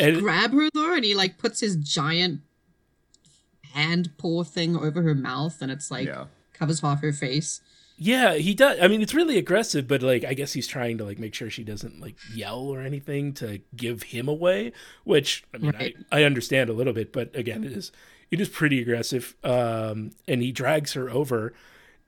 And- 0.00 0.20
grab 0.20 0.52
her 0.52 0.68
though? 0.74 0.94
And 0.94 1.04
he 1.04 1.14
like 1.14 1.38
puts 1.38 1.60
his 1.60 1.76
giant 1.76 2.40
hand 3.76 4.10
paw 4.18 4.42
thing 4.42 4.76
over 4.76 5.02
her 5.02 5.14
mouth, 5.14 5.60
and 5.60 5.70
it's 5.70 5.90
like 5.90 6.06
Yeah. 6.08 6.24
covers 6.52 6.80
half 6.80 7.00
her 7.02 7.12
face. 7.12 7.60
Yeah, 7.98 8.34
he 8.34 8.54
does. 8.54 8.78
I 8.80 8.88
mean, 8.88 9.00
it's 9.00 9.14
really 9.14 9.38
aggressive, 9.38 9.88
but 9.88 10.02
like, 10.02 10.22
I 10.24 10.34
guess 10.34 10.52
he's 10.52 10.66
trying 10.66 10.98
to 10.98 11.04
like 11.04 11.18
make 11.18 11.34
sure 11.34 11.48
she 11.48 11.64
doesn't 11.64 11.98
like 12.00 12.16
yell 12.34 12.58
or 12.60 12.80
anything 12.82 13.32
to 13.34 13.60
give 13.74 14.02
him 14.04 14.28
away. 14.28 14.72
Which 15.04 15.44
I 15.54 15.58
mean, 15.58 15.72
Right. 15.72 15.96
I, 16.12 16.20
I 16.20 16.24
understand 16.24 16.68
a 16.68 16.74
little 16.74 16.92
bit, 16.92 17.12
but 17.12 17.34
again, 17.34 17.64
it 17.64 17.72
is 17.72 17.92
it 18.30 18.40
is 18.40 18.48
pretty 18.48 18.82
aggressive. 18.82 19.34
Um, 19.44 20.10
and 20.28 20.42
he 20.42 20.52
drags 20.52 20.92
her 20.92 21.08
over, 21.08 21.54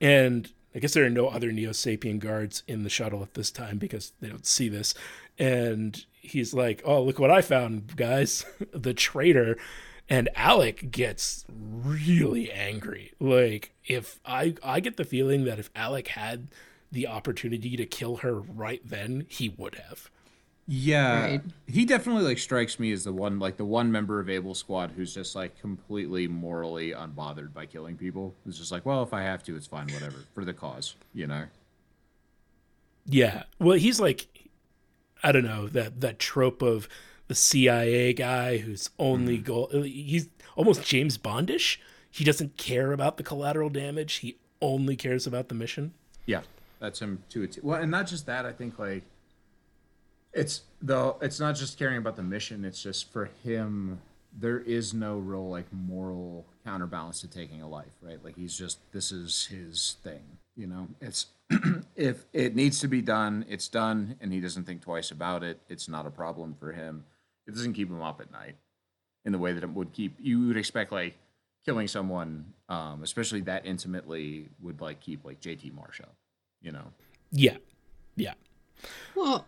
and 0.01 0.53
I 0.75 0.79
guess 0.81 0.93
there 0.93 1.05
are 1.07 1.11
no 1.11 1.29
other 1.29 1.53
Neo 1.53 1.71
Sapien 1.71 2.19
guards 2.19 2.63
in 2.69 2.83
the 2.83 2.91
shuttle 2.91 3.23
at 3.23 3.33
this 3.35 3.51
time 3.51 3.79
because 3.79 4.13
they 4.21 4.29
don't 4.29 4.47
see 4.47 4.69
this. 4.69 4.93
And 5.39 6.05
he's 6.21 6.53
like, 6.53 6.83
"Oh, 6.85 7.03
look 7.03 7.19
what 7.19 7.31
I 7.31 7.41
found, 7.41 7.97
guys! 7.97 8.45
the 8.73 8.93
traitor." 8.93 9.57
And 10.09 10.29
Alec 10.35 10.91
gets 10.91 11.45
really 11.49 12.51
angry. 12.51 13.13
Like 13.21 13.73
if 13.85 14.21
I 14.25 14.55
I 14.63 14.81
get 14.81 14.97
the 14.97 15.05
feeling 15.05 15.45
that 15.45 15.59
if 15.59 15.71
Alec 15.77 16.09
had 16.09 16.49
the 16.91 17.07
opportunity 17.07 17.77
to 17.77 17.85
kill 17.87 18.17
her 18.19 18.41
right 18.41 18.81
then, 18.85 19.27
he 19.29 19.49
would 19.51 19.75
have. 19.77 20.11
Yeah, 20.71 21.23
Right. 21.23 21.41
he 21.67 21.87
definitely 21.87 22.25
like 22.25 22.39
strikes 22.39 22.79
me 22.79 22.93
as 22.93 23.05
the 23.05 23.13
one 23.13 23.39
like 23.39 23.57
the 23.57 23.65
one 23.65 23.91
member 23.91 24.21
of 24.21 24.29
Able 24.29 24.55
Squad 24.55 24.91
who's 24.91 25.15
just 25.15 25.35
like 25.35 25.59
completely 25.61 26.29
morally 26.29 26.91
unbothered 26.93 27.55
by 27.55 27.65
killing 27.67 27.97
people. 27.97 28.35
It's 28.47 28.59
just 28.59 28.71
like, 28.71 28.85
well, 28.85 29.03
if 29.03 29.15
I 29.15 29.23
have 29.23 29.43
to, 29.45 29.57
it's 29.57 29.67
fine, 29.67 29.89
whatever, 29.93 30.19
for 30.35 30.45
the 30.45 30.53
cause, 30.53 30.95
you 31.15 31.27
know. 31.27 31.45
Yeah. 33.07 33.45
Well, 33.59 33.79
he's 33.79 34.01
like 34.01 34.27
I 35.23 35.33
don't 35.33 35.45
know, 35.45 35.67
that 35.69 36.01
that 36.01 36.19
trope 36.19 36.63
of 36.63 36.89
the 37.29 37.35
CIA 37.35 38.13
guy 38.15 38.59
whose 38.59 38.91
only 38.99 39.37
hmm. 39.37 39.45
goal 39.45 39.69
he's 39.83 40.29
almost 40.57 40.83
James 40.83 41.17
Bondish. 41.17 41.77
He 42.11 42.25
doesn't 42.25 42.57
care 42.57 42.93
about 42.93 43.19
the 43.19 43.23
collateral 43.23 43.69
damage. 43.69 44.15
He 44.15 44.39
only 44.61 44.97
cares 44.97 45.27
about 45.27 45.49
the 45.49 45.55
mission. 45.55 45.93
Yeah, 46.27 46.41
that's 46.81 47.01
him 47.01 47.23
to 47.31 47.43
a 47.45 47.47
T. 47.47 47.61
Well, 47.63 47.81
and 47.81 47.91
not 47.91 48.07
just 48.07 48.27
that. 48.27 48.45
I 48.45 48.53
think 48.53 48.79
like 48.79 49.05
it's 50.33 50.63
though 50.83 51.19
it's 51.21 51.39
not 51.39 51.55
just 51.55 51.79
caring 51.79 51.99
about 51.99 52.17
the 52.17 52.23
mission. 52.23 52.65
It's 52.65 52.83
just 52.83 53.13
for 53.13 53.31
him. 53.45 54.01
There 54.39 54.61
is 54.61 54.95
no 54.95 55.19
real 55.19 55.49
like 55.49 55.67
moral 55.73 56.45
counterbalance 56.65 57.21
to 57.23 57.29
taking 57.29 57.63
a 57.63 57.69
life, 57.69 57.93
right? 58.03 58.23
Like 58.23 58.37
he's 58.37 58.57
just 58.57 58.79
this 58.93 59.13
is 59.13 59.47
his 59.47 59.97
thing. 60.03 60.39
You 60.57 60.67
know, 60.67 60.89
it's 61.01 61.27
if 61.97 62.25
it 62.33 62.57
needs 62.57 62.81
to 62.81 62.89
be 62.89 63.03
done, 63.03 63.45
it's 63.49 63.69
done, 63.69 64.17
and 64.21 64.33
he 64.33 64.41
doesn't 64.41 64.65
think 64.65 64.83
twice 64.83 65.11
about 65.11 65.43
it. 65.43 65.61
It's 65.69 65.89
not 65.89 66.07
a 66.07 66.11
problem 66.11 66.55
for 66.59 66.73
him. 66.73 67.05
It 67.49 67.55
doesn't 67.55 67.73
keep 67.73 67.89
him 67.89 68.01
up 68.03 68.21
at 68.21 68.31
night 68.31 68.55
in 69.25 69.33
the 69.33 69.39
way 69.39 69.53
that 69.53 69.63
it 69.65 69.71
would 69.71 69.93
keep 69.93 70.17
you 70.21 70.47
would 70.49 70.57
expect 70.57 70.93
like 70.93 71.17
killing 71.65 71.89
someone, 71.89 72.53
um, 72.69 73.03
especially 73.03 73.41
that 73.43 73.67
intimately, 73.67 74.49
would 74.63 74.81
like 74.81 75.01
keep 75.01 75.25
like 75.25 75.41
JT 75.41 75.75
Marsh 75.75 76.01
up. 76.01 76.15
You 76.63 76.73
know. 76.73 76.93
Yeah. 77.33 77.57
Yeah. 78.17 78.35
Well, 79.15 79.47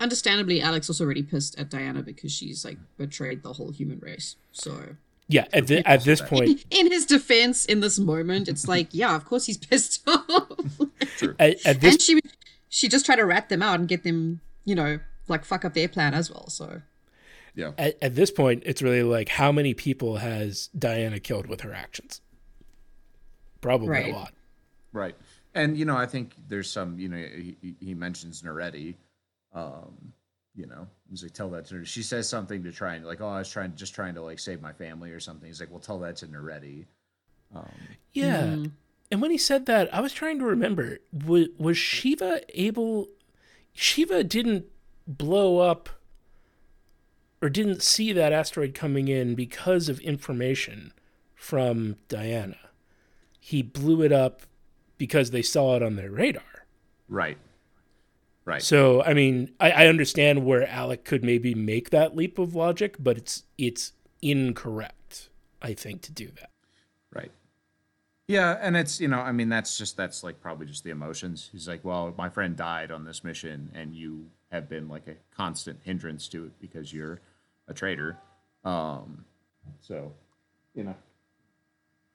understandably, 0.00 0.60
Alex 0.60 0.88
also 0.90 1.04
already 1.04 1.22
pissed 1.22 1.58
at 1.58 1.70
Diana 1.70 2.02
because 2.02 2.32
she's 2.32 2.64
like 2.64 2.78
betrayed 2.96 3.42
the 3.42 3.52
whole 3.54 3.70
human 3.70 3.98
race. 4.00 4.36
So, 4.52 4.96
Yeah, 5.28 5.46
at, 5.52 5.66
thi- 5.66 5.84
at 5.84 6.04
this 6.04 6.20
point, 6.20 6.64
in 6.70 6.90
his 6.90 7.06
defense, 7.06 7.64
in 7.64 7.80
this 7.80 7.98
moment, 7.98 8.48
it's 8.48 8.66
like, 8.68 8.88
yeah, 8.92 9.14
of 9.14 9.24
course 9.24 9.46
he's 9.46 9.58
pissed 9.58 10.02
off. 10.06 10.50
at, 11.38 11.66
at 11.66 11.80
this 11.80 11.94
and 11.94 12.02
she 12.02 12.20
she 12.68 12.88
just 12.88 13.06
tried 13.06 13.16
to 13.16 13.24
rat 13.24 13.48
them 13.48 13.62
out 13.62 13.78
and 13.80 13.88
get 13.88 14.02
them, 14.04 14.40
you 14.64 14.74
know, 14.74 15.00
like 15.28 15.44
fuck 15.44 15.64
up 15.64 15.74
their 15.74 15.88
plan 15.88 16.14
as 16.14 16.30
well. 16.30 16.48
So, 16.48 16.82
Yeah. 17.58 17.72
at, 17.76 17.98
at 18.00 18.14
this 18.14 18.30
point, 18.30 18.62
it's 18.64 18.82
really 18.82 19.02
like 19.02 19.28
how 19.28 19.50
many 19.50 19.74
people 19.74 20.16
has 20.18 20.68
Diana 20.78 21.18
killed 21.18 21.46
with 21.48 21.62
her 21.62 21.74
actions? 21.74 22.20
Probably 23.60 23.88
Right. 23.88 24.12
a 24.14 24.16
lot. 24.16 24.32
Right. 24.92 25.16
And 25.54 25.76
you 25.76 25.84
know, 25.84 25.96
I 25.96 26.06
think 26.06 26.34
there's 26.46 26.70
some. 26.70 26.98
You 27.00 27.08
know, 27.08 27.16
he, 27.16 27.56
he- 27.60 27.76
he 27.80 27.94
mentions 27.94 28.42
Noretti. 28.42 28.94
Um, 29.52 30.12
you 30.54 30.66
know, 30.66 30.86
he's 31.10 31.22
like, 31.22 31.32
tell 31.32 31.50
that 31.50 31.66
to 31.66 31.76
her. 31.76 31.84
She 31.84 32.02
says 32.02 32.28
something 32.28 32.62
to 32.62 32.70
try 32.72 32.94
and 32.94 33.04
like, 33.04 33.20
oh, 33.20 33.28
I 33.28 33.38
was 33.38 33.48
trying, 33.50 33.74
just 33.76 33.94
trying 33.94 34.14
to 34.14 34.22
like 34.22 34.38
save 34.38 34.60
my 34.62 34.72
family 34.72 35.10
or 35.10 35.20
something. 35.20 35.46
He's 35.48 35.58
like, 35.60 35.70
well, 35.70 35.80
tell 35.80 35.98
that 36.00 36.16
to 36.16 36.26
Noretti. 36.26 36.84
Yeah. 38.12 38.64
And 39.10 39.22
when 39.22 39.30
he 39.30 39.38
said 39.38 39.66
that, 39.66 39.92
I 39.94 40.00
was 40.00 40.12
trying 40.12 40.38
to 40.38 40.44
remember 40.44 40.98
was, 41.12 41.48
was 41.58 41.76
Shiva 41.78 42.40
able. 42.54 43.08
Shiva 43.72 44.22
didn't 44.24 44.66
blow 45.06 45.58
up 45.58 45.88
or 47.40 47.48
didn't 47.48 47.82
see 47.82 48.12
that 48.12 48.32
asteroid 48.32 48.74
coming 48.74 49.08
in 49.08 49.34
because 49.34 49.88
of 49.88 50.00
information 50.00 50.92
from 51.34 51.96
Diana. 52.08 52.56
He 53.38 53.62
blew 53.62 54.02
it 54.02 54.12
up 54.12 54.42
because 54.98 55.30
they 55.30 55.42
saw 55.42 55.76
it 55.76 55.82
on 55.82 55.96
their 55.96 56.10
radar. 56.10 56.66
Right. 57.08 57.38
Right. 58.44 58.62
So 58.62 59.02
I 59.02 59.12
mean, 59.12 59.52
I, 59.60 59.70
I 59.70 59.86
understand 59.88 60.44
where 60.44 60.66
Alec 60.66 61.04
could 61.04 61.22
maybe 61.22 61.54
make 61.54 61.90
that 61.90 62.16
leap 62.16 62.38
of 62.38 62.54
logic, 62.54 62.96
but 62.98 63.18
it's 63.18 63.44
it's 63.58 63.92
incorrect, 64.22 65.28
I 65.60 65.74
think, 65.74 66.00
to 66.02 66.12
do 66.12 66.28
that. 66.40 66.50
Right. 67.12 67.30
Yeah, 68.26 68.58
and 68.60 68.74
it's 68.74 69.00
you 69.00 69.08
know, 69.08 69.20
I 69.20 69.32
mean, 69.32 69.50
that's 69.50 69.76
just 69.76 69.98
that's 69.98 70.24
like 70.24 70.40
probably 70.40 70.66
just 70.66 70.82
the 70.82 70.90
emotions. 70.90 71.50
He's 71.52 71.68
like, 71.68 71.84
well, 71.84 72.14
my 72.16 72.30
friend 72.30 72.56
died 72.56 72.90
on 72.90 73.04
this 73.04 73.22
mission, 73.22 73.70
and 73.74 73.94
you 73.94 74.30
have 74.50 74.68
been 74.68 74.88
like 74.88 75.06
a 75.08 75.16
constant 75.36 75.80
hindrance 75.82 76.26
to 76.28 76.46
it 76.46 76.52
because 76.58 76.92
you're 76.92 77.20
a 77.68 77.74
traitor. 77.74 78.16
Um, 78.64 79.24
so, 79.80 80.12
you 80.74 80.84
know, 80.84 80.94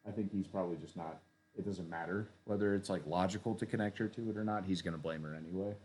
I 0.08 0.12
think 0.12 0.32
he's 0.32 0.48
probably 0.48 0.78
just 0.78 0.98
not. 0.98 1.20
It 1.58 1.66
doesn't 1.66 1.90
matter 1.90 2.28
whether 2.46 2.74
it's 2.74 2.90
like 2.90 3.06
logical 3.06 3.54
to 3.56 3.66
connect 3.66 3.98
her 4.00 4.08
to 4.08 4.30
it 4.30 4.38
or 4.38 4.44
not. 4.44 4.66
He's 4.66 4.82
going 4.82 4.94
to 4.96 4.98
blame 5.00 5.22
her 5.24 5.36
anyway. 5.36 5.76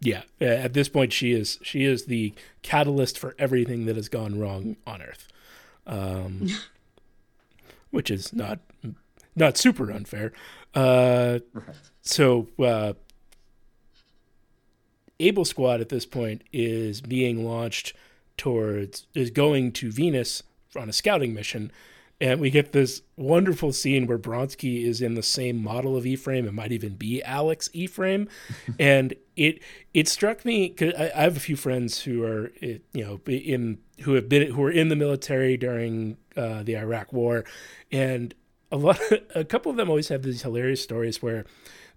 Yeah, 0.00 0.22
uh, 0.40 0.44
at 0.46 0.72
this 0.72 0.88
point, 0.88 1.12
she 1.12 1.32
is 1.32 1.58
she 1.62 1.84
is 1.84 2.06
the 2.06 2.32
catalyst 2.62 3.18
for 3.18 3.34
everything 3.38 3.84
that 3.86 3.96
has 3.96 4.08
gone 4.08 4.38
wrong 4.40 4.76
on 4.86 5.02
Earth, 5.02 5.28
um, 5.86 6.48
which 7.90 8.10
is 8.10 8.32
not 8.32 8.58
not 9.36 9.56
super 9.56 9.90
unfair. 9.92 10.32
Uh, 10.74 11.38
Right. 11.52 11.64
so 12.02 12.48
uh, 12.58 12.94
Able 15.20 15.44
Squad 15.44 15.80
at 15.80 15.88
this 15.90 16.06
point 16.06 16.42
is 16.52 17.00
being 17.00 17.44
launched 17.46 17.92
towards 18.40 19.06
is 19.14 19.30
going 19.30 19.70
to 19.72 19.92
Venus 19.92 20.42
on 20.74 20.88
a 20.88 20.92
scouting 20.92 21.34
mission, 21.34 21.70
and 22.20 22.40
we 22.40 22.50
get 22.50 22.72
this 22.72 23.02
wonderful 23.16 23.72
scene 23.72 24.06
where 24.06 24.18
Bronski 24.18 24.84
is 24.84 25.02
in 25.02 25.14
the 25.14 25.22
same 25.22 25.62
model 25.62 25.96
of 25.96 26.06
E-frame. 26.06 26.46
It 26.46 26.54
might 26.54 26.72
even 26.72 26.94
be 26.94 27.22
Alex 27.22 27.68
E-frame, 27.74 28.28
and 28.78 29.14
it 29.36 29.60
it 29.92 30.08
struck 30.08 30.44
me 30.44 30.68
because 30.68 30.94
I, 30.94 31.12
I 31.14 31.22
have 31.22 31.36
a 31.36 31.40
few 31.40 31.56
friends 31.56 32.00
who 32.00 32.24
are 32.24 32.50
eh, 32.62 32.78
you 32.92 33.04
know 33.04 33.20
in 33.26 33.78
who 34.00 34.14
have 34.14 34.28
been 34.28 34.52
who 34.52 34.64
are 34.64 34.72
in 34.72 34.88
the 34.88 34.96
military 34.96 35.58
during 35.58 36.16
uh, 36.34 36.62
the 36.62 36.76
Iraq 36.76 37.12
War, 37.12 37.44
and 37.92 38.34
a 38.72 38.76
lot 38.78 39.00
of, 39.10 39.20
a 39.34 39.44
couple 39.44 39.70
of 39.70 39.76
them 39.76 39.90
always 39.90 40.08
have 40.08 40.22
these 40.22 40.42
hilarious 40.42 40.82
stories 40.82 41.20
where 41.20 41.44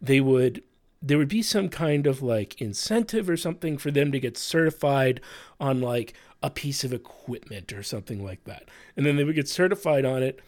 they 0.02 0.20
would 0.20 0.62
there 1.02 1.18
would 1.18 1.28
be 1.28 1.42
some 1.42 1.68
kind 1.68 2.08
of 2.08 2.22
like 2.22 2.60
incentive 2.62 3.30
or 3.30 3.36
something 3.36 3.78
for 3.78 3.92
them 3.92 4.12
to 4.12 4.20
get 4.20 4.38
certified 4.38 5.20
on 5.60 5.82
like 5.82 6.14
a 6.44 6.50
piece 6.50 6.84
of 6.84 6.92
equipment 6.94 7.72
or 7.74 7.82
something 7.82 8.24
like 8.24 8.44
that. 8.44 8.66
And 8.96 9.06
then 9.06 9.16
they 9.16 9.24
would 9.24 9.36
get 9.36 9.48
certified 9.48 10.04
on 10.04 10.22
it, 10.22 10.42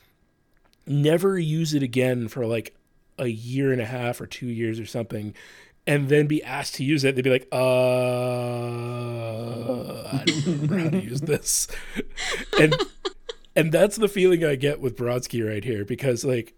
never 0.85 1.39
use 1.39 1.73
it 1.73 1.81
again 1.81 2.27
for 2.27 2.45
like 2.45 2.75
a 3.17 3.27
year 3.27 3.71
and 3.71 3.81
a 3.81 3.85
half 3.85 4.19
or 4.19 4.27
2 4.27 4.45
years 4.45 4.77
or 4.79 4.85
something. 4.85 5.33
And 5.87 6.09
then 6.09 6.27
be 6.27 6.43
asked 6.43 6.75
to 6.75 6.83
use 6.83 7.05
it, 7.05 7.15
they'd 7.15 7.21
be 7.23 7.29
like, 7.29 7.47
uh, 7.51 7.55
I 10.11 10.23
don't 10.25 10.45
remember 10.45 10.79
how 10.79 10.89
to 10.89 11.01
use 11.01 11.21
this. 11.21 11.67
and 12.59 12.75
and 13.55 13.71
that's 13.71 13.95
the 13.95 14.09
feeling 14.09 14.43
I 14.43 14.55
get 14.55 14.81
with 14.81 14.97
Bronski 14.97 15.47
right 15.47 15.63
here 15.63 15.85
because 15.85 16.25
like 16.25 16.55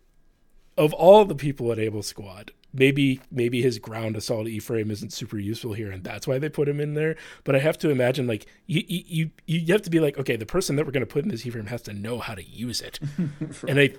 of 0.78 0.94
all 0.94 1.26
the 1.26 1.36
people 1.36 1.72
at 1.72 1.80
Able 1.80 2.04
Squad, 2.04 2.54
maybe 2.78 3.20
maybe 3.32 3.62
his 3.62 3.80
ground 3.80 4.16
assault 4.16 4.48
E 4.48 4.60
frame 4.60 4.92
isn't 4.92 5.12
super 5.12 5.38
useful 5.38 5.74
here, 5.74 5.92
and 5.92 6.04
that's 6.04 6.28
why 6.28 6.40
they 6.40 6.50
put 6.50 6.70
him 6.70 6.80
in 6.80 6.94
there. 6.94 7.16
But 7.44 7.56
I 7.56 7.60
have 7.60 7.78
to 7.80 7.90
imagine 7.90 8.28
like 8.28 8.46
you 8.66 8.84
you 8.88 9.32
you, 9.46 9.60
you 9.60 9.74
have 9.74 9.82
to 9.84 9.90
be 9.90 10.00
like, 10.00 10.18
okay, 10.18 10.36
the 10.36 10.46
person 10.46 10.76
that 10.76 10.86
we're 10.86 10.92
going 10.92 11.06
to 11.06 11.12
put 11.12 11.24
in 11.24 11.30
this 11.30 11.46
E 11.46 11.50
frame 11.50 11.68
has 11.68 11.82
to 11.84 11.94
know 11.94 12.20
how 12.20 12.36
to 12.36 12.44
use 12.44 12.82
it, 12.82 13.00
and 13.68 13.80
I 13.80 13.96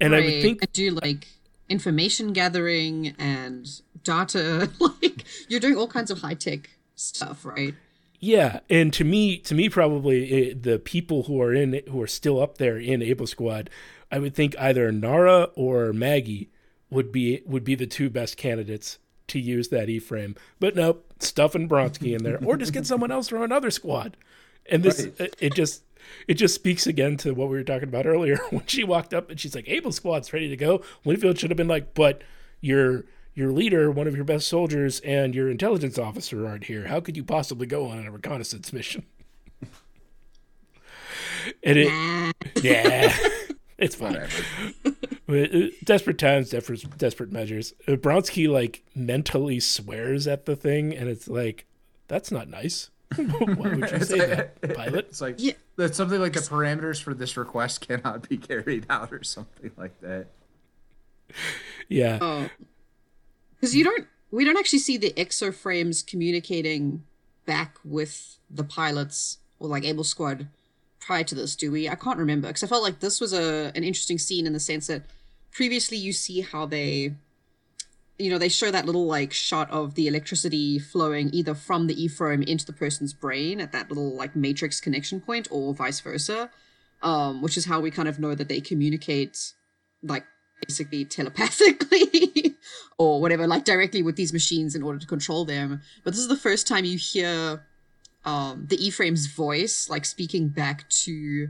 and 0.00 0.14
I 0.14 0.20
would 0.20 0.42
think 0.42 0.62
and 0.62 0.72
do 0.72 0.90
like 0.90 1.26
information 1.68 2.32
gathering 2.32 3.14
and 3.18 3.68
data. 4.02 4.70
like 4.78 5.24
you're 5.48 5.60
doing 5.60 5.76
all 5.76 5.88
kinds 5.88 6.10
of 6.10 6.20
high 6.20 6.34
tech 6.34 6.70
stuff, 6.94 7.44
right? 7.44 7.74
Yeah, 8.20 8.60
and 8.70 8.90
to 8.94 9.04
me, 9.04 9.36
to 9.38 9.54
me, 9.54 9.68
probably 9.68 10.50
eh, 10.50 10.54
the 10.58 10.78
people 10.78 11.24
who 11.24 11.42
are 11.42 11.52
in 11.52 11.82
who 11.90 12.00
are 12.00 12.06
still 12.06 12.40
up 12.40 12.58
there 12.58 12.78
in 12.78 13.02
Able 13.02 13.26
Squad, 13.26 13.68
I 14.10 14.18
would 14.18 14.34
think 14.34 14.54
either 14.58 14.90
Nara 14.92 15.50
or 15.54 15.92
Maggie 15.92 16.48
would 16.94 17.12
be 17.12 17.42
would 17.44 17.64
be 17.64 17.74
the 17.74 17.86
two 17.86 18.08
best 18.08 18.36
candidates 18.36 18.98
to 19.26 19.38
use 19.38 19.68
that 19.68 19.88
E 19.88 19.98
frame. 19.98 20.36
But 20.60 20.76
nope, 20.76 21.04
stuffing 21.18 21.68
Bronski 21.68 22.14
in 22.14 22.22
there, 22.24 22.38
or 22.44 22.56
just 22.56 22.72
get 22.72 22.86
someone 22.86 23.10
else 23.10 23.28
from 23.28 23.42
another 23.42 23.70
squad. 23.70 24.16
And 24.70 24.82
this, 24.82 25.02
Right. 25.04 25.20
it, 25.20 25.36
it 25.40 25.54
just 25.54 25.82
it 26.28 26.34
just 26.34 26.54
speaks 26.54 26.86
again 26.86 27.16
to 27.18 27.32
what 27.34 27.48
we 27.48 27.56
were 27.56 27.64
talking 27.64 27.88
about 27.88 28.06
earlier 28.06 28.36
when 28.50 28.64
she 28.66 28.84
walked 28.84 29.12
up 29.12 29.28
and 29.30 29.38
she's 29.40 29.54
like, 29.54 29.68
"Able 29.68 29.92
Squad's 29.92 30.32
ready 30.32 30.48
to 30.48 30.56
go." 30.56 30.82
Winfield 31.04 31.38
should 31.38 31.50
have 31.50 31.56
been 31.56 31.68
like, 31.68 31.94
"But 31.94 32.22
your 32.60 33.04
your 33.34 33.50
leader, 33.52 33.90
one 33.90 34.06
of 34.06 34.14
your 34.14 34.24
best 34.24 34.46
soldiers, 34.46 35.00
and 35.00 35.34
your 35.34 35.50
intelligence 35.50 35.98
officer 35.98 36.46
aren't 36.46 36.64
here. 36.64 36.86
How 36.86 37.00
could 37.00 37.16
you 37.16 37.24
possibly 37.24 37.66
go 37.66 37.86
on 37.86 38.06
a 38.06 38.10
reconnaissance 38.10 38.72
mission?" 38.72 39.04
and 41.64 41.78
it, 41.78 42.34
yeah, 42.62 43.14
it's 43.78 43.94
fine. 43.96 44.28
Whatever. 45.26 45.48
But, 45.52 45.70
Desperate 45.84 46.18
times, 46.18 46.50
desperate, 46.50 46.98
desperate 46.98 47.32
measures. 47.32 47.72
Uh, 47.88 47.92
Bronski 47.92 48.48
like 48.48 48.82
mentally 48.94 49.60
swears 49.60 50.26
at 50.26 50.46
the 50.46 50.56
thing, 50.56 50.94
and 50.94 51.08
it's 51.08 51.28
like, 51.28 51.66
that's 52.08 52.30
not 52.30 52.48
nice. 52.48 52.90
Why 53.16 53.74
would 53.74 53.90
you 53.90 54.00
say 54.04 54.18
that, 54.26 54.60
pilot? 54.74 55.06
It's 55.08 55.20
like 55.20 55.36
Yeah. 55.38 55.52
that's 55.76 55.96
something 55.96 56.20
like 56.20 56.32
the 56.32 56.40
parameters 56.40 57.00
for 57.02 57.14
this 57.14 57.36
request 57.36 57.86
cannot 57.86 58.28
be 58.28 58.36
carried 58.36 58.86
out 58.90 59.12
or 59.12 59.22
something 59.22 59.70
like 59.76 59.98
that. 60.00 60.26
Yeah, 61.88 62.18
Oh, 62.20 62.48
because 63.54 63.74
you 63.74 63.84
don't. 63.84 64.06
We 64.30 64.44
don't 64.44 64.56
actually 64.58 64.80
see 64.80 64.96
the 64.96 65.12
exoframes 65.12 66.04
communicating 66.04 67.04
back 67.46 67.76
with 67.84 68.38
the 68.50 68.64
pilots 68.64 69.38
or 69.60 69.68
like 69.68 69.84
Able 69.84 70.02
Squad 70.04 70.48
prior 71.04 71.24
to 71.24 71.34
this, 71.34 71.54
do 71.54 71.70
we? 71.70 71.88
I 71.88 71.94
can't 71.94 72.18
remember 72.18 72.48
because 72.48 72.62
I 72.62 72.66
felt 72.66 72.82
like 72.82 73.00
this 73.00 73.20
was 73.20 73.32
a 73.32 73.70
an 73.74 73.84
interesting 73.84 74.18
scene 74.18 74.46
in 74.46 74.52
the 74.52 74.60
sense 74.60 74.86
that 74.86 75.02
previously 75.52 75.96
you 75.96 76.12
see 76.12 76.40
how 76.40 76.66
they 76.66 77.14
you 78.18 78.30
know 78.30 78.38
they 78.38 78.48
show 78.48 78.70
that 78.70 78.86
little 78.86 79.06
like 79.06 79.32
shot 79.32 79.70
of 79.70 79.94
the 79.94 80.06
electricity 80.06 80.78
flowing 80.78 81.30
either 81.32 81.54
from 81.54 81.86
the 81.86 82.04
E-frame 82.04 82.42
into 82.42 82.64
the 82.64 82.72
person's 82.72 83.12
brain 83.12 83.60
at 83.60 83.72
that 83.72 83.88
little 83.88 84.14
like 84.14 84.36
matrix 84.36 84.80
connection 84.80 85.20
point 85.20 85.48
or 85.50 85.74
vice 85.74 86.00
versa 86.00 86.48
um 87.02 87.42
which 87.42 87.56
is 87.56 87.64
how 87.64 87.80
we 87.80 87.90
kind 87.90 88.08
of 88.08 88.20
know 88.20 88.34
that 88.34 88.48
they 88.48 88.60
communicate 88.60 89.52
like 90.02 90.24
basically 90.66 91.04
telepathically 91.04 92.54
or 92.98 93.20
whatever 93.20 93.46
like 93.48 93.64
directly 93.64 94.02
with 94.02 94.14
these 94.14 94.32
machines 94.32 94.76
in 94.76 94.82
order 94.82 94.98
to 94.98 95.06
control 95.06 95.44
them 95.44 95.80
but 96.04 96.12
this 96.12 96.20
is 96.20 96.28
the 96.28 96.36
first 96.36 96.68
time 96.68 96.84
you 96.84 96.96
hear 96.96 97.60
um 98.24 98.66
the 98.68 98.84
E-frame's 98.84 99.26
voice 99.26 99.88
like 99.88 100.04
speaking 100.04 100.48
back 100.48 100.88
to 100.88 101.48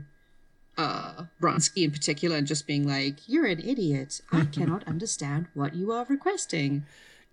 uh 0.77 1.23
Bronski 1.41 1.83
in 1.83 1.91
particular 1.91 2.35
and 2.35 2.47
just 2.47 2.67
being 2.67 2.87
like, 2.87 3.27
You're 3.27 3.45
an 3.45 3.59
idiot. 3.59 4.21
I 4.31 4.45
cannot 4.51 4.87
understand 4.87 5.47
what 5.53 5.75
you 5.75 5.91
are 5.91 6.05
requesting. 6.09 6.85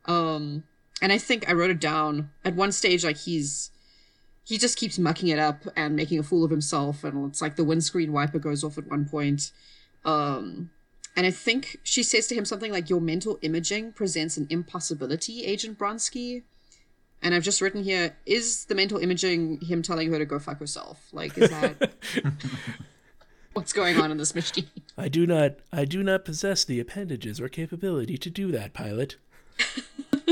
Um 0.06 0.64
and 1.00 1.12
I 1.12 1.18
think 1.18 1.48
I 1.48 1.52
wrote 1.52 1.70
it 1.70 1.80
down 1.80 2.30
at 2.44 2.54
one 2.54 2.72
stage 2.72 3.04
like 3.04 3.18
he's 3.18 3.70
he 4.44 4.58
just 4.58 4.76
keeps 4.76 4.98
mucking 4.98 5.28
it 5.28 5.38
up 5.38 5.62
and 5.76 5.94
making 5.94 6.18
a 6.18 6.22
fool 6.22 6.44
of 6.44 6.50
himself 6.50 7.04
and 7.04 7.28
it's 7.28 7.40
like 7.40 7.56
the 7.56 7.64
windscreen 7.64 8.12
wiper 8.12 8.38
goes 8.38 8.62
off 8.64 8.78
at 8.78 8.88
one 8.88 9.06
point. 9.06 9.50
Um 10.04 10.70
and 11.16 11.26
I 11.26 11.30
think 11.30 11.78
she 11.82 12.02
says 12.02 12.26
to 12.28 12.34
him 12.34 12.44
something 12.44 12.72
like 12.72 12.88
your 12.88 13.00
mental 13.00 13.38
imaging 13.42 13.92
presents 13.92 14.36
an 14.36 14.46
impossibility, 14.48 15.44
Agent 15.44 15.78
Bronski. 15.78 16.42
And 17.22 17.34
I've 17.34 17.44
just 17.44 17.60
written 17.60 17.84
here, 17.84 18.16
is 18.26 18.64
the 18.64 18.74
mental 18.74 18.98
imaging 18.98 19.60
him 19.60 19.80
telling 19.82 20.10
her 20.12 20.18
to 20.18 20.24
go 20.24 20.38
fuck 20.38 20.58
herself? 20.58 21.08
Like, 21.12 21.38
is 21.38 21.50
that 21.50 21.92
what's 23.52 23.72
going 23.72 23.98
on 24.00 24.10
in 24.10 24.16
this 24.16 24.34
machine? 24.34 24.66
I 24.98 25.08
do 25.08 25.26
not, 25.26 25.52
I 25.72 25.84
do 25.84 26.02
not 26.02 26.24
possess 26.24 26.64
the 26.64 26.80
appendages 26.80 27.40
or 27.40 27.48
capability 27.48 28.18
to 28.18 28.28
do 28.30 28.50
that, 28.52 28.72
pilot. 28.72 29.16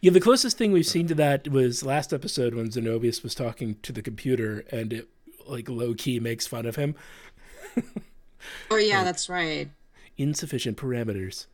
yeah, 0.00 0.10
the 0.10 0.20
closest 0.20 0.58
thing 0.58 0.72
we've 0.72 0.86
seen 0.86 1.06
to 1.06 1.14
that 1.14 1.48
was 1.48 1.84
last 1.84 2.12
episode 2.12 2.54
when 2.54 2.68
Zenobius 2.68 3.22
was 3.22 3.34
talking 3.34 3.76
to 3.82 3.92
the 3.92 4.02
computer, 4.02 4.64
and 4.72 4.92
it 4.92 5.08
like 5.46 5.68
low 5.68 5.94
key 5.94 6.18
makes 6.18 6.46
fun 6.46 6.66
of 6.66 6.76
him. 6.76 6.94
Oh 8.70 8.76
yeah, 8.76 9.04
that's 9.04 9.30
right. 9.30 9.70
Insufficient 10.18 10.76
parameters. 10.76 11.46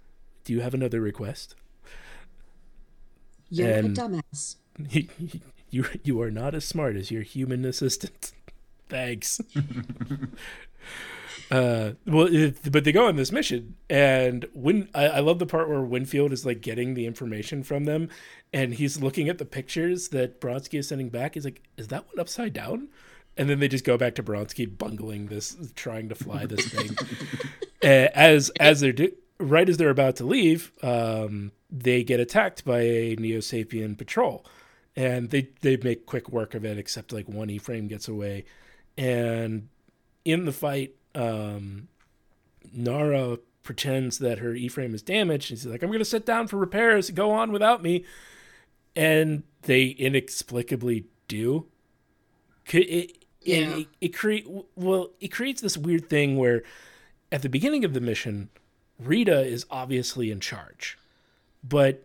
Do 0.42 0.52
you 0.52 0.60
have 0.60 0.74
another 0.74 1.00
request? 1.00 1.54
You're 3.48 3.70
And- 3.70 3.96
a 3.96 4.00
dumbass. 4.00 4.56
you 5.70 5.84
you 6.02 6.20
are 6.20 6.30
not 6.30 6.54
as 6.54 6.64
smart 6.64 6.96
as 6.96 7.10
your 7.10 7.22
human 7.22 7.64
assistant. 7.64 8.32
Thanks. 8.88 9.40
uh, 11.50 11.92
well, 12.06 12.26
it, 12.26 12.72
but 12.72 12.84
they 12.84 12.92
go 12.92 13.06
on 13.06 13.16
this 13.16 13.30
mission, 13.30 13.76
and 13.88 14.46
Win. 14.52 14.88
I, 14.94 15.06
I 15.06 15.20
love 15.20 15.38
the 15.38 15.46
part 15.46 15.68
where 15.68 15.82
Winfield 15.82 16.32
is 16.32 16.44
like 16.44 16.60
getting 16.60 16.94
the 16.94 17.06
information 17.06 17.62
from 17.62 17.84
them, 17.84 18.08
and 18.52 18.74
he's 18.74 19.00
looking 19.00 19.28
at 19.28 19.38
the 19.38 19.44
pictures 19.44 20.08
that 20.08 20.40
Bronski 20.40 20.78
is 20.78 20.88
sending 20.88 21.08
back. 21.08 21.34
He's 21.34 21.44
like, 21.44 21.62
"Is 21.76 21.88
that 21.88 22.06
one 22.08 22.18
upside 22.18 22.52
down?" 22.52 22.88
And 23.36 23.48
then 23.48 23.60
they 23.60 23.68
just 23.68 23.84
go 23.84 23.96
back 23.96 24.16
to 24.16 24.24
Bronski 24.24 24.66
bungling 24.76 25.26
this, 25.28 25.56
trying 25.76 26.08
to 26.08 26.16
fly 26.16 26.46
this 26.46 26.66
thing. 26.66 26.90
Uh, 27.82 28.10
as 28.12 28.50
as 28.58 28.80
they're 28.80 28.92
do- 28.92 29.12
right 29.38 29.68
as 29.68 29.76
they're 29.76 29.90
about 29.90 30.16
to 30.16 30.24
leave, 30.24 30.72
um, 30.82 31.52
they 31.70 32.04
get 32.04 32.20
attacked 32.20 32.64
by 32.64 32.80
a 32.80 33.16
Neo 33.16 33.38
Sapien 33.38 33.96
patrol, 33.96 34.44
and 34.96 35.30
they 35.30 35.48
they 35.60 35.76
make 35.76 36.06
quick 36.06 36.28
work 36.28 36.54
of 36.54 36.64
it, 36.64 36.78
except 36.78 37.12
like 37.12 37.28
one 37.28 37.50
E 37.50 37.58
frame 37.58 37.86
gets 37.88 38.08
away, 38.08 38.44
and 38.98 39.68
in 40.24 40.44
the 40.44 40.52
fight, 40.52 40.94
um, 41.14 41.88
Nara 42.72 43.38
pretends 43.62 44.18
that 44.18 44.38
her 44.38 44.54
E 44.54 44.68
frame 44.68 44.94
is 44.94 45.02
damaged. 45.02 45.44
She's 45.44 45.66
like, 45.66 45.82
"I'm 45.82 45.92
gonna 45.92 46.04
sit 46.04 46.26
down 46.26 46.48
for 46.48 46.56
repairs. 46.56 47.10
Go 47.10 47.30
on 47.30 47.52
without 47.52 47.82
me," 47.82 48.04
and 48.96 49.42
they 49.62 49.86
inexplicably 49.88 51.06
do. 51.28 51.66
It, 52.72 53.16
Yeah. 53.42 53.76
it, 53.78 53.86
it 54.00 54.08
create 54.08 54.46
well, 54.74 55.10
it 55.20 55.28
creates 55.28 55.60
this 55.60 55.76
weird 55.76 56.08
thing 56.08 56.36
where, 56.36 56.62
at 57.32 57.42
the 57.42 57.48
beginning 57.48 57.84
of 57.84 57.94
the 57.94 58.00
mission, 58.00 58.48
Rita 58.98 59.40
is 59.40 59.66
obviously 59.70 60.30
in 60.30 60.40
charge, 60.40 60.98
but, 61.64 62.04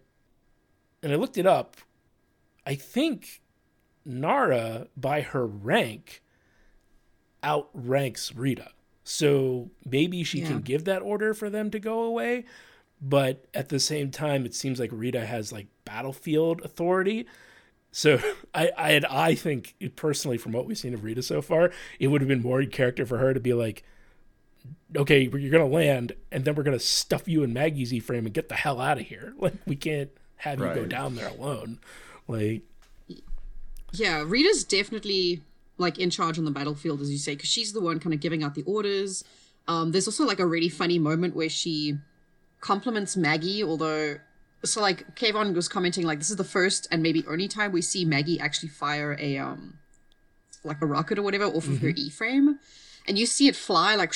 and 1.04 1.12
I 1.12 1.16
looked 1.16 1.38
it 1.38 1.46
up. 1.46 1.78
I 2.66 2.76
think 2.76 3.41
Nara, 4.05 4.88
by 4.97 5.22
her 5.22 5.45
rank, 5.45 6.22
outranks 7.43 8.34
Rita. 8.36 8.72
So 9.03 9.70
maybe 9.86 10.24
she 10.24 10.39
Yeah. 10.41 10.47
can 10.47 10.61
give 10.61 10.86
that 10.86 11.01
order 11.01 11.34
for 11.34 11.49
them 11.49 11.70
to 11.72 11.80
go 11.80 12.01
away. 12.03 12.45
But 13.01 13.45
at 13.53 13.70
the 13.70 13.80
same 13.80 14.09
time, 14.09 14.45
it 14.45 14.55
seems 14.55 14.80
like 14.80 14.89
Rita 14.91 15.26
has 15.26 15.51
like 15.51 15.68
battlefield 15.84 16.61
authority. 16.63 17.28
So 17.91 18.20
I, 18.55 18.72
I, 18.78 19.01
I 19.09 19.36
think 19.36 19.76
personally, 19.95 20.38
from 20.38 20.53
what 20.53 20.66
we've 20.66 20.78
seen 20.78 20.93
of 20.93 21.03
Rita 21.03 21.22
so 21.22 21.41
far, 21.41 21.72
it 21.99 22.07
would 22.07 22.22
have 22.22 22.28
been 22.28 22.41
more 22.41 22.61
in 22.61 22.70
character 22.72 23.05
for 23.05 23.18
her 23.20 23.34
to 23.34 23.39
be 23.39 23.53
like, 23.53 23.84
okay, 24.95 25.30
you're 25.32 25.51
gonna 25.51 25.68
land, 25.68 26.13
and 26.32 26.45
then 26.45 26.55
we're 26.55 26.63
gonna 26.63 26.80
stuff 26.80 27.28
you 27.28 27.43
in 27.43 27.53
Maggie's 27.53 27.93
E 27.93 27.99
frame 27.99 28.26
and 28.26 28.34
get 28.34 28.49
the 28.49 28.55
hell 28.55 28.80
out 28.82 28.97
of 28.99 29.05
here. 29.05 29.34
Like 29.38 29.53
we 29.68 29.76
can't 29.76 30.09
have 30.38 30.59
you 30.59 30.66
go 30.66 30.86
down 30.86 31.16
there 31.16 31.28
alone. 31.28 31.80
Like 32.28 32.63
Yeah, 33.93 34.23
Rita's 34.26 34.63
definitely 34.63 35.41
like 35.78 35.97
in 35.99 36.09
charge 36.09 36.38
on 36.38 36.45
the 36.45 36.51
battlefield, 36.51 37.01
as 37.01 37.11
you 37.11 37.17
say, 37.17 37.34
because 37.36 37.49
she's 37.49 37.73
the 37.73 37.82
one 37.82 37.99
kind 37.99 38.13
of 38.13 38.19
giving 38.19 38.43
out 38.43 38.55
the 38.55 38.63
orders. 38.63 39.23
Um, 39.67 39.91
there's 39.91 40.07
also 40.07 40.26
like 40.26 40.39
a 40.39 40.45
really 40.45 40.69
funny 40.69 40.99
moment 40.99 41.36
where 41.36 41.49
she 41.49 41.97
compliments 42.61 43.17
Maggie, 43.17 43.63
although 43.63 44.17
so 44.63 44.82
like 44.82 45.15
Kayvon 45.15 45.53
was 45.53 45.67
commenting 45.67 46.05
like 46.05 46.19
this 46.19 46.30
is 46.30 46.38
the 46.38 46.43
first 46.43 46.88
and 46.91 47.03
maybe 47.03 47.23
only 47.28 47.47
time 47.47 47.71
we 47.71 47.82
see 47.82 48.05
Maggie 48.05 48.39
actually 48.39 48.69
fire 48.69 49.15
a 49.19 49.38
um 49.38 49.78
like 50.63 50.82
a 50.82 50.86
rocket 50.86 51.19
or 51.19 51.21
whatever 51.21 51.45
off 51.45 51.67
of 51.67 51.80
her 51.82 51.93
E 51.95 52.09
frame, 52.09 52.59
and 53.07 53.17
you 53.17 53.26
see 53.26 53.47
it 53.47 53.55
fly 53.55 53.95
like. 53.95 54.13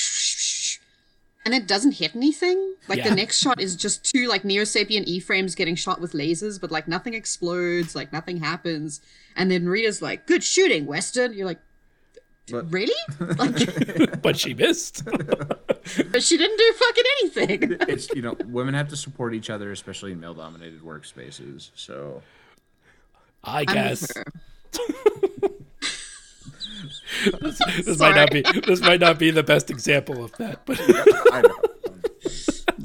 And 1.52 1.56
it 1.64 1.68
doesn't 1.68 1.94
hit 1.94 2.16
anything. 2.16 2.76
Like 2.88 3.00
Yeah. 3.00 3.10
the 3.10 3.16
next 3.16 3.40
shot 3.40 3.60
is 3.60 3.76
just 3.76 4.04
two 4.04 4.28
like 4.28 4.46
Neo 4.46 4.62
Sapien 4.62 5.04
E 5.08 5.20
frames 5.20 5.56
getting 5.56 5.74
shot 5.74 6.00
with 6.00 6.14
lasers, 6.14 6.62
but 6.62 6.70
like 6.70 6.88
nothing 6.88 7.16
explodes, 7.16 7.96
like 7.96 8.14
nothing 8.14 8.38
happens. 8.38 9.02
And 9.36 9.50
then 9.50 9.68
Rita's 9.68 10.00
like, 10.00 10.28
"Good 10.28 10.44
shooting, 10.44 10.86
Weston." 10.86 11.34
You're 11.34 11.48
like, 11.48 11.60
But- 12.52 12.72
"Really?" 12.72 12.94
Like, 13.20 14.22
but 14.22 14.38
she 14.38 14.54
missed. 14.54 15.04
but 15.06 16.22
she 16.22 16.38
didn't 16.38 16.58
do 16.58 16.74
fucking 16.74 17.04
anything. 17.22 17.78
it's 17.90 18.10
you 18.12 18.22
know 18.22 18.36
women 18.46 18.76
have 18.76 18.90
to 18.90 18.96
support 18.96 19.34
each 19.34 19.50
other, 19.50 19.72
especially 19.72 20.12
in 20.12 20.20
male-dominated 20.20 20.82
workspaces. 20.84 21.72
So 21.74 22.22
I 23.44 23.62
I'm 23.68 23.74
guess 23.74 24.02
with 24.02 24.18
her. 24.18 24.24
This, 27.42 27.60
this 27.86 28.00
might 28.00 28.16
not 28.16 28.32
be 28.32 28.44
this 28.66 28.82
might 28.82 29.00
not 29.00 29.20
be 29.20 29.32
the 29.32 29.44
best 29.44 29.70
example 29.70 30.24
of 30.24 30.32
that, 30.34 30.66
but 30.66 30.80
I 31.32 31.42
know. 31.42 31.56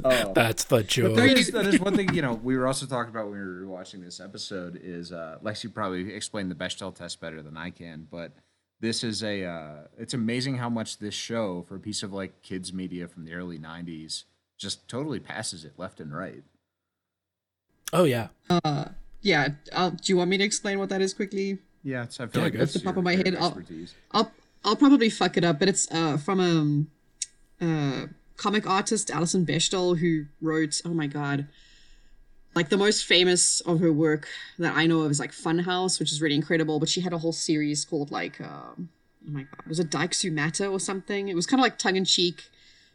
Oh. 0.05 0.33
that's 0.35 0.65
the 0.65 0.83
joke. 0.83 1.15
That 1.15 1.37
is, 1.37 1.51
that 1.51 1.65
is 1.65 1.79
one 1.79 1.95
thing, 1.95 2.13
you 2.13 2.21
know, 2.21 2.33
we 2.33 2.55
were 2.57 2.67
also 2.67 2.85
talking 2.85 3.09
about 3.09 3.29
when 3.29 3.39
we 3.39 3.45
were 3.45 3.67
watching 3.67 4.01
this 4.01 4.19
episode 4.19 4.79
is 4.81 5.11
uh, 5.11 5.39
Lexi 5.43 5.73
probably 5.73 6.13
explained 6.13 6.51
the 6.51 6.55
Bechdel 6.55 6.93
test 6.93 7.19
better 7.19 7.41
than 7.41 7.57
I 7.57 7.71
can, 7.71 8.07
but 8.09 8.31
this 8.79 9.03
is 9.03 9.23
a, 9.23 9.45
uh, 9.45 9.75
it's 9.97 10.13
amazing 10.13 10.57
how 10.57 10.69
much 10.69 10.99
this 10.99 11.15
show 11.15 11.65
for 11.67 11.75
a 11.75 11.79
piece 11.79 12.03
of 12.03 12.13
like 12.13 12.41
kids 12.43 12.71
media 12.71 13.07
from 13.07 13.25
the 13.25 13.33
early 13.33 13.57
90s 13.57 14.25
just 14.57 14.87
totally 14.87 15.19
passes 15.19 15.65
it 15.65 15.73
left 15.77 15.99
and 15.99 16.15
right. 16.15 16.43
Oh 17.91 18.03
yeah, 18.03 18.27
Yeah. 19.21 19.49
I'll, 19.73 19.91
do 19.91 20.03
you 20.05 20.17
want 20.17 20.29
me 20.29 20.37
to 20.37 20.43
explain 20.43 20.79
what 20.79 20.89
that 20.89 21.01
is 21.01 21.13
quickly? 21.13 21.59
Yeah, 21.85 22.03
it's, 22.03 22.19
I 22.19 22.25
feel 22.25 22.41
Yeah, 22.41 22.43
like 22.45 22.53
go. 22.53 22.59
that's 22.59 22.73
the 22.73 22.79
top 22.79 22.97
of 22.97 23.03
my 23.03 23.15
head, 23.15 23.35
I'll- 23.39 23.61
I'll 24.11 24.31
I'll 24.65 24.75
probably 24.75 25.11
fuck 25.11 25.37
it 25.37 25.43
up, 25.43 25.59
but 25.59 25.69
it's 25.69 25.87
uh 25.91 26.17
from 26.17 26.39
um 26.39 26.87
uh 27.61 28.07
comic 28.35 28.67
artist 28.67 29.11
Alison 29.11 29.45
Bechdel 29.45 29.99
who 29.99 30.25
wrote 30.41 30.81
oh 30.83 30.93
my 30.93 31.07
god 31.07 31.47
like 32.55 32.69
the 32.69 32.77
most 32.77 33.05
famous 33.05 33.61
of 33.61 33.79
her 33.81 33.93
work 33.93 34.27
that 34.57 34.73
I 34.75 34.87
know 34.87 35.01
of 35.01 35.11
is 35.11 35.19
like 35.19 35.33
Fun 35.33 35.59
Home, 35.59 35.89
which 35.99 36.11
is 36.13 36.21
really 36.21 36.35
incredible. 36.35 36.79
But 36.79 36.87
she 36.89 37.01
had 37.01 37.11
a 37.13 37.17
whole 37.17 37.33
series 37.33 37.83
called 37.85 38.11
like 38.11 38.39
um, 38.41 38.89
oh 39.27 39.31
my 39.31 39.43
god, 39.43 39.67
was 39.67 39.79
it 39.79 39.89
Daiksu 39.91 40.31
Matter 40.31 40.65
or 40.67 40.79
something? 40.79 41.27
It 41.27 41.35
was 41.35 41.45
kind 41.45 41.59
of 41.59 41.63
like 41.63 41.77
tongue 41.77 41.97
in 41.97 42.05
cheek, 42.05 42.49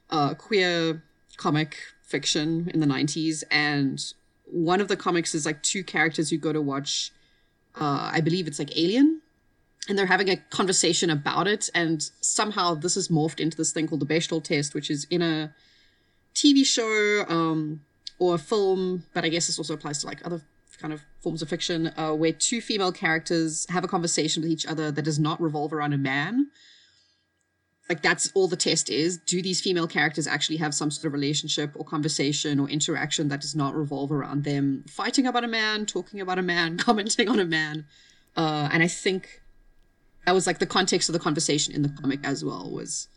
uh, 0.08 0.32
queer 0.34 1.02
comic 1.36 1.76
fiction 2.02 2.70
in 2.74 2.80
the 2.80 2.86
nineties, 2.86 3.44
and 3.50 4.02
one 4.46 4.80
of 4.80 4.88
the 4.88 4.96
comics 4.96 5.34
is 5.34 5.44
like 5.46 5.62
two 5.62 5.84
characters 5.84 6.30
who 6.30 6.38
go 6.38 6.52
to 6.54 6.60
watch, 6.62 7.12
uh, 7.74 8.10
I 8.12 8.20
believe 8.20 8.46
it's 8.46 8.58
like 8.58 8.76
Alien, 8.76 9.20
and 9.88 9.98
they're 9.98 10.06
having 10.06 10.30
a 10.30 10.36
conversation 10.36 11.10
about 11.10 11.46
it, 11.46 11.68
and 11.74 12.10
somehow 12.20 12.74
this 12.74 12.96
is 12.96 13.08
morphed 13.08 13.40
into 13.40 13.56
this 13.56 13.72
thing 13.72 13.86
called 13.86 14.00
the 14.00 14.06
Bechdel 14.06 14.42
test, 14.42 14.74
which 14.74 14.90
is 14.90 15.06
in 15.10 15.22
a 15.22 15.54
TV 16.34 16.64
show 16.64 17.24
um, 17.28 17.82
or 18.18 18.34
a 18.34 18.38
film, 18.38 19.04
but 19.14 19.24
I 19.24 19.28
guess 19.28 19.46
this 19.46 19.58
also 19.58 19.74
applies 19.74 20.00
to 20.00 20.06
like 20.06 20.24
other 20.24 20.42
kind 20.80 20.92
of 20.92 21.02
forms 21.20 21.42
of 21.42 21.48
fiction, 21.48 21.92
uh, 21.96 22.12
where 22.12 22.32
two 22.32 22.60
female 22.60 22.92
characters 22.92 23.66
have 23.70 23.84
a 23.84 23.88
conversation 23.88 24.42
with 24.42 24.50
each 24.50 24.66
other 24.66 24.90
that 24.90 25.02
does 25.02 25.18
not 25.18 25.40
revolve 25.40 25.72
around 25.72 25.92
a 25.92 25.98
man. 25.98 26.48
Like 27.90 28.02
that's 28.02 28.30
all 28.34 28.46
the 28.46 28.56
test 28.56 28.88
is. 28.88 29.18
Do 29.18 29.42
these 29.42 29.60
female 29.60 29.88
characters 29.88 30.28
actually 30.28 30.58
have 30.58 30.72
some 30.72 30.92
sort 30.92 31.06
of 31.06 31.12
relationship 31.12 31.72
or 31.74 31.84
conversation 31.84 32.60
or 32.60 32.68
interaction 32.68 33.26
that 33.28 33.40
does 33.40 33.56
not 33.56 33.74
revolve 33.74 34.12
around 34.12 34.44
them 34.44 34.84
fighting 34.88 35.26
about 35.26 35.42
a 35.42 35.48
man, 35.48 35.86
talking 35.86 36.20
about 36.20 36.38
a 36.38 36.42
man, 36.42 36.78
commenting 36.86 37.28
on 37.28 37.40
a 37.40 37.44
man? 37.44 37.84
Uh, 38.36 38.68
and 38.72 38.80
I 38.80 38.86
think 38.86 39.42
that 40.24 40.32
was 40.32 40.46
like 40.46 40.60
the 40.60 40.66
context 40.66 41.08
of 41.08 41.14
the 41.14 41.18
conversation 41.18 41.74
in 41.74 41.82
the 41.82 41.88
comic 41.88 42.20
as 42.22 42.44
well 42.44 42.70
was 42.70 43.08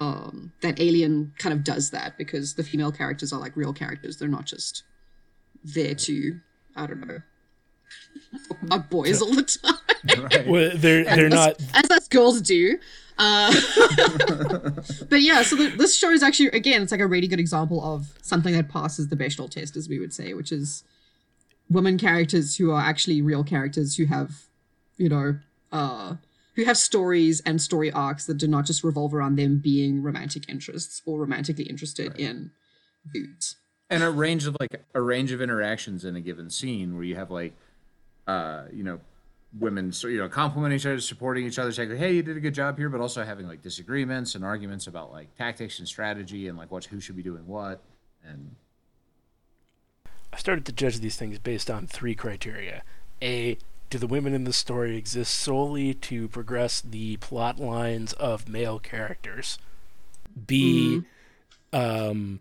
um, 0.00 0.52
that 0.60 0.78
Alien 0.78 1.32
kind 1.38 1.54
of 1.54 1.64
does 1.64 1.88
that 1.90 2.18
because 2.18 2.54
the 2.54 2.62
female 2.62 2.92
characters 2.92 3.32
are 3.32 3.40
like 3.40 3.56
real 3.56 3.72
characters. 3.72 4.18
They're 4.18 4.28
not 4.28 4.44
just 4.44 4.82
there 5.64 5.94
to, 5.94 6.40
I 6.76 6.86
don't 6.86 7.06
know, 7.06 7.20
about 8.62 8.90
boys 8.90 9.22
all 9.22 9.32
the 9.34 9.44
time. 9.44 9.74
Right. 10.18 10.48
well, 10.48 10.70
they're 10.76 11.04
they're 11.04 11.26
as, 11.26 11.32
not. 11.32 11.56
as 11.74 11.90
us 11.90 12.08
girls 12.08 12.40
do. 12.40 12.78
Uh, 13.22 13.52
but 15.10 15.20
yeah, 15.20 15.42
so 15.42 15.54
the, 15.54 15.74
this 15.76 15.94
show 15.94 16.10
is 16.10 16.22
actually 16.22 16.48
again, 16.48 16.80
it's 16.80 16.90
like 16.90 17.02
a 17.02 17.06
really 17.06 17.28
good 17.28 17.38
example 17.38 17.84
of 17.84 18.16
something 18.22 18.54
that 18.54 18.70
passes 18.70 19.08
the 19.08 19.16
Bechdel 19.16 19.50
test, 19.50 19.76
as 19.76 19.90
we 19.90 19.98
would 19.98 20.14
say, 20.14 20.32
which 20.32 20.50
is 20.50 20.84
women 21.68 21.98
characters 21.98 22.56
who 22.56 22.70
are 22.72 22.80
actually 22.80 23.20
real 23.20 23.44
characters 23.44 23.96
who 23.96 24.06
have, 24.06 24.46
you 24.96 25.10
know, 25.10 25.38
uh, 25.70 26.14
who 26.56 26.64
have 26.64 26.78
stories 26.78 27.40
and 27.40 27.60
story 27.60 27.92
arcs 27.92 28.24
that 28.24 28.38
do 28.38 28.48
not 28.48 28.64
just 28.64 28.82
revolve 28.82 29.14
around 29.14 29.36
them 29.36 29.58
being 29.58 30.02
romantic 30.02 30.48
interests 30.48 31.02
or 31.04 31.20
romantically 31.20 31.64
interested 31.64 32.18
in 32.18 32.50
dudes. 33.12 33.56
and 33.90 34.02
a 34.02 34.10
range 34.10 34.46
of 34.46 34.56
like 34.58 34.82
a 34.94 35.00
range 35.00 35.30
of 35.30 35.42
interactions 35.42 36.06
in 36.06 36.16
a 36.16 36.20
given 36.20 36.48
scene 36.48 36.94
where 36.94 37.04
you 37.04 37.16
have 37.16 37.30
like 37.30 37.54
uh 38.26 38.64
you 38.72 38.82
know 38.82 39.00
women 39.58 39.90
so 39.90 40.06
you 40.06 40.18
know 40.18 40.28
complimenting 40.28 40.76
each 40.76 40.86
other 40.86 41.00
supporting 41.00 41.44
each 41.44 41.58
other 41.58 41.72
saying 41.72 41.90
like, 41.90 41.98
hey 41.98 42.12
you 42.12 42.22
did 42.22 42.36
a 42.36 42.40
good 42.40 42.54
job 42.54 42.78
here 42.78 42.88
but 42.88 43.00
also 43.00 43.24
having 43.24 43.48
like 43.48 43.62
disagreements 43.62 44.36
and 44.36 44.44
arguments 44.44 44.86
about 44.86 45.10
like 45.10 45.34
tactics 45.36 45.80
and 45.80 45.88
strategy 45.88 46.46
and 46.46 46.56
like 46.56 46.70
what 46.70 46.84
who 46.84 47.00
should 47.00 47.16
be 47.16 47.22
doing 47.22 47.44
what 47.48 47.80
and 48.24 48.54
I 50.32 50.36
started 50.36 50.64
to 50.66 50.72
judge 50.72 51.00
these 51.00 51.16
things 51.16 51.38
based 51.38 51.70
on 51.70 51.86
three 51.86 52.14
criteria. 52.14 52.82
A, 53.20 53.58
do 53.88 53.98
the 53.98 54.06
women 54.06 54.32
in 54.32 54.44
the 54.44 54.52
story 54.52 54.96
exist 54.96 55.34
solely 55.34 55.94
to 55.94 56.28
progress 56.28 56.80
the 56.80 57.16
plot 57.16 57.58
lines 57.58 58.12
of 58.14 58.48
male 58.48 58.78
characters? 58.78 59.58
B, 60.46 61.02
um, 61.72 62.40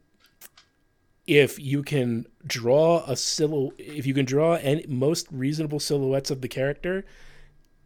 if 1.30 1.60
you 1.60 1.84
can 1.84 2.26
draw 2.44 3.04
a 3.06 3.12
silhou- 3.12 3.74
if 3.78 4.08
you 4.08 4.16
can 4.16 4.26
draw 4.26 4.56
any 4.56 4.84
most 4.88 5.28
reasonable 5.32 5.80
silhouettes 5.80 6.32
of 6.32 6.42
the 6.42 6.48
character, 6.48 7.06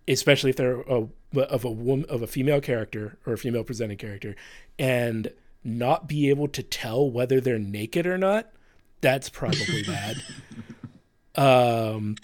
especially 0.08 0.50
if 0.50 0.56
they're 0.56 0.80
a, 0.80 1.08
of 1.38 1.66
a 1.66 1.70
woman 1.70 2.06
of 2.08 2.22
a 2.22 2.28
female 2.28 2.62
character 2.62 3.18
or 3.26 3.34
a 3.34 3.38
female 3.38 3.66
presenting 3.66 3.98
character, 3.98 4.34
and 4.80 5.34
not 5.62 6.08
be 6.08 6.30
able 6.30 6.48
to 6.48 6.64
tell 6.64 7.10
whether 7.12 7.42
they're 7.42 7.60
naked 7.60 8.08
or 8.08 8.18
not, 8.18 8.50
that's 9.02 9.28
probably 9.28 9.84
bad. 9.88 10.24
Um, 11.36 12.16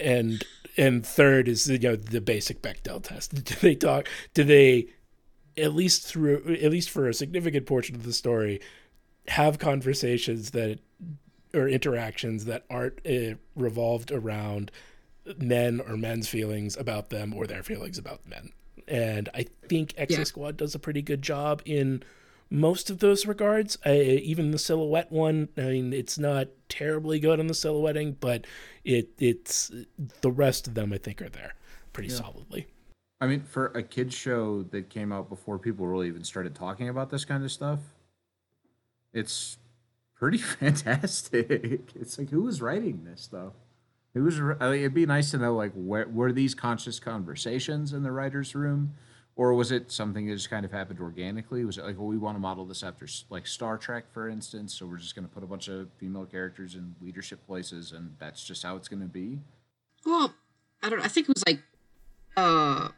and 0.00 0.42
and 0.76 1.06
third 1.06 1.46
is 1.46 1.68
you 1.70 1.78
know 1.78 1.94
the 1.94 2.20
basic 2.20 2.60
Bechdel 2.60 3.04
test. 3.04 3.44
Do 3.44 3.54
they 3.60 3.76
talk? 3.76 4.08
Do 4.34 4.42
they 4.42 4.88
at 5.56 5.74
least 5.74 6.08
through 6.08 6.58
at 6.60 6.72
least 6.72 6.90
for 6.90 7.08
a 7.08 7.14
significant 7.14 7.66
portion 7.66 7.94
of 7.94 8.02
the 8.02 8.12
story 8.12 8.60
have 9.28 9.58
conversations 9.58 10.50
that 10.50 10.80
or 11.54 11.68
interactions 11.68 12.44
that 12.44 12.64
aren't 12.68 13.00
uh, 13.06 13.34
revolved 13.56 14.12
around 14.12 14.70
men 15.38 15.80
or 15.80 15.96
men's 15.96 16.28
feelings 16.28 16.76
about 16.76 17.10
them 17.10 17.32
or 17.34 17.46
their 17.46 17.62
feelings 17.62 17.98
about 17.98 18.26
men. 18.26 18.52
And 18.86 19.28
I 19.34 19.46
think 19.68 19.92
Exo 19.94 20.18
Yeah. 20.18 20.24
Squad 20.24 20.56
does 20.56 20.74
a 20.74 20.78
pretty 20.78 21.02
good 21.02 21.22
job 21.22 21.62
in 21.64 22.02
most 22.50 22.90
of 22.90 22.98
those 22.98 23.26
regards. 23.26 23.76
I, 23.84 23.96
even 23.96 24.50
the 24.50 24.58
silhouette 24.58 25.12
one, 25.12 25.48
I 25.56 25.62
mean, 25.62 25.92
it's 25.92 26.18
not 26.18 26.48
terribly 26.68 27.18
good 27.18 27.40
on 27.40 27.46
the 27.46 27.54
silhouetting, 27.54 28.16
but 28.20 28.46
it 28.84 29.10
it's 29.18 29.70
the 30.20 30.30
rest 30.30 30.66
of 30.66 30.74
them 30.74 30.92
I 30.92 30.98
think 30.98 31.20
are 31.20 31.28
there 31.28 31.54
pretty 31.92 32.08
solidly. 32.08 32.66
I 33.20 33.26
mean, 33.26 33.40
for 33.40 33.66
a 33.74 33.82
kids 33.82 34.14
show 34.14 34.62
that 34.70 34.88
came 34.88 35.12
out 35.12 35.28
before 35.28 35.58
people 35.58 35.86
really 35.86 36.06
even 36.08 36.24
started 36.24 36.54
talking 36.54 36.88
about 36.88 37.10
this 37.10 37.24
kind 37.24 37.44
of 37.44 37.50
stuff, 37.50 37.80
it's 39.12 39.58
pretty 40.16 40.38
fantastic. 40.60 41.92
It's 41.94 42.18
like 42.18 42.30
who 42.30 42.42
was 42.42 42.60
writing 42.60 43.04
this 43.04 43.26
though? 43.26 43.52
It 44.14 44.20
was? 44.20 44.38
I 44.38 44.70
mean, 44.70 44.80
it'd 44.80 44.94
be 44.94 45.06
nice 45.06 45.30
to 45.32 45.38
know 45.38 45.54
like 45.54 45.72
where 45.74 46.08
were 46.08 46.32
these 46.32 46.54
conscious 46.54 46.98
conversations 46.98 47.92
in 47.92 48.02
the 48.02 48.10
writers' 48.10 48.54
room, 48.54 48.94
or 49.36 49.54
was 49.54 49.70
it 49.70 49.92
something 49.92 50.26
that 50.26 50.34
just 50.34 50.50
kind 50.50 50.64
of 50.64 50.72
happened 50.72 50.98
organically? 50.98 51.64
Was 51.64 51.78
it 51.78 51.84
like, 51.84 51.96
well, 51.96 52.08
we 52.08 52.18
want 52.18 52.36
to 52.36 52.40
model 52.40 52.64
this 52.64 52.82
after 52.82 53.06
like 53.30 53.46
Star 53.46 53.78
Trek, 53.78 54.06
for 54.12 54.28
instance, 54.28 54.74
so 54.74 54.86
we're 54.86 54.96
just 54.96 55.14
going 55.14 55.28
to 55.28 55.32
put 55.32 55.44
a 55.44 55.46
bunch 55.46 55.68
of 55.68 55.88
female 55.98 56.24
characters 56.24 56.74
in 56.74 56.96
leadership 57.00 57.46
places, 57.46 57.92
and 57.92 58.16
that's 58.18 58.42
just 58.42 58.62
how 58.62 58.76
it's 58.76 58.88
going 58.88 59.02
to 59.02 59.08
be? 59.08 59.38
Well, 60.04 60.34
I 60.82 60.90
don't. 60.90 61.00
I 61.00 61.08
think 61.08 61.28
it 61.28 61.34
was 61.34 61.44
like, 61.46 61.60
uh, 62.36 62.88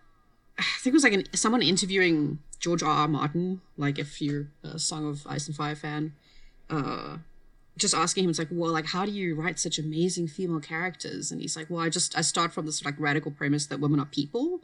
I 0.61 0.79
think 0.81 0.93
it 0.93 0.97
was 0.97 1.05
like 1.05 1.13
an, 1.15 1.25
someone 1.35 1.63
interviewing 1.63 2.39
George 2.59 2.83
R. 2.83 2.91
R. 2.91 3.09
Martin. 3.09 3.63
Like, 3.77 3.99
if 3.99 4.21
you're 4.21 4.49
a 4.63 4.79
Song 4.79 5.09
of 5.09 5.27
Ice 5.27 5.47
and 5.47 5.57
Fire 5.57 5.75
fan, 5.75 6.13
uh, 6.69 7.17
just 7.79 7.95
asking 7.95 8.25
him, 8.25 8.31
it's 8.31 8.39
like, 8.39 8.49
well, 8.51 8.71
like, 8.71 8.87
how 8.87 9.07
do 9.07 9.11
you 9.11 9.35
write 9.35 9.59
such 9.59 9.79
amazing 9.79 10.29
female 10.29 10.61
characters? 10.61 11.33
And 11.33 11.41
he's 11.41 11.57
like, 11.57 11.71
well, 11.71 11.81
I 11.81 11.89
just 11.89 12.17
I 12.17 12.21
start 12.21 12.53
from 12.53 12.67
this 12.67 12.85
like 12.85 12.95
radical 12.99 13.31
premise 13.31 13.67
that 13.67 13.81
women 13.81 14.01
are 14.01 14.07
people. 14.07 14.61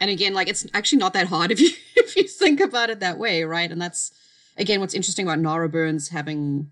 And 0.00 0.10
again, 0.10 0.34
like, 0.34 0.48
it's 0.48 0.66
actually 0.72 0.98
not 0.98 1.12
that 1.12 1.28
hard 1.28 1.50
if 1.52 1.60
you 1.60 1.70
if 1.94 2.16
you 2.16 2.24
think 2.24 2.60
about 2.60 2.90
it 2.90 3.00
that 3.00 3.18
way, 3.18 3.44
right? 3.44 3.70
And 3.70 3.80
that's 3.80 4.12
again 4.56 4.80
what's 4.80 4.94
interesting 4.94 5.26
about 5.26 5.38
Nara 5.38 5.68
Burns 5.68 6.08
having 6.08 6.70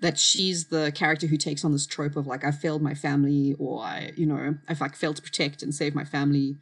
that 0.00 0.18
she's 0.18 0.66
the 0.66 0.92
character 0.94 1.26
who 1.26 1.36
takes 1.36 1.64
on 1.64 1.72
this 1.72 1.86
trope 1.86 2.14
of 2.14 2.26
like 2.26 2.44
I 2.44 2.50
failed 2.50 2.82
my 2.82 2.94
family 2.94 3.56
or 3.58 3.82
I 3.82 4.12
you 4.16 4.26
know 4.26 4.56
I've 4.68 4.80
like 4.80 4.94
failed 4.96 5.16
to 5.16 5.22
protect 5.22 5.62
and 5.62 5.74
save 5.74 5.94
my 5.94 6.04
family 6.04 6.56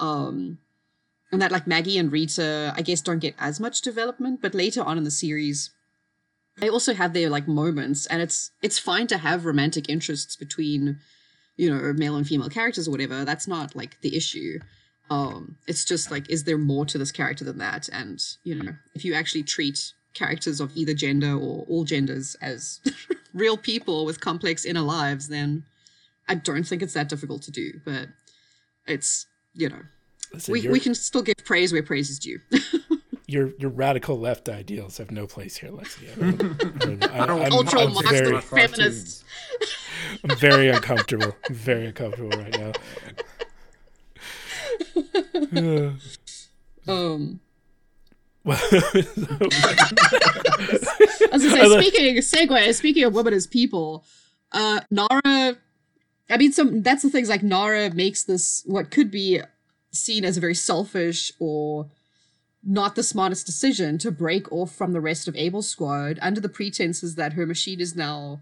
um 0.00 0.58
and 1.32 1.42
that 1.42 1.52
like 1.52 1.66
Maggie 1.66 1.98
and 1.98 2.12
Rita 2.12 2.72
I 2.76 2.82
guess 2.82 3.00
don't 3.00 3.18
get 3.18 3.34
as 3.38 3.60
much 3.60 3.80
development 3.80 4.40
but 4.42 4.54
later 4.54 4.82
on 4.82 4.98
in 4.98 5.04
the 5.04 5.10
series 5.10 5.70
they 6.58 6.68
also 6.68 6.94
have 6.94 7.12
their 7.12 7.28
like 7.28 7.48
moments 7.48 8.06
and 8.06 8.22
it's 8.22 8.50
it's 8.62 8.78
fine 8.78 9.06
to 9.08 9.18
have 9.18 9.44
romantic 9.44 9.88
interests 9.88 10.36
between 10.36 10.98
you 11.56 11.70
know 11.70 11.92
male 11.92 12.16
and 12.16 12.26
female 12.26 12.48
characters 12.48 12.88
or 12.88 12.92
whatever. 12.92 13.24
That's 13.24 13.48
not 13.48 13.74
like 13.74 14.00
the 14.00 14.16
issue. 14.16 14.60
Um 15.10 15.56
it's 15.66 15.84
just 15.84 16.10
like 16.10 16.30
is 16.30 16.44
there 16.44 16.58
more 16.58 16.86
to 16.86 16.98
this 16.98 17.12
character 17.12 17.44
than 17.44 17.58
that? 17.58 17.88
And 17.92 18.22
you 18.44 18.54
know 18.54 18.72
if 18.94 19.04
you 19.04 19.14
actually 19.14 19.42
treat 19.42 19.92
characters 20.14 20.60
of 20.60 20.76
either 20.76 20.94
gender 20.94 21.32
or 21.32 21.66
all 21.68 21.84
genders 21.84 22.36
as 22.40 22.80
real 23.34 23.56
people 23.56 24.04
with 24.04 24.20
complex 24.20 24.64
inner 24.64 24.80
lives 24.80 25.26
then 25.26 25.64
i 26.28 26.36
don't 26.36 26.68
think 26.68 26.82
it's 26.82 26.94
that 26.94 27.08
difficult 27.08 27.42
to 27.42 27.50
do. 27.50 27.80
But 27.84 28.08
it's 28.86 29.26
you 29.54 29.68
know 29.68 29.80
Listen, 30.32 30.52
we, 30.52 30.68
we 30.68 30.80
can 30.80 30.94
still 30.94 31.22
give 31.22 31.36
praise 31.44 31.72
where 31.72 31.82
praise 31.82 32.10
is 32.10 32.18
due 32.18 32.40
your 33.26 33.52
your 33.58 33.70
radical 33.70 34.18
left 34.18 34.48
ideals 34.48 34.98
have 34.98 35.10
no 35.10 35.26
place 35.26 35.56
here, 35.56 35.70
Lexi. 35.70 36.04
I, 37.10 37.18
I, 37.18 37.22
I'm, 37.24 37.52
ultra 37.52 37.80
I'm 37.80 37.94
very, 38.04 38.40
feminists 38.40 39.24
I'm 40.22 40.36
very 40.36 40.68
uncomfortable. 40.68 41.34
I'm 41.48 41.54
very 41.54 41.86
uncomfortable 41.86 42.30
right 42.30 42.58
now. 42.58 42.72
um 46.92 47.40
Well, 48.44 48.58
I 48.72 48.82
was 51.32 51.44
gonna 51.44 51.62
I 51.62 51.68
say, 51.68 51.80
speaking 51.80 52.16
segue, 52.16 52.74
speaking 52.74 53.04
of 53.04 53.14
women 53.14 53.32
as 53.34 53.46
people, 53.46 54.04
uh, 54.52 54.80
Nara. 54.90 55.56
I 56.30 56.36
mean, 56.36 56.52
some 56.52 56.82
that's 56.82 57.02
the 57.02 57.10
things 57.10 57.28
like 57.28 57.42
Nara 57.42 57.90
makes 57.90 58.24
this 58.24 58.62
what 58.66 58.90
could 58.90 59.10
be 59.10 59.40
seen 59.90 60.24
as 60.24 60.36
a 60.36 60.40
very 60.40 60.54
selfish 60.54 61.32
or 61.38 61.86
not 62.62 62.94
the 62.94 63.02
smartest 63.02 63.44
decision 63.46 63.98
to 63.98 64.10
break 64.10 64.50
off 64.50 64.74
from 64.74 64.92
the 64.92 65.00
rest 65.00 65.28
of 65.28 65.36
Able 65.36 65.62
Squad 65.62 66.18
under 66.22 66.40
the 66.40 66.48
pretenses 66.48 67.14
that 67.16 67.34
her 67.34 67.46
machine 67.46 67.80
is 67.80 67.94
now 67.94 68.40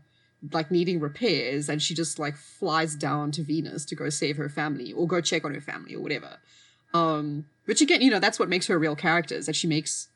like 0.53 0.71
needing 0.71 1.01
repairs, 1.01 1.69
and 1.69 1.81
she 1.81 1.95
just 1.95 2.19
like 2.19 2.37
flies 2.37 2.95
down 2.95 3.31
to 3.33 3.43
Venus 3.43 3.85
to 3.87 3.95
go 3.95 4.09
save 4.09 4.37
her 4.37 4.49
family 4.49 4.93
or 4.93 5.07
go 5.07 5.21
check 5.21 5.45
on 5.45 5.55
her 5.55 5.61
family 5.61 5.95
or 5.95 6.01
whatever. 6.01 6.39
Um, 6.95 7.47
which 7.65 7.81
again, 7.81 8.01
you 8.01 8.11
know, 8.11 8.19
that's 8.19 8.39
what 8.39 8.49
makes 8.49 8.67
her 8.67 8.75
a 8.75 8.79
real 8.79 8.97
character 8.97 9.35
is 9.35 9.47
that 9.47 9.57
she 9.57 9.67
makes 9.67 10.09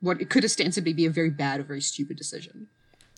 what 0.00 0.20
it 0.20 0.30
could 0.30 0.44
ostensibly 0.44 0.92
be 0.92 1.06
a 1.06 1.10
very 1.10 1.30
bad 1.30 1.60
or 1.60 1.64
very 1.64 1.80
stupid 1.80 2.16
decision. 2.16 2.68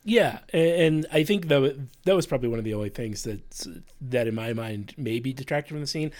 Yeah, 0.04 0.40
and 0.52 1.06
I 1.12 1.24
think 1.24 1.48
that 1.48 1.88
that 2.04 2.16
was 2.16 2.26
probably 2.26 2.48
one 2.48 2.58
of 2.58 2.64
the 2.64 2.74
only 2.74 2.88
things 2.88 3.24
that 3.24 3.66
that 4.00 4.26
in 4.26 4.34
my 4.34 4.52
mind 4.52 4.94
maybe 4.96 5.32
detracted 5.32 5.70
from 5.70 5.80
the 5.80 5.86
scene, 5.86 6.12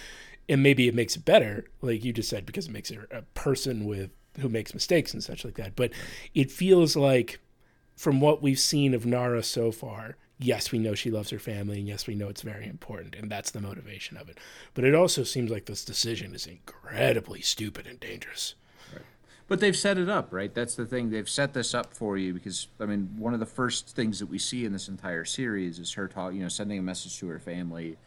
and 0.47 0.61
maybe 0.61 0.87
it 0.87 0.95
makes 0.95 1.15
it 1.15 1.25
better, 1.25 1.65
like 1.81 2.03
you 2.03 2.13
just 2.13 2.29
said, 2.29 2.45
because 2.45 2.67
it 2.67 2.71
makes 2.71 2.89
her 2.89 3.07
a 3.11 3.21
person 3.33 3.85
with 3.85 4.11
who 4.39 4.49
makes 4.49 4.73
mistakes 4.73 5.13
and 5.13 5.23
such 5.23 5.43
like 5.43 5.55
that. 5.55 5.75
But 5.75 5.91
it 6.33 6.51
feels 6.51 6.95
like, 6.95 7.39
from 7.95 8.21
what 8.21 8.41
we've 8.41 8.59
seen 8.59 8.93
of 8.93 9.05
Nara 9.05 9.43
so 9.43 9.71
far, 9.71 10.15
yes, 10.39 10.71
we 10.71 10.79
know 10.79 10.95
she 10.95 11.11
loves 11.11 11.29
her 11.29 11.39
family, 11.39 11.79
and 11.79 11.87
yes, 11.87 12.07
we 12.07 12.15
know 12.15 12.29
it's 12.29 12.41
very 12.41 12.65
important, 12.65 13.15
and 13.15 13.29
that's 13.31 13.51
the 13.51 13.61
motivation 13.61 14.17
of 14.17 14.29
it. 14.29 14.39
But 14.73 14.85
it 14.85 14.95
also 14.95 15.23
seems 15.23 15.51
like 15.51 15.65
this 15.65 15.85
decision 15.85 16.33
is 16.33 16.47
incredibly 16.47 17.41
stupid 17.41 17.87
and 17.87 17.99
dangerous. 17.99 18.55
But 19.51 19.59
they've 19.59 19.75
set 19.75 19.97
it 19.97 20.07
up, 20.07 20.31
right? 20.31 20.53
That's 20.53 20.75
the 20.75 20.85
thing. 20.85 21.09
They've 21.09 21.27
set 21.27 21.53
this 21.53 21.73
up 21.73 21.93
for 21.93 22.17
you 22.17 22.33
because 22.33 22.67
I 22.79 22.85
mean, 22.85 23.09
one 23.17 23.33
of 23.33 23.41
the 23.41 23.45
first 23.45 23.89
things 23.89 24.19
that 24.19 24.27
we 24.27 24.37
see 24.37 24.63
in 24.63 24.71
this 24.71 24.87
entire 24.87 25.25
series 25.25 25.77
is 25.77 25.91
her 25.91 26.07
talk, 26.07 26.33
you 26.33 26.39
know, 26.39 26.47
sending 26.47 26.79
a 26.79 26.81
message 26.81 27.19
to 27.19 27.27
her 27.27 27.37
family. 27.37 27.97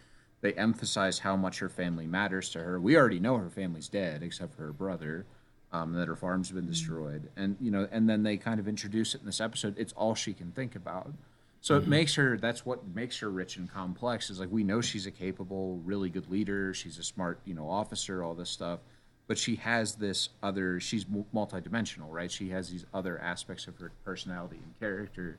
They 0.40 0.54
emphasize 0.54 1.18
how 1.18 1.36
much 1.36 1.58
her 1.58 1.68
family 1.68 2.06
matters 2.06 2.48
to 2.52 2.60
her. 2.60 2.80
We 2.80 2.96
already 2.96 3.20
know 3.20 3.36
her 3.36 3.50
family's 3.50 3.88
dead, 3.88 4.22
except 4.22 4.54
for 4.56 4.62
her 4.62 4.72
brother, 4.72 5.26
um, 5.70 5.92
that 5.92 6.08
her 6.08 6.16
farm's 6.16 6.50
been 6.50 6.64
destroyed, 6.66 7.28
and 7.36 7.58
you 7.60 7.70
know, 7.70 7.86
and 7.92 8.08
then 8.08 8.22
they 8.22 8.38
kind 8.38 8.58
of 8.58 8.66
introduce 8.66 9.14
it 9.14 9.20
in 9.20 9.26
this 9.26 9.42
episode. 9.42 9.74
It's 9.76 9.92
all 9.92 10.14
she 10.14 10.32
can 10.32 10.50
think 10.52 10.74
about. 10.74 11.12
So 11.60 11.76
it 11.76 11.86
makes 11.86 12.14
her. 12.14 12.38
That's 12.38 12.64
what 12.64 12.86
makes 12.94 13.18
her 13.18 13.28
rich 13.28 13.58
and 13.58 13.70
complex. 13.70 14.30
Is 14.30 14.40
like 14.40 14.50
we 14.50 14.64
know 14.64 14.80
she's 14.80 15.04
a 15.04 15.10
capable, 15.10 15.78
really 15.84 16.08
good 16.08 16.30
leader. 16.30 16.72
She's 16.72 16.98
a 16.98 17.02
smart, 17.02 17.38
you 17.44 17.52
know, 17.52 17.68
officer. 17.68 18.22
All 18.22 18.32
this 18.32 18.48
stuff 18.48 18.80
but 19.26 19.38
she 19.38 19.56
has 19.56 19.94
this 19.96 20.28
other 20.42 20.80
she's 20.80 21.04
multidimensional 21.04 22.10
right? 22.10 22.30
She 22.30 22.50
has 22.50 22.70
these 22.70 22.84
other 22.92 23.18
aspects 23.18 23.66
of 23.66 23.76
her 23.78 23.92
personality 24.04 24.58
and 24.62 24.78
character 24.78 25.38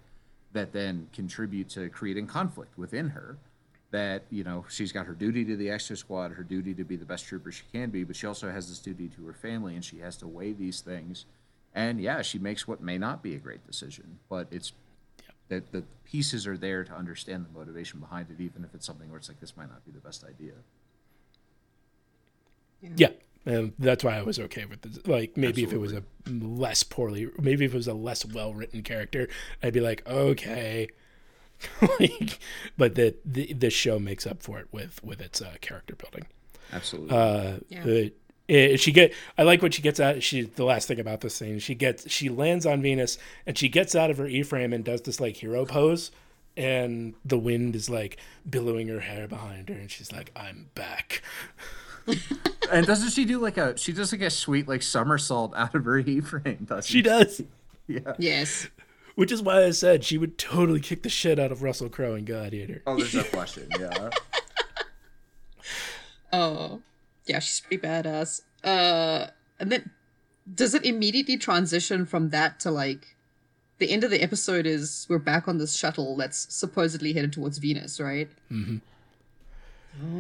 that 0.53 0.71
then 0.73 1.07
contribute 1.13 1.69
to 1.69 1.89
creating 1.89 2.27
conflict 2.27 2.77
within 2.77 3.09
her 3.09 3.37
that 3.91 4.23
you 4.29 4.43
know 4.43 4.65
she's 4.69 4.91
got 4.91 5.05
her 5.05 5.13
duty 5.13 5.45
to 5.45 5.55
the 5.55 5.67
Exo 5.67 5.95
Squad 5.95 6.31
her 6.31 6.43
duty 6.43 6.73
to 6.73 6.83
be 6.83 6.95
the 6.95 7.05
best 7.05 7.25
trooper 7.25 7.51
she 7.51 7.63
can 7.71 7.89
be 7.89 8.03
but 8.03 8.15
she 8.15 8.27
also 8.27 8.51
has 8.51 8.67
this 8.69 8.79
duty 8.79 9.09
to 9.09 9.25
her 9.25 9.33
family 9.33 9.75
and 9.75 9.85
she 9.85 9.99
has 9.99 10.17
to 10.17 10.27
weigh 10.27 10.53
these 10.53 10.81
things. 10.81 11.25
And 11.73 11.99
yeah 11.99 12.21
she 12.21 12.39
makes 12.39 12.67
what 12.67 12.81
may 12.81 12.97
not 12.97 13.21
be 13.21 13.35
a 13.35 13.39
great 13.39 13.65
decision 13.67 14.19
but 14.29 14.47
it's 14.51 14.71
that 15.47 15.71
the 15.71 15.83
pieces 16.05 16.47
are 16.47 16.57
there 16.57 16.83
to 16.83 16.93
understand 16.93 17.45
the 17.45 17.57
motivation 17.57 17.99
behind 17.99 18.27
it 18.31 18.41
even 18.41 18.63
if 18.63 18.73
it's 18.73 18.85
something 18.85 19.09
where 19.09 19.17
it's 19.17 19.27
like 19.27 19.39
this 19.39 19.55
might 19.55 19.69
not 19.69 19.85
be 19.85 19.91
the 19.91 19.99
best 19.99 20.23
idea. 20.23 20.53
Yeah, 22.95 23.09
and 23.45 23.73
that's 23.79 24.03
why 24.03 24.17
I 24.17 24.21
was 24.23 24.39
okay 24.39 24.65
with 24.65 24.81
this. 24.81 25.05
Like 25.07 25.37
maybe 25.37 25.63
if 25.63 25.71
it 25.73 25.77
was 25.79 25.93
a 25.93 26.03
less 26.29 26.83
poorly, 26.83 27.29
maybe 27.39 27.65
if 27.65 27.73
it 27.73 27.77
was 27.77 27.87
a 27.87 27.93
less 27.93 28.25
well 28.25 28.53
written 28.53 28.81
character, 28.83 29.27
I'd 29.61 29.73
be 29.73 29.81
like, 29.81 30.05
okay. 30.07 30.87
like, 31.99 32.39
but 32.77 32.95
the, 32.95 33.15
the 33.23 33.53
the 33.53 33.69
show 33.69 33.97
makes 33.99 34.27
up 34.27 34.41
for 34.43 34.59
it 34.59 34.67
with 34.71 35.03
with 35.03 35.21
its 35.21 35.41
uh, 35.41 35.53
character 35.61 35.95
building. 35.95 36.25
absolutely 36.73 37.15
Uh, 37.17 37.57
Yeah. 37.69 37.83
the- 37.83 38.13
she 38.77 38.91
get 38.91 39.11
I 39.39 39.43
like 39.43 39.61
what 39.63 39.73
she 39.73 39.81
gets 39.81 39.99
out. 39.99 40.21
She 40.21 40.41
the 40.41 40.65
last 40.65 40.87
thing 40.87 40.99
about 40.99 41.21
this 41.21 41.39
thing, 41.39 41.57
she 41.59 41.73
gets 41.73 42.09
she 42.11 42.29
lands 42.29 42.65
on 42.67 42.81
Venus 42.81 43.17
and 43.47 43.57
she 43.57 43.69
gets 43.69 43.95
out 43.95 44.11
of 44.11 44.17
her 44.19 44.27
E 44.27 44.43
frame 44.43 44.71
and 44.73 44.83
does 44.83 45.01
this 45.01 45.19
like 45.19 45.37
hero 45.37 45.65
pose, 45.65 46.11
and 46.55 47.15
the 47.25 47.39
wind 47.39 47.75
is 47.75 47.89
like 47.89 48.17
billowing 48.47 48.87
her 48.89 48.99
hair 48.99 49.27
behind 49.27 49.69
her, 49.69 49.75
and 49.75 49.89
she's 49.89 50.11
like, 50.11 50.31
"I'm 50.35 50.69
back." 50.75 51.23
And 52.71 52.85
doesn't 52.85 53.11
she 53.11 53.25
do 53.25 53.39
like 53.39 53.57
a 53.57 53.77
she 53.77 53.93
does 53.93 54.11
like 54.11 54.21
a 54.21 54.29
sweet 54.29 54.67
like 54.67 54.81
somersault 54.81 55.53
out 55.55 55.75
of 55.75 55.85
her 55.85 55.99
E 55.99 56.19
frame? 56.21 56.65
Doesn't 56.67 56.85
She 56.89 57.01
does. 57.01 57.41
Yeah. 57.87 58.13
Yes. 58.17 58.67
Which 59.13 59.31
is 59.31 59.41
why 59.41 59.63
I 59.63 59.71
said 59.71 60.03
she 60.03 60.17
would 60.17 60.37
totally 60.37 60.79
kick 60.79 61.03
the 61.03 61.09
shit 61.09 61.39
out 61.39 61.51
of 61.51 61.61
Russell 61.61 61.87
Crowe 61.87 62.15
in 62.15 62.25
Gladiator. 62.25 62.81
Oh, 62.87 62.97
there's 62.97 63.13
no 63.13 63.23
question. 63.23 63.67
Yeah. 63.79 64.09
Oh, 66.33 66.81
yeah, 67.27 67.39
she's 67.39 67.61
pretty 67.61 67.81
badass. 67.81 68.41
Uh, 68.63 69.27
and 69.59 69.71
then 69.71 69.89
does 70.53 70.73
it 70.73 70.83
immediately 70.83 71.37
transition 71.37 72.05
from 72.05 72.29
that 72.31 72.59
to 72.61 72.71
like 72.71 73.15
the 73.77 73.89
end 73.89 74.03
of 74.03 74.11
the 74.11 74.21
episode 74.21 74.65
is 74.65 75.05
we're 75.09 75.17
back 75.17 75.47
on 75.47 75.57
this 75.57 75.75
shuttle 75.75 76.15
that's 76.17 76.53
supposedly 76.53 77.13
headed 77.13 77.31
towards 77.33 77.57
Venus, 77.57 77.99
right? 78.01 78.29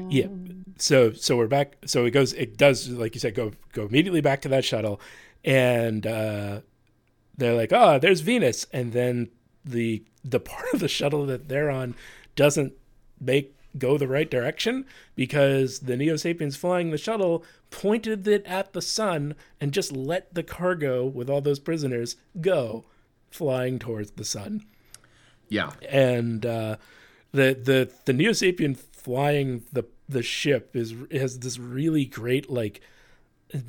Yeah. 0.09 0.27
So 0.77 1.13
so 1.13 1.37
we're 1.37 1.47
back. 1.47 1.77
So 1.85 2.05
it 2.05 2.11
goes. 2.11 2.33
It 2.33 2.57
does 2.57 2.89
like 2.89 3.15
you 3.15 3.19
said. 3.19 3.35
Go 3.35 3.51
go 3.73 3.85
immediately 3.85 4.21
back 4.21 4.41
to 4.41 4.49
that 4.49 4.65
shuttle, 4.65 4.99
and 5.43 6.05
uh, 6.05 6.61
they're 7.37 7.55
like, 7.55 7.71
oh, 7.73 7.99
there's 7.99 8.21
Venus, 8.21 8.65
and 8.71 8.93
then 8.93 9.29
the 9.63 10.03
the 10.23 10.39
part 10.39 10.65
of 10.73 10.79
the 10.79 10.87
shuttle 10.87 11.25
that 11.27 11.49
they're 11.49 11.69
on 11.69 11.95
doesn't 12.35 12.73
make 13.19 13.55
go 13.77 13.97
the 13.97 14.07
right 14.07 14.31
direction 14.31 14.85
because 15.15 15.79
the 15.79 15.97
Neo 15.97 16.15
Sapiens 16.15 16.55
flying 16.55 16.91
the 16.91 16.97
shuttle 16.97 17.43
pointed 17.71 18.27
it 18.27 18.45
at 18.45 18.73
the 18.73 18.81
sun 18.81 19.35
and 19.59 19.73
just 19.73 19.91
let 19.91 20.33
the 20.33 20.43
cargo 20.43 21.05
with 21.05 21.29
all 21.29 21.41
those 21.41 21.59
prisoners 21.59 22.15
go 22.39 22.85
flying 23.29 23.79
towards 23.79 24.11
the 24.11 24.23
sun. 24.23 24.65
Yeah. 25.49 25.71
And 25.89 26.45
uh, 26.45 26.77
the 27.31 27.53
the 27.61 27.91
the 28.05 28.13
Neo 28.13 28.31
Sapien 28.31 28.77
flying 29.05 29.63
the 29.71 29.83
the 30.09 30.23
ship 30.23 30.75
is 30.75 30.93
has 31.11 31.39
this 31.39 31.57
really 31.59 32.05
great 32.05 32.49
like 32.49 32.81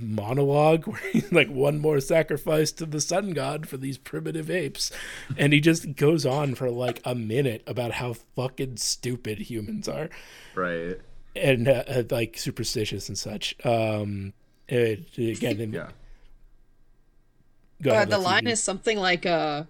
monologue 0.01 0.87
where 0.91 1.01
he's 1.13 1.31
like 1.31 1.49
one 1.49 1.79
more 1.79 2.01
sacrifice 2.01 2.73
to 2.73 2.87
the 2.87 3.01
sun 3.01 3.31
god 3.33 3.69
for 3.69 3.77
these 3.77 3.99
primitive 3.99 4.51
apes 4.51 4.91
and 5.37 5.53
he 5.53 5.61
just 5.61 5.95
goes 5.97 6.25
on 6.25 6.55
for 6.55 6.71
like 6.71 7.01
a 7.05 7.15
minute 7.15 7.63
about 7.67 7.93
how 7.93 8.15
fucking 8.35 8.77
stupid 8.79 9.39
humans 9.39 9.87
are 9.89 10.09
Right. 10.55 10.99
and 11.37 11.69
uh, 11.69 11.85
uh, 11.87 12.03
like 12.11 12.39
superstitious 12.39 13.09
and 13.09 13.19
such 13.19 13.55
um 13.67 14.33
it, 14.69 15.17
again 15.19 15.73
Yeah. 15.73 15.91
go 17.83 17.91
Uh, 17.91 17.95
ahead, 17.95 18.11
the 18.11 18.17
Lexi. 18.17 18.25
line 18.25 18.47
is 18.47 18.63
something 18.63 18.99
like, 18.99 19.27
uh, 19.27 19.65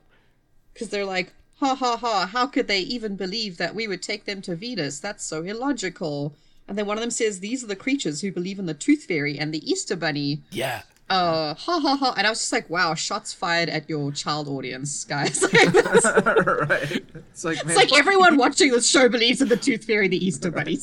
because 0.72 0.88
they're 0.90 1.04
like, 1.04 1.32
ha 1.56 1.74
ha 1.74 1.96
ha, 1.96 2.26
how 2.26 2.46
could 2.46 2.68
they 2.68 2.80
even 2.80 3.16
believe 3.16 3.56
that 3.58 3.74
we 3.74 3.86
would 3.88 4.02
take 4.02 4.24
them 4.24 4.42
to 4.42 4.54
Venus? 4.56 4.98
That's 5.00 5.24
so 5.24 5.42
illogical. 5.42 6.34
And 6.68 6.76
then 6.76 6.86
one 6.86 6.96
of 6.96 7.00
them 7.00 7.10
says, 7.10 7.40
these 7.40 7.62
are 7.62 7.68
the 7.68 7.76
creatures 7.76 8.20
who 8.20 8.32
believe 8.32 8.58
in 8.58 8.66
the 8.66 8.74
Tooth 8.74 9.04
Fairy 9.04 9.38
and 9.38 9.54
the 9.54 9.68
Easter 9.70 9.94
Bunny. 9.96 10.42
yeah 10.50 10.82
Uh, 11.08 11.54
ha 11.54 11.78
ha 11.78 11.96
ha. 11.96 12.14
And 12.18 12.26
I 12.26 12.30
was 12.30 12.40
just 12.40 12.52
like, 12.52 12.68
wow, 12.68 12.94
shots 12.94 13.32
fired 13.32 13.68
at 13.68 13.88
your 13.88 14.10
child 14.10 14.48
audience, 14.48 15.04
guys. 15.04 15.42
It's 15.52 16.04
right. 16.26 17.04
It's 17.30 17.44
like, 17.44 17.64
man, 17.64 17.76
like 17.76 17.96
everyone 17.96 18.36
watching 18.36 18.72
this 18.72 18.88
show 18.88 19.08
believes 19.08 19.40
in 19.40 19.48
the 19.48 19.56
Tooth 19.56 19.84
Fairy, 19.84 20.08
the 20.08 20.24
Easter 20.24 20.50
Bunny 20.50 20.78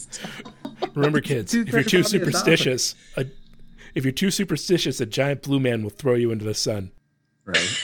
remember 0.95 1.21
kids 1.31 1.53
if 1.53 1.69
you're 1.71 1.83
too 1.83 1.99
about 1.99 2.11
the 2.11 2.17
adopt- 2.17 2.33
superstitious 2.33 2.95
a, 3.17 3.25
if 3.95 4.03
you're 4.03 4.11
too 4.11 4.29
superstitious 4.31 4.99
a 5.01 5.05
giant 5.05 5.41
blue 5.41 5.59
man 5.59 5.81
will 5.83 5.89
throw 5.89 6.13
you 6.13 6.31
into 6.31 6.43
the 6.45 6.53
sun 6.53 6.91
right. 7.45 7.83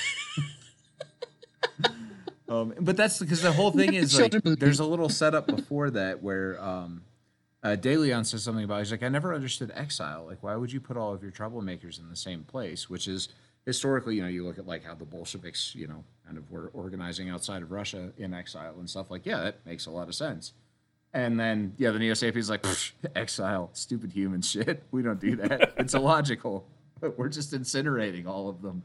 Um, 2.50 2.74
but 2.80 2.98
that's 2.98 3.20
because 3.20 3.42
the 3.42 3.52
whole 3.52 3.72
thing 3.72 3.94
is 3.94 4.20
like 4.20 4.32
there's 4.32 4.80
a 4.80 4.86
little 4.86 5.10
setup 5.10 5.48
before 5.48 5.92
that 5.92 6.24
where 6.24 6.60
um, 6.62 7.04
uh, 7.64 7.76
De 7.76 7.96
Leon 7.96 8.26
says 8.26 8.44
something 8.44 8.64
about 8.64 8.80
he's 8.80 8.92
like 8.92 9.04
I 9.04 9.10
never 9.10 9.34
understood 9.34 9.72
exile. 9.76 10.26
Like 10.26 10.42
why 10.42 10.56
would 10.56 10.72
you 10.72 10.80
put 10.80 10.98
all 10.98 11.14
of 11.14 11.22
your 11.22 11.32
troublemakers 11.32 12.00
in 12.00 12.10
the 12.10 12.16
same 12.16 12.44
place? 12.44 12.90
Which 12.90 13.08
is 13.08 13.30
historically, 13.66 14.16
you 14.16 14.24
know, 14.24 14.28
you 14.28 14.46
look 14.46 14.58
at 14.58 14.66
like 14.66 14.84
how 14.84 14.96
the 14.96 15.06
Bolsheviks, 15.06 15.76
you 15.76 15.88
know, 15.88 16.04
kind 16.26 16.38
of 16.38 16.50
were 16.50 16.72
organizing 16.74 17.30
outside 17.30 17.62
of 17.62 17.72
Russia 17.72 18.12
in 18.18 18.34
exile 18.34 18.76
and 18.80 18.90
stuff. 18.90 19.12
Like 19.12 19.26
yeah, 19.26 19.42
that 19.42 19.66
makes 19.66 19.86
a 19.86 19.92
lot 19.92 20.08
of 20.08 20.16
sense. 20.16 20.54
And 21.14 21.40
then 21.40 21.74
yeah, 21.78 21.92
the 21.92 22.00
Neo 22.00 22.16
Sapiens 22.16 22.50
like 22.50 22.66
exile, 23.16 23.70
stupid 23.74 24.12
human 24.12 24.42
shit. 24.42 24.84
We 24.92 25.04
don't 25.04 25.20
do 25.20 25.36
that. 25.38 25.74
it's 25.78 25.94
illogical. 25.94 26.66
We're 27.18 27.30
just 27.30 27.54
incinerating 27.54 28.26
all 28.28 28.50
of 28.50 28.62
them. 28.62 28.84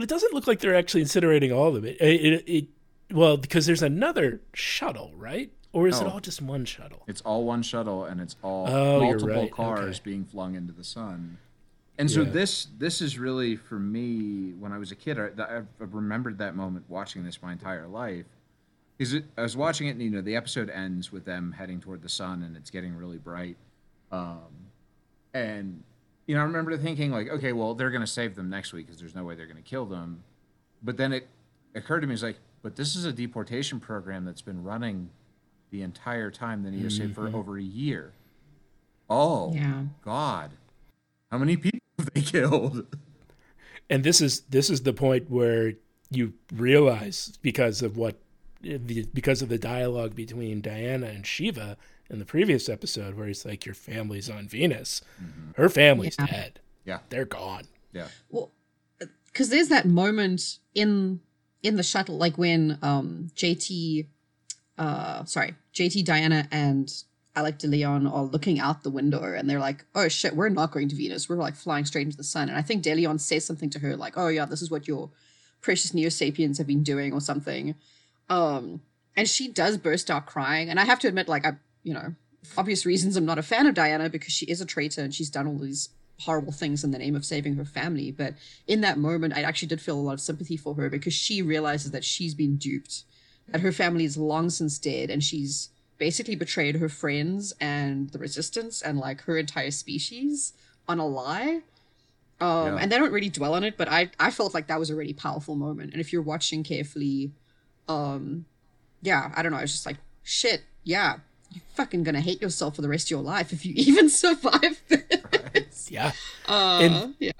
But 0.00 0.04
it 0.04 0.14
doesn't 0.14 0.32
look 0.32 0.46
like 0.46 0.60
they're 0.60 0.74
actually 0.74 1.02
incinerating 1.02 1.54
all 1.54 1.76
of 1.76 1.84
it. 1.84 2.00
It, 2.00 2.24
it, 2.24 2.48
it 2.48 2.66
well, 3.12 3.36
because 3.36 3.66
there's 3.66 3.82
another 3.82 4.40
shuttle, 4.54 5.12
right? 5.14 5.52
Or 5.74 5.88
is 5.88 6.00
it 6.00 6.06
all 6.06 6.20
just 6.20 6.40
one 6.40 6.64
shuttle? 6.64 7.02
It's 7.06 7.20
all 7.20 7.44
one 7.44 7.62
shuttle, 7.62 8.06
and 8.06 8.18
it's 8.18 8.34
all 8.42 8.66
Oh, 8.66 9.00
multiple 9.00 9.26
right. 9.28 9.50
cars 9.52 9.96
Okay. 9.96 10.00
being 10.04 10.24
flung 10.24 10.54
into 10.54 10.72
the 10.72 10.84
sun. 10.84 11.36
And 11.98 12.10
so 12.10 12.22
Yeah. 12.22 12.30
this 12.30 12.68
this 12.78 13.02
is 13.02 13.18
really 13.18 13.56
for 13.56 13.78
me 13.78 14.54
when 14.58 14.72
I 14.72 14.78
was 14.78 14.90
a 14.90 14.96
kid. 14.96 15.18
I, 15.18 15.26
I've 15.58 15.66
I've 15.82 15.92
remembered 15.92 16.38
that 16.38 16.56
moment 16.56 16.86
watching 16.88 17.22
this 17.22 17.42
my 17.42 17.52
entire 17.52 17.86
life. 17.86 18.24
Is 18.98 19.12
it? 19.12 19.26
I 19.36 19.42
was 19.42 19.54
watching 19.54 19.88
it, 19.88 19.90
and 19.90 20.00
you 20.02 20.08
know, 20.08 20.22
the 20.22 20.34
episode 20.34 20.70
ends 20.70 21.12
with 21.12 21.26
them 21.26 21.52
heading 21.52 21.78
toward 21.78 22.00
the 22.00 22.08
sun, 22.08 22.42
and 22.42 22.56
it's 22.56 22.70
getting 22.70 22.96
really 22.96 23.18
bright. 23.18 23.58
Um, 24.10 24.48
and 25.34 25.82
you 26.30 26.36
know, 26.36 26.42
I 26.42 26.44
remember 26.44 26.76
thinking 26.76 27.10
like, 27.10 27.28
okay, 27.28 27.52
well, 27.52 27.74
they're 27.74 27.90
going 27.90 28.02
to 28.02 28.06
save 28.06 28.36
them 28.36 28.48
next 28.48 28.72
week 28.72 28.86
because 28.86 29.00
there's 29.00 29.16
no 29.16 29.24
way 29.24 29.34
they're 29.34 29.48
going 29.48 29.56
to 29.56 29.68
kill 29.68 29.84
them. 29.84 30.22
But 30.80 30.96
then 30.96 31.12
it 31.12 31.26
occurred 31.74 32.02
to 32.02 32.06
me, 32.06 32.14
it's 32.14 32.22
like, 32.22 32.38
but 32.62 32.76
this 32.76 32.94
is 32.94 33.04
a 33.04 33.12
deportation 33.12 33.80
program 33.80 34.24
that's 34.24 34.40
been 34.40 34.62
running 34.62 35.10
the 35.72 35.82
entire 35.82 36.30
time 36.30 36.62
the 36.62 36.70
Neo 36.70 36.88
saved 36.88 37.16
for 37.16 37.22
mm-hmm. 37.22 37.34
over 37.34 37.58
a 37.58 37.62
year. 37.62 38.12
Oh, 39.08 39.52
Yeah. 39.52 39.82
God, 40.04 40.52
how 41.32 41.38
many 41.38 41.56
people 41.56 41.80
have 41.98 42.14
they 42.14 42.22
killed? 42.22 42.86
And 43.88 44.04
this 44.04 44.20
is 44.20 44.42
this 44.42 44.70
is 44.70 44.84
the 44.84 44.92
point 44.92 45.28
where 45.28 45.72
you 46.10 46.34
realize 46.54 47.36
because 47.42 47.82
of 47.82 47.96
what 47.96 48.20
eh, 48.64 48.78
the, 48.80 49.04
because 49.12 49.42
of 49.42 49.48
the 49.48 49.58
dialogue 49.58 50.14
between 50.14 50.60
Diana 50.60 51.06
and 51.06 51.26
Shiva 51.26 51.76
in 52.10 52.18
the 52.18 52.24
previous 52.24 52.68
episode 52.68 53.14
where 53.16 53.26
he's 53.28 53.44
like 53.44 53.64
your 53.64 53.74
family's 53.74 54.28
on 54.28 54.48
Venus. 54.48 55.00
Her 55.56 55.68
family's 55.68 56.16
Yeah. 56.18 56.26
dead. 56.26 56.60
Yeah, 56.84 56.98
They're 57.08 57.24
gone. 57.24 57.64
yeah, 57.92 58.08
Well, 58.30 58.50
because 59.26 59.48
there's 59.48 59.68
that 59.68 59.86
moment 59.86 60.58
in 60.74 61.20
in 61.62 61.76
the 61.76 61.82
shuttle, 61.82 62.16
like 62.16 62.36
when 62.38 62.78
um 62.82 63.28
JT, 63.36 64.06
uh, 64.78 65.24
sorry, 65.24 65.54
JT, 65.74 66.02
Diana, 66.04 66.48
and 66.50 66.90
Alec 67.36 67.58
De 67.58 67.68
Leon 67.68 68.06
are 68.06 68.24
looking 68.24 68.58
out 68.58 68.82
the 68.82 68.90
window, 68.90 69.22
and 69.22 69.48
they're 69.48 69.60
like, 69.60 69.84
"Oh 69.94 70.08
shit, 70.08 70.34
we're 70.34 70.48
not 70.48 70.72
going 70.72 70.88
to 70.88 70.96
Venus. 70.96 71.28
We're 71.28 71.36
like 71.36 71.54
flying 71.54 71.84
straight 71.84 72.06
into 72.06 72.16
the 72.16 72.24
sun." 72.24 72.48
And 72.48 72.56
I 72.58 72.62
think 72.62 72.82
De 72.82 72.94
Leon 72.94 73.18
says 73.18 73.44
something 73.44 73.70
to 73.70 73.78
her 73.78 73.94
like, 73.96 74.14
"Oh 74.16 74.28
yeah, 74.28 74.46
this 74.46 74.62
is 74.62 74.70
what 74.70 74.88
your 74.88 75.10
precious 75.60 75.94
Neo 75.94 76.08
Sapiens 76.08 76.58
have 76.58 76.66
been 76.66 76.82
doing," 76.82 77.12
or 77.12 77.20
something. 77.20 77.74
Um, 78.28 78.80
and 79.16 79.28
she 79.28 79.48
does 79.48 79.76
burst 79.76 80.10
out 80.10 80.26
crying, 80.26 80.70
and 80.70 80.80
I 80.80 80.84
have 80.84 80.98
to 81.00 81.08
admit, 81.08 81.28
like 81.28 81.44
I, 81.46 81.52
you 81.82 81.94
know, 81.94 82.14
obvious 82.56 82.86
reasons, 82.86 83.16
I'm 83.16 83.24
not 83.24 83.38
a 83.38 83.42
fan 83.42 83.66
of 83.66 83.74
Diana 83.74 84.08
because 84.08 84.32
she 84.32 84.46
is 84.46 84.60
a 84.60 84.66
traitor 84.66 85.02
and 85.02 85.14
she's 85.14 85.30
done 85.30 85.46
all 85.46 85.58
these 85.58 85.90
horrible 86.20 86.52
things 86.52 86.84
in 86.84 86.90
the 86.90 86.98
name 86.98 87.16
of 87.16 87.24
saving 87.24 87.56
her 87.56 87.64
family. 87.64 88.10
But 88.10 88.34
in 88.66 88.82
that 88.82 88.98
moment, 88.98 89.34
I 89.34 89.42
actually 89.42 89.68
did 89.68 89.80
feel 89.80 89.98
a 89.98 90.00
lot 90.00 90.12
of 90.12 90.20
sympathy 90.20 90.56
for 90.56 90.74
her 90.74 90.90
because 90.90 91.14
she 91.14 91.42
realizes 91.42 91.90
that 91.92 92.04
she's 92.04 92.34
been 92.34 92.56
duped, 92.56 93.04
that 93.48 93.62
her 93.62 93.72
family 93.72 94.04
is 94.04 94.16
long 94.16 94.50
since 94.50 94.78
dead, 94.78 95.10
and 95.10 95.24
she's 95.24 95.70
basically 95.98 96.34
betrayed 96.36 96.76
her 96.76 96.88
friends 96.88 97.52
and 97.60 98.10
the 98.10 98.18
resistance 98.18 98.80
and 98.80 98.98
like 98.98 99.22
her 99.22 99.36
entire 99.36 99.70
species 99.70 100.52
on 100.88 100.98
a 100.98 101.06
lie. 101.06 101.60
Um, 102.40 102.66
Yeah. 102.66 102.76
And 102.80 102.92
they 102.92 102.96
don't 102.98 103.12
really 103.12 103.28
dwell 103.28 103.54
on 103.54 103.64
it, 103.64 103.76
but 103.76 103.88
I, 103.88 104.10
I 104.18 104.30
felt 104.30 104.54
like 104.54 104.66
that 104.68 104.78
was 104.78 104.90
a 104.90 104.96
really 104.96 105.12
powerful 105.12 105.56
moment. 105.56 105.92
And 105.92 106.00
if 106.00 106.12
you're 106.12 106.22
watching 106.22 106.62
carefully, 106.64 107.32
um, 107.88 108.46
yeah, 109.02 109.32
I 109.34 109.42
don't 109.42 109.52
know. 109.52 109.58
I 109.58 109.62
was 109.62 109.72
just 109.72 109.86
like, 109.86 109.98
shit, 110.22 110.62
yeah, 110.84 111.16
you're 111.52 111.62
fucking 111.74 112.02
gonna 112.04 112.20
hate 112.20 112.40
yourself 112.40 112.76
for 112.76 112.82
the 112.82 112.88
rest 112.88 113.06
of 113.06 113.10
your 113.10 113.22
life 113.22 113.52
if 113.52 113.64
you 113.66 113.72
even 113.76 114.08
survive 114.08 114.80
this. 114.88 115.90
Yeah. 115.90 116.12
Uh, 116.48 116.78
And- 116.82 117.14
yeah. 117.18 117.32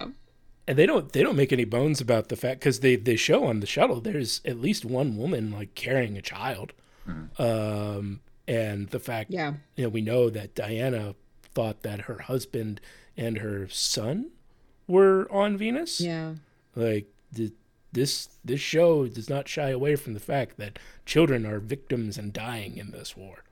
and 0.67 0.77
they 0.77 0.85
don't 0.85 1.11
they 1.13 1.23
don't 1.23 1.35
make 1.35 1.51
any 1.53 1.65
bones 1.65 1.99
about 2.01 2.29
the 2.29 2.35
fact 2.35 2.59
because 2.59 2.79
they 2.81 2.95
they 2.95 3.15
show 3.15 3.45
on 3.45 3.59
the 3.61 3.67
shuttle 3.67 3.99
there's 4.01 4.41
at 4.45 4.59
least 4.59 4.85
one 4.85 5.17
woman 5.17 5.51
like 5.51 5.73
carrying 5.75 6.17
a 6.17 6.21
child 6.21 6.73
um 7.39 8.19
and 8.47 8.89
the 8.89 8.99
fact 8.99 9.31
Yeah. 9.31 9.53
you 9.75 9.83
know 9.83 9.89
we 9.89 10.01
know 10.01 10.29
that 10.29 10.55
diana 10.55 11.15
thought 11.53 11.81
that 11.83 12.01
her 12.01 12.19
husband 12.19 12.79
and 13.17 13.39
her 13.39 13.67
son 13.69 14.31
were 14.87 15.27
on 15.31 15.57
venus 15.57 15.99
Yeah. 16.01 16.35
like 16.75 17.07
th- 17.35 17.53
this 17.91 18.29
this 18.45 18.61
show 18.61 19.07
does 19.07 19.29
not 19.29 19.47
shy 19.47 19.69
away 19.69 19.95
from 19.95 20.13
the 20.13 20.19
fact 20.19 20.57
that 20.57 20.79
children 21.05 21.45
are 21.45 21.59
victims 21.59 22.17
and 22.17 22.31
dying 22.31 22.77
in 22.77 22.91
this 22.91 23.17
war 23.17 23.43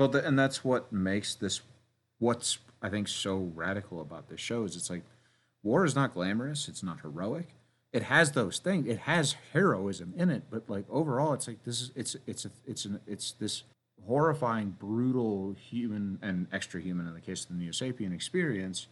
Well, 0.00 0.08
th- 0.08 0.24
and 0.24 0.38
that's 0.38 0.64
what 0.64 0.90
makes 0.90 1.34
this 1.34 1.60
what's 2.20 2.56
I 2.80 2.88
think 2.88 3.06
so 3.06 3.52
radical 3.54 4.00
about 4.00 4.30
this 4.30 4.40
show 4.40 4.64
is 4.64 4.74
it's 4.74 4.88
like 4.88 5.02
war 5.62 5.84
is 5.84 5.94
not 5.94 6.14
glamorous, 6.14 6.68
it's 6.68 6.82
not 6.82 7.02
heroic. 7.02 7.48
It 7.92 8.04
has 8.04 8.32
those 8.32 8.60
things. 8.60 8.86
It 8.86 9.00
has 9.00 9.36
heroism 9.52 10.14
in 10.16 10.30
it, 10.30 10.44
but 10.50 10.70
like 10.70 10.86
overall, 10.88 11.34
it's 11.34 11.46
like 11.46 11.64
this 11.64 11.82
is 11.82 11.90
it's 11.94 12.16
it's 12.26 12.46
a, 12.46 12.50
it's 12.66 12.86
an 12.86 13.00
it's 13.06 13.32
this 13.32 13.64
horrifying, 14.06 14.70
brutal 14.70 15.52
human 15.52 16.18
and 16.22 16.46
extra 16.50 16.80
human 16.80 17.06
in 17.06 17.12
the 17.12 17.20
case 17.20 17.42
of 17.42 17.50
the 17.50 17.56
Neo 17.56 17.72
Sapien 17.72 18.14
experience, 18.14 18.86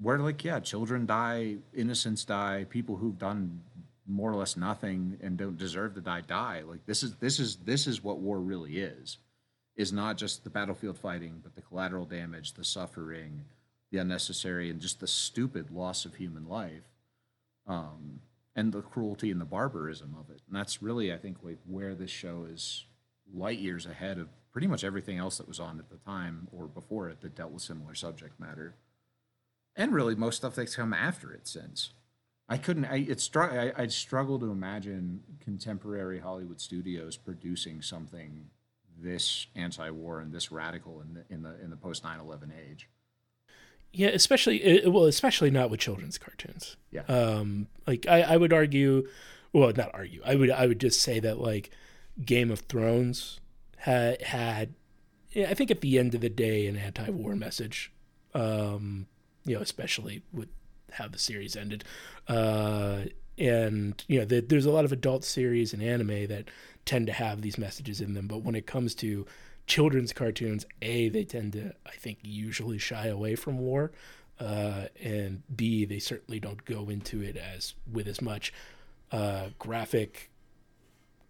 where 0.00 0.18
like 0.18 0.42
yeah, 0.42 0.60
children 0.60 1.04
die, 1.04 1.56
innocents 1.76 2.24
die, 2.24 2.64
people 2.70 2.96
who've 2.96 3.18
done 3.18 3.60
more 4.06 4.32
or 4.32 4.36
less 4.36 4.56
nothing 4.56 5.18
and 5.22 5.36
don't 5.36 5.58
deserve 5.58 5.94
to 5.96 6.00
die 6.00 6.22
die. 6.22 6.62
Like 6.66 6.86
this 6.86 7.02
is 7.02 7.16
this 7.16 7.38
is 7.38 7.56
this 7.56 7.86
is 7.86 8.02
what 8.02 8.20
war 8.20 8.38
really 8.40 8.78
is 8.78 9.18
is 9.78 9.92
not 9.92 10.16
just 10.18 10.42
the 10.42 10.50
battlefield 10.50 10.98
fighting, 10.98 11.40
but 11.40 11.54
the 11.54 11.62
collateral 11.62 12.04
damage, 12.04 12.54
the 12.54 12.64
suffering, 12.64 13.44
the 13.92 13.98
unnecessary, 13.98 14.68
and 14.68 14.80
just 14.80 14.98
the 14.98 15.06
stupid 15.06 15.70
loss 15.70 16.04
of 16.04 16.16
human 16.16 16.48
life, 16.48 16.90
um, 17.66 18.20
and 18.56 18.72
the 18.72 18.82
cruelty 18.82 19.30
and 19.30 19.40
the 19.40 19.46
barbarism 19.46 20.16
of 20.18 20.34
it. 20.34 20.42
And 20.48 20.56
that's 20.56 20.82
really, 20.82 21.12
I 21.12 21.16
think, 21.16 21.38
where 21.64 21.94
this 21.94 22.10
show 22.10 22.44
is 22.50 22.86
light 23.32 23.60
years 23.60 23.86
ahead 23.86 24.18
of 24.18 24.28
pretty 24.50 24.66
much 24.66 24.82
everything 24.82 25.16
else 25.16 25.38
that 25.38 25.46
was 25.46 25.60
on 25.60 25.78
at 25.78 25.90
the 25.90 25.98
time 25.98 26.48
or 26.50 26.66
before 26.66 27.08
it 27.08 27.20
that 27.20 27.36
dealt 27.36 27.52
with 27.52 27.62
similar 27.62 27.94
subject 27.94 28.40
matter, 28.40 28.74
and 29.76 29.92
really 29.92 30.16
most 30.16 30.38
stuff 30.38 30.56
that's 30.56 30.74
come 30.74 30.92
after 30.92 31.32
it 31.32 31.46
since. 31.46 31.90
I 32.48 32.56
couldn't. 32.56 32.86
I 32.86 33.06
it's 33.08 33.30
I, 33.36 33.72
I'd 33.76 33.92
struggle 33.92 34.40
to 34.40 34.50
imagine 34.50 35.22
contemporary 35.38 36.18
Hollywood 36.18 36.60
studios 36.60 37.16
producing 37.16 37.80
something 37.82 38.46
this 39.00 39.46
anti-war 39.54 40.20
and 40.20 40.32
this 40.32 40.50
radical 40.50 41.00
in 41.00 41.14
the 41.14 41.24
in 41.34 41.42
the 41.42 41.60
in 41.62 41.70
the 41.70 41.76
post 41.76 42.02
9/11 42.02 42.50
age. 42.70 42.88
Yeah, 43.92 44.08
especially 44.08 44.84
uh, 44.84 44.90
well, 44.90 45.04
especially 45.04 45.50
not 45.50 45.70
with 45.70 45.80
children's 45.80 46.18
cartoons. 46.18 46.76
Yeah. 46.90 47.02
Um, 47.08 47.68
like 47.86 48.06
I, 48.08 48.22
I 48.22 48.36
would 48.36 48.52
argue, 48.52 49.08
well, 49.52 49.72
not 49.74 49.90
argue. 49.94 50.20
I 50.24 50.34
would 50.34 50.50
I 50.50 50.66
would 50.66 50.80
just 50.80 51.00
say 51.00 51.20
that 51.20 51.40
like 51.40 51.70
Game 52.24 52.50
of 52.50 52.60
Thrones 52.60 53.40
had 53.78 54.22
had, 54.22 54.74
yeah, 55.30 55.48
I 55.50 55.54
think 55.54 55.70
at 55.70 55.80
the 55.80 55.98
end 55.98 56.14
of 56.14 56.20
the 56.20 56.28
day, 56.28 56.66
an 56.66 56.76
anti-war 56.76 57.34
message. 57.36 57.92
Um, 58.34 59.06
you 59.44 59.54
know, 59.54 59.62
especially 59.62 60.22
with 60.32 60.48
how 60.92 61.08
the 61.08 61.18
series 61.18 61.56
ended. 61.56 61.84
Uh, 62.26 63.04
and 63.38 64.02
you 64.08 64.18
know, 64.18 64.24
the, 64.24 64.40
there's 64.40 64.66
a 64.66 64.70
lot 64.70 64.84
of 64.84 64.92
adult 64.92 65.24
series 65.24 65.72
and 65.72 65.82
anime 65.82 66.26
that 66.26 66.44
tend 66.84 67.06
to 67.06 67.12
have 67.12 67.42
these 67.42 67.58
messages 67.58 68.00
in 68.00 68.14
them, 68.14 68.26
but 68.26 68.42
when 68.42 68.54
it 68.54 68.66
comes 68.66 68.94
to 68.96 69.26
children's 69.66 70.12
cartoons, 70.12 70.64
a 70.82 71.08
they 71.08 71.24
tend 71.24 71.52
to, 71.52 71.74
I 71.86 71.90
think, 71.92 72.18
usually 72.22 72.78
shy 72.78 73.06
away 73.06 73.34
from 73.36 73.58
war, 73.58 73.92
uh, 74.40 74.86
and 75.02 75.42
b 75.54 75.84
they 75.84 75.98
certainly 75.98 76.40
don't 76.40 76.64
go 76.64 76.88
into 76.88 77.22
it 77.22 77.36
as 77.36 77.74
with 77.92 78.06
as 78.08 78.20
much 78.22 78.52
uh, 79.12 79.48
graphic 79.58 80.30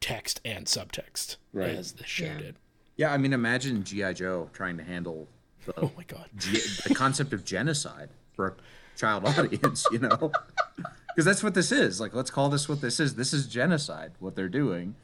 text 0.00 0.40
and 0.44 0.66
subtext 0.66 1.36
Right. 1.52 1.70
as 1.70 1.92
the 1.92 2.04
show 2.06 2.26
Yeah. 2.26 2.38
did. 2.38 2.56
Yeah, 2.96 3.12
I 3.12 3.18
mean, 3.18 3.32
imagine 3.32 3.84
GI 3.84 4.14
Joe 4.14 4.50
trying 4.52 4.76
to 4.78 4.82
handle 4.84 5.28
the, 5.66 5.72
Oh 5.80 5.92
my 5.96 6.04
god! 6.04 6.28
ge- 6.36 6.82
the 6.84 6.94
concept 6.94 7.32
of 7.32 7.44
genocide 7.44 8.10
for 8.32 8.46
a 8.48 8.54
child 8.98 9.24
audience, 9.38 9.86
you 9.90 10.00
know, 10.00 10.32
because 11.08 11.24
that's 11.24 11.42
what 11.42 11.54
this 11.54 11.72
is. 11.72 12.00
Like, 12.00 12.14
let's 12.14 12.30
call 12.30 12.48
this 12.50 12.68
what 12.68 12.80
this 12.80 13.00
is. 13.00 13.14
This 13.14 13.32
is 13.32 13.46
genocide. 13.46 14.12
What 14.18 14.36
they're 14.36 14.48
doing, 14.48 14.96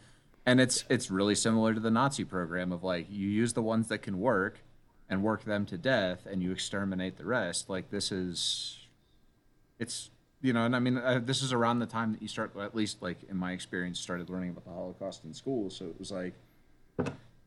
and 0.44 0.60
it's 0.60 0.84
it's 0.90 1.10
really 1.10 1.34
similar 1.34 1.72
to 1.72 1.80
the 1.80 1.90
Nazi 1.90 2.24
program 2.24 2.72
of 2.72 2.82
like 2.82 3.06
you 3.10 3.28
use 3.28 3.52
the 3.54 3.62
ones 3.62 3.88
that 3.88 3.98
can 3.98 4.18
work, 4.20 4.58
and 5.08 5.22
work 5.22 5.44
them 5.44 5.64
to 5.66 5.78
death, 5.78 6.26
and 6.30 6.42
you 6.42 6.52
exterminate 6.52 7.16
the 7.16 7.24
rest. 7.24 7.70
Like 7.70 7.90
this 7.90 8.10
is, 8.12 8.78
it's 9.78 10.10
you 10.42 10.52
know, 10.52 10.64
and 10.64 10.76
I 10.76 10.78
mean, 10.78 10.98
uh, 10.98 11.20
this 11.24 11.42
is 11.42 11.52
around 11.52 11.78
the 11.78 11.86
time 11.86 12.12
that 12.12 12.20
you 12.20 12.28
start, 12.28 12.54
at 12.60 12.74
least 12.74 13.00
like 13.00 13.18
in 13.30 13.36
my 13.36 13.52
experience, 13.52 13.98
started 13.98 14.28
learning 14.28 14.50
about 14.50 14.64
the 14.64 14.70
Holocaust 14.70 15.24
in 15.24 15.32
school. 15.32 15.70
So 15.70 15.86
it 15.86 15.98
was 15.98 16.10
like 16.10 16.34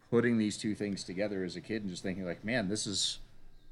putting 0.09 0.37
these 0.37 0.57
two 0.57 0.73
things 0.73 1.03
together 1.03 1.43
as 1.43 1.55
a 1.55 1.61
kid 1.61 1.81
and 1.81 1.91
just 1.91 2.03
thinking 2.03 2.25
like, 2.25 2.43
man, 2.43 2.69
this 2.69 2.87
is 2.87 3.19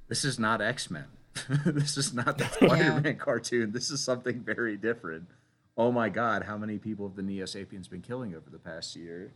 this 0.08 0.24
is 0.24 0.38
not 0.38 0.62
X 0.62 0.92
Men. 0.92 1.06
this 1.66 1.98
is 1.98 2.14
not 2.14 2.38
the 2.38 2.46
Spider 2.52 3.02
Man 3.02 3.18
cartoon. 3.18 3.72
This 3.72 3.90
is 3.92 4.02
something 4.02 4.40
very 4.42 4.78
different. 4.78 5.28
Oh 5.78 5.92
my 5.92 6.10
God, 6.10 6.44
how 6.44 6.58
many 6.58 6.78
people 6.78 7.08
have 7.08 7.16
the 7.18 7.22
Neo 7.24 7.46
Sapiens 7.46 7.88
been 7.88 8.02
killing 8.02 8.34
over 8.36 8.50
the 8.50 8.60
past 8.60 8.96
year? 8.96 9.34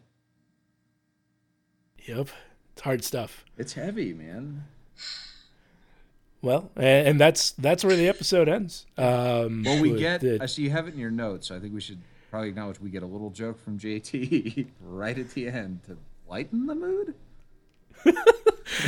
Yep, 2.05 2.29
it's 2.73 2.81
hard 2.81 3.03
stuff. 3.03 3.43
It's 3.57 3.73
heavy, 3.73 4.13
man. 4.13 4.63
Well, 6.41 6.71
and, 6.77 7.07
and 7.09 7.19
that's 7.19 7.51
that's 7.51 7.83
where 7.83 7.95
the 7.97 8.07
episode 8.07 8.47
ends. 8.47 8.85
Um, 8.97 9.63
Well, 9.65 9.81
we 9.81 9.97
get. 9.99 10.21
the- 10.21 10.39
I 10.41 10.45
see 10.45 10.61
you 10.63 10.69
have 10.69 10.87
it 10.87 10.93
in 10.93 10.99
your 10.99 11.11
notes. 11.11 11.47
So 11.47 11.55
I 11.55 11.59
think 11.59 11.73
we 11.73 11.81
should 11.81 11.99
probably 12.31 12.49
acknowledge 12.49 12.79
we 12.79 12.89
get 12.89 13.03
a 13.03 13.07
little 13.07 13.29
joke 13.31 13.59
from 13.61 13.77
JT 13.77 14.67
right 14.81 15.17
at 15.19 15.31
the 15.31 15.47
end 15.49 15.83
to 15.87 15.97
lighten 16.29 16.65
the 16.67 16.75
mood. 16.75 17.15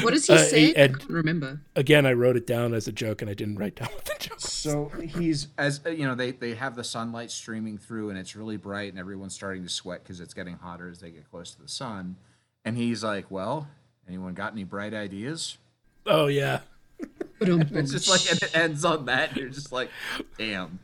What 0.03 0.13
does 0.13 0.25
he 0.27 0.33
Uh, 0.33 0.37
say? 0.37 0.73
and- 0.73 0.95
I 0.95 0.97
can't 0.99 1.09
remember. 1.09 1.59
again, 1.75 2.05
I 2.05 2.13
wrote 2.13 2.37
it 2.37 2.47
down 2.47 2.73
as 2.73 2.87
a 2.87 2.91
joke, 2.91 3.21
and 3.21 3.29
I 3.29 3.33
didn't 3.33 3.57
write 3.57 3.75
down 3.75 3.89
what 3.89 4.05
the 4.05 4.15
joke. 4.19 4.39
So 4.39 4.89
he's 4.89 5.47
as 5.57 5.81
uh, 5.85 5.89
you 5.89 6.05
know, 6.07 6.15
they 6.15 6.31
they 6.31 6.53
have 6.55 6.75
the 6.75 6.83
sunlight 6.83 7.29
streaming 7.31 7.77
through, 7.77 8.09
and 8.09 8.17
it's 8.17 8.35
really 8.35 8.57
bright, 8.57 8.89
and 8.91 8.99
everyone's 8.99 9.33
starting 9.35 9.63
to 9.63 9.69
sweat 9.69 10.03
because 10.03 10.19
it's 10.21 10.33
getting 10.33 10.55
hotter 10.55 10.87
as 10.89 10.99
they 10.99 11.09
get 11.11 11.29
close 11.29 11.51
to 11.55 11.61
the 11.61 11.67
sun. 11.67 12.15
And 12.63 12.77
he's 12.77 13.03
like, 13.03 13.29
"Well, 13.29 13.67
anyone 14.07 14.33
got 14.33 14.53
any 14.53 14.63
bright 14.63 14.93
ideas?" 14.93 15.57
Oh 16.05 16.27
yeah, 16.27 16.61
It's 17.41 17.91
just 17.91 18.09
like 18.09 18.31
and 18.31 18.41
it 18.41 18.55
ends 18.55 18.85
on 18.85 19.05
that. 19.05 19.29
And 19.29 19.37
you're 19.37 19.49
just 19.49 19.71
like, 19.71 19.89
"Damn." 20.37 20.79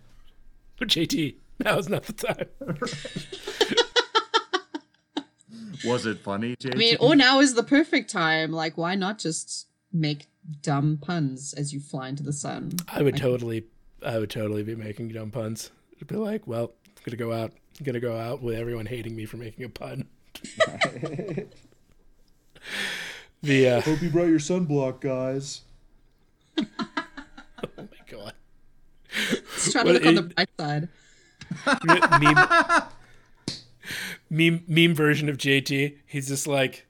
But 0.80 0.90
JT. 0.90 1.36
Now's 1.64 1.88
not 1.90 2.04
the 2.04 2.14
time. 2.14 2.48
Was 5.88 6.06
it 6.06 6.20
funny, 6.20 6.56
JT? 6.56 6.74
I 6.76 6.78
mean, 6.78 6.98
or 7.00 7.16
now 7.16 7.40
is 7.40 7.54
the 7.56 7.64
perfect 7.64 8.10
time. 8.12 8.52
Like, 8.52 8.78
why 8.78 8.96
not 8.96 9.18
just 9.20 9.68
make 9.92 10.28
dumb 10.62 10.98
puns 11.02 11.54
as 11.54 11.74
you 11.74 11.80
fly 11.80 12.10
into 12.10 12.24
the 12.24 12.34
sun? 12.34 12.74
I 12.88 13.02
would 13.02 13.18
totally, 13.18 13.66
I 14.06 14.20
would 14.20 14.30
totally 14.30 14.64
be 14.64 14.76
making 14.76 15.10
dumb 15.10 15.32
puns. 15.32 15.72
It'd 15.96 16.08
be 16.08 16.16
like, 16.16 16.46
well, 16.48 16.74
I'm 16.86 17.04
gonna 17.06 17.18
go 17.18 17.32
out, 17.34 17.52
I'm 17.80 17.86
gonna 17.86 18.00
go 18.00 18.18
out 18.18 18.42
with 18.42 18.56
everyone 18.56 18.86
hating 18.86 19.16
me 19.16 19.26
for 19.26 19.38
making 19.38 19.66
a 19.66 19.70
pun. 19.70 20.08
the 23.42 23.70
uh, 23.70 23.82
Hope 23.82 24.02
you 24.02 24.10
brought 24.10 24.28
your 24.28 24.40
sunblock, 24.40 25.02
guys. 25.02 25.62
oh 26.58 26.64
my 27.78 27.86
god, 28.10 28.34
Let's 29.32 29.72
try 29.72 29.84
to 29.84 29.86
Well, 29.86 29.94
look 29.96 30.06
on 30.06 30.16
the 30.16 30.24
it- 30.24 30.36
bright 30.36 30.50
side. 30.60 30.90
meme, 32.22 32.84
meme, 34.30 34.64
meme 34.68 34.94
version 34.94 35.30
of 35.30 35.38
JT. 35.38 35.96
He's 36.06 36.28
just 36.28 36.48
like, 36.48 36.86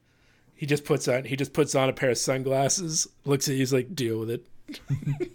he 0.54 0.66
just 0.66 0.84
puts 0.84 1.06
on, 1.08 1.24
he 1.24 1.36
just 1.36 1.52
puts 1.52 1.74
on 1.74 1.88
a 1.88 1.92
pair 1.92 2.10
of 2.10 2.18
sunglasses, 2.18 3.06
looks 3.24 3.48
at 3.48 3.52
you, 3.52 3.58
he's 3.58 3.72
like, 3.72 3.94
deal 3.94 4.18
with 4.18 4.30
it. 4.30 4.46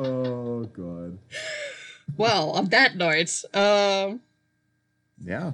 Oh 0.00 0.62
god. 0.64 1.18
Well, 2.16 2.50
on 2.52 2.66
that 2.66 2.96
note, 2.96 3.42
um, 3.52 4.20
Yeah. 5.24 5.52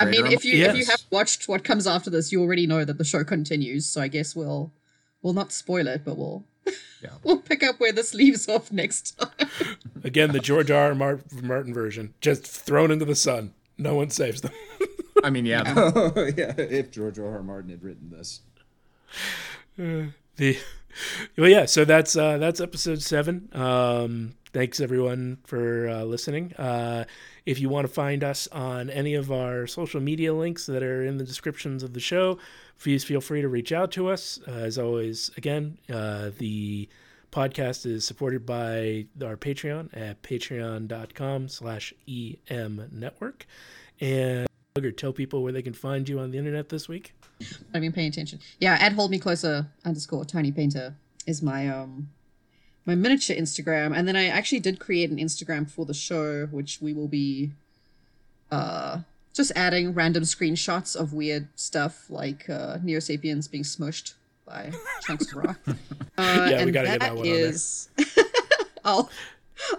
I 0.00 0.04
mean, 0.06 0.26
if 0.26 0.44
you 0.44 0.64
if 0.64 0.76
you 0.76 0.84
have 0.86 1.02
watched 1.10 1.46
what 1.48 1.62
comes 1.62 1.86
after 1.86 2.10
this, 2.10 2.32
you 2.32 2.42
already 2.42 2.66
know 2.66 2.84
that 2.84 2.98
the 2.98 3.04
show 3.04 3.22
continues. 3.22 3.86
So 3.86 4.00
I 4.02 4.08
guess 4.08 4.34
we'll 4.34 4.72
we'll 5.22 5.32
not 5.34 5.52
spoil 5.52 5.86
it, 5.86 6.04
but 6.04 6.16
we'll 6.16 6.42
Yeah. 7.02 7.10
we'll 7.24 7.38
pick 7.38 7.62
up 7.62 7.80
where 7.80 7.92
this 7.92 8.14
leaves 8.14 8.48
off 8.50 8.72
next 8.72 9.18
time. 9.18 9.48
Again, 10.04 10.32
the 10.32 10.40
George 10.40 10.70
R. 10.70 10.94
R. 11.00 11.20
Martin 11.42 11.74
version, 11.74 12.14
just 12.20 12.46
thrown 12.46 12.90
into 12.90 13.04
the 13.04 13.14
sun. 13.14 13.54
No 13.78 13.94
one 13.94 14.10
saves 14.10 14.40
them. 14.40 14.52
I 15.24 15.30
mean, 15.30 15.46
yeah, 15.46 15.62
yeah. 16.36 16.54
If 16.56 16.90
George 16.90 17.18
R. 17.18 17.26
R. 17.26 17.42
Martin 17.42 17.70
had 17.70 17.82
written 17.82 18.10
this, 18.10 18.40
the 20.36 20.58
well 21.36 21.48
yeah 21.48 21.66
so 21.66 21.84
that's 21.84 22.16
uh 22.16 22.38
that's 22.38 22.60
episode 22.60 23.02
seven 23.02 23.48
um 23.52 24.34
thanks 24.52 24.80
everyone 24.80 25.38
for 25.44 25.88
uh, 25.88 26.02
listening 26.04 26.54
uh 26.54 27.04
if 27.44 27.60
you 27.60 27.68
want 27.68 27.86
to 27.86 27.92
find 27.92 28.24
us 28.24 28.48
on 28.48 28.90
any 28.90 29.14
of 29.14 29.30
our 29.30 29.66
social 29.66 30.00
media 30.00 30.32
links 30.32 30.66
that 30.66 30.82
are 30.82 31.04
in 31.04 31.18
the 31.18 31.24
descriptions 31.24 31.82
of 31.82 31.92
the 31.92 32.00
show 32.00 32.38
please 32.78 33.04
feel 33.04 33.20
free 33.20 33.42
to 33.42 33.48
reach 33.48 33.72
out 33.72 33.90
to 33.92 34.08
us. 34.08 34.40
Uh, 34.46 34.52
as 34.52 34.78
always 34.78 35.30
again 35.36 35.78
uh 35.92 36.30
the 36.38 36.88
podcast 37.32 37.84
is 37.84 38.04
supported 38.06 38.46
by 38.46 39.06
our 39.22 39.36
patreon 39.36 39.94
at 39.94 40.22
patreon.com 40.22 41.48
slash 41.48 41.92
em 42.48 42.88
network. 42.92 43.46
And 44.00 44.46
or 44.84 44.90
tell 44.90 45.12
people 45.12 45.42
where 45.42 45.52
they 45.52 45.62
can 45.62 45.72
find 45.72 46.08
you 46.08 46.18
on 46.18 46.30
the 46.30 46.38
internet 46.38 46.68
this 46.68 46.88
week. 46.88 47.14
I've 47.72 47.80
been 47.80 47.92
paying 47.92 48.08
attention. 48.08 48.40
Yeah, 48.60 48.76
at 48.80 48.92
hold 48.92 49.10
me 49.10 49.18
closer 49.18 49.66
underscore 49.84 50.24
Tony 50.24 50.52
Painter 50.52 50.94
is 51.26 51.42
my 51.42 51.68
um 51.68 52.10
my 52.84 52.94
miniature 52.94 53.36
Instagram, 53.36 53.96
and 53.96 54.06
then 54.06 54.16
I 54.16 54.26
actually 54.26 54.60
did 54.60 54.78
create 54.78 55.10
an 55.10 55.16
Instagram 55.16 55.68
for 55.68 55.84
the 55.84 55.94
show, 55.94 56.46
which 56.46 56.80
we 56.80 56.92
will 56.92 57.08
be 57.08 57.52
uh 58.50 59.00
just 59.36 59.52
adding 59.54 59.92
random 59.94 60.22
screenshots 60.24 60.96
of 60.96 61.12
weird 61.12 61.48
stuff 61.54 62.08
like 62.10 62.48
uh 62.50 62.78
Neo 62.82 62.98
Sapiens 63.00 63.46
being 63.48 63.64
smushed 63.64 64.14
by 64.46 64.72
chunks 65.02 65.30
of 65.32 65.36
rock. 65.44 65.58
Uh, 66.18 66.48
Yeah, 66.50 66.56
we 66.56 66.62
and 66.62 66.72
gotta 66.72 66.88
get 66.88 67.00
that 67.00 67.14
one 67.14 67.26
on 67.26 67.32
there. 67.32 67.46
is- 67.48 67.88
I'll 68.84 69.10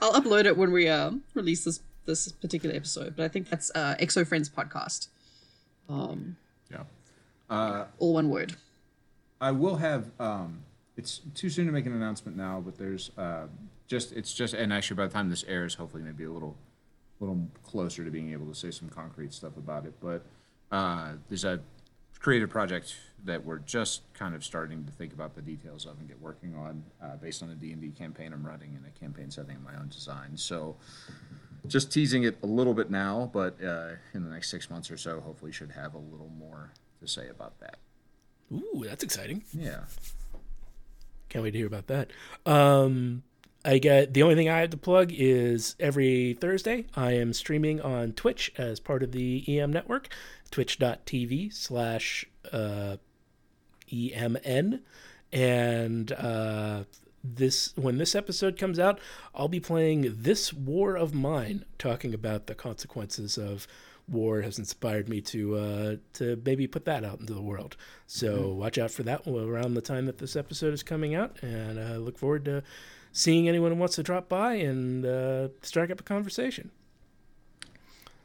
I'll 0.01 0.13
upload 0.21 0.45
it 0.45 0.55
when 0.57 0.71
we 0.71 0.87
um 0.89 1.23
release 1.33 1.63
this 1.63 1.79
this 2.05 2.31
particular 2.31 2.75
episode, 2.75 3.15
but 3.15 3.25
I 3.25 3.27
think 3.27 3.49
that's 3.49 3.71
uh 3.75 3.95
Exo 3.99 4.25
Friends 4.27 4.49
podcast. 4.49 5.07
Um, 5.89 6.37
yeah. 6.71 6.83
Uh, 7.49 7.85
all 7.99 8.13
one 8.13 8.29
word. 8.29 8.55
I 9.41 9.51
will 9.51 9.77
have. 9.77 10.11
Um, 10.19 10.63
it's 10.97 11.21
too 11.35 11.49
soon 11.49 11.65
to 11.67 11.71
make 11.71 11.85
an 11.85 11.93
announcement 11.93 12.35
now, 12.37 12.61
but 12.63 12.77
there's 12.77 13.11
uh, 13.17 13.47
just 13.87 14.11
it's 14.11 14.33
just 14.33 14.53
and 14.53 14.71
actually 14.73 14.97
by 14.97 15.07
the 15.07 15.13
time 15.13 15.29
this 15.29 15.43
airs, 15.47 15.75
hopefully 15.75 16.03
maybe 16.03 16.23
a 16.25 16.31
little, 16.31 16.55
little 17.19 17.47
closer 17.63 18.03
to 18.03 18.11
being 18.11 18.31
able 18.33 18.45
to 18.45 18.55
say 18.55 18.71
some 18.71 18.89
concrete 18.89 19.33
stuff 19.33 19.57
about 19.57 19.85
it. 19.85 19.93
But 19.99 20.25
uh, 20.71 21.13
there's 21.29 21.45
a 21.45 21.59
creative 22.19 22.49
project 22.49 22.95
that 23.25 23.43
we're 23.45 23.59
just 23.59 24.01
kind 24.13 24.35
of 24.35 24.43
starting 24.43 24.85
to 24.85 24.91
think 24.91 25.13
about 25.13 25.35
the 25.35 25.41
details 25.41 25.85
of 25.85 25.99
and 25.99 26.07
get 26.07 26.19
working 26.21 26.55
on 26.55 26.83
uh, 27.01 27.15
based 27.17 27.43
on 27.43 27.49
a 27.49 27.55
D&D 27.55 27.89
campaign 27.91 28.33
I'm 28.33 28.45
running 28.45 28.75
and 28.75 28.85
a 28.85 28.99
campaign 28.99 29.31
setting 29.31 29.55
of 29.55 29.63
my 29.63 29.75
own 29.75 29.89
design. 29.89 30.35
So 30.35 30.75
just 31.67 31.91
teasing 31.91 32.23
it 32.23 32.37
a 32.43 32.47
little 32.47 32.73
bit 32.73 32.89
now, 32.89 33.29
but 33.33 33.61
uh, 33.63 33.91
in 34.13 34.23
the 34.23 34.29
next 34.29 34.49
six 34.49 34.69
months 34.69 34.89
or 34.89 34.97
so, 34.97 35.19
hopefully, 35.19 35.51
should 35.51 35.71
have 35.71 35.93
a 35.93 35.99
little 35.99 36.31
more 36.39 36.71
to 37.01 37.07
say 37.07 37.27
about 37.29 37.59
that. 37.59 37.77
Ooh, 38.51 38.83
that's 38.85 39.03
exciting. 39.03 39.43
Yeah. 39.51 39.81
Can't 41.29 41.43
wait 41.43 41.51
to 41.51 41.57
hear 41.57 41.67
about 41.67 41.87
that. 41.87 42.11
Um, 42.45 43.23
I 43.67 43.79
get 43.79 44.13
the 44.13 44.23
only 44.23 44.35
thing 44.35 44.47
I 44.47 44.61
have 44.61 44.69
to 44.69 44.77
plug 44.77 45.11
is 45.13 45.75
every 45.77 46.37
Thursday 46.39 46.85
I 46.95 47.11
am 47.11 47.33
streaming 47.33 47.81
on 47.81 48.13
Twitch 48.13 48.53
as 48.57 48.79
part 48.79 49.03
of 49.03 49.11
the 49.11 49.43
EM 49.45 49.73
network, 49.73 50.07
twitch.tv 50.51 51.53
slash 51.53 52.25
uh, 52.53 52.95
EMN. 53.91 54.79
And 55.33 56.11
uh, 56.13 56.85
this 57.21 57.75
when 57.75 57.97
this 57.97 58.15
episode 58.15 58.57
comes 58.57 58.79
out, 58.79 59.01
I'll 59.35 59.49
be 59.49 59.59
playing 59.59 60.15
This 60.17 60.53
War 60.53 60.95
of 60.95 61.13
Mine, 61.13 61.65
talking 61.77 62.13
about 62.13 62.47
the 62.47 62.55
consequences 62.55 63.37
of 63.37 63.67
war 64.07 64.43
has 64.43 64.57
inspired 64.57 65.09
me 65.09 65.19
to 65.19 65.57
uh, 65.57 65.95
to 66.13 66.41
maybe 66.45 66.67
put 66.67 66.85
that 66.85 67.03
out 67.03 67.19
into 67.19 67.33
the 67.33 67.41
world. 67.41 67.75
So 68.05 68.37
mm-hmm. 68.37 68.59
watch 68.59 68.77
out 68.77 68.91
for 68.91 69.03
that 69.03 69.27
around 69.27 69.73
the 69.73 69.81
time 69.81 70.05
that 70.05 70.19
this 70.19 70.37
episode 70.37 70.73
is 70.73 70.83
coming 70.83 71.15
out, 71.15 71.43
and 71.43 71.77
I 71.77 71.95
uh, 71.95 71.97
look 71.97 72.17
forward 72.17 72.45
to 72.45 72.63
seeing 73.17 73.49
anyone 73.49 73.71
who 73.71 73.77
wants 73.77 73.95
to 73.95 74.03
drop 74.03 74.29
by 74.29 74.53
and 74.53 75.03
uh, 75.03 75.47
strike 75.63 75.89
up 75.89 75.99
a 75.99 76.03
conversation. 76.03 76.69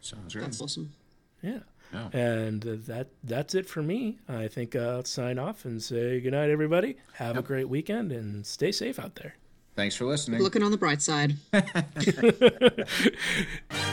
Sounds 0.02 0.34
great. 0.34 0.42
That's 0.42 0.60
awesome. 0.60 0.92
Yeah. 1.40 1.60
Oh. 1.94 2.10
And 2.12 2.66
uh, 2.66 2.76
that 2.86 3.08
that's 3.24 3.54
it 3.54 3.66
for 3.66 3.82
me. 3.82 4.18
I 4.28 4.48
think 4.48 4.76
I'll 4.76 5.04
sign 5.04 5.38
off 5.38 5.64
and 5.64 5.82
say 5.82 6.20
good 6.20 6.32
night, 6.32 6.50
everybody. 6.50 6.98
Have 7.14 7.36
yep. 7.36 7.44
a 7.44 7.46
great 7.46 7.70
weekend 7.70 8.12
and 8.12 8.46
stay 8.46 8.70
safe 8.70 8.98
out 8.98 9.14
there. 9.14 9.36
Thanks 9.76 9.96
for 9.96 10.04
listening. 10.04 10.42
Looking 10.42 10.62
on 10.62 10.70
the 10.70 10.76
bright 10.76 11.00
side. 11.00 11.36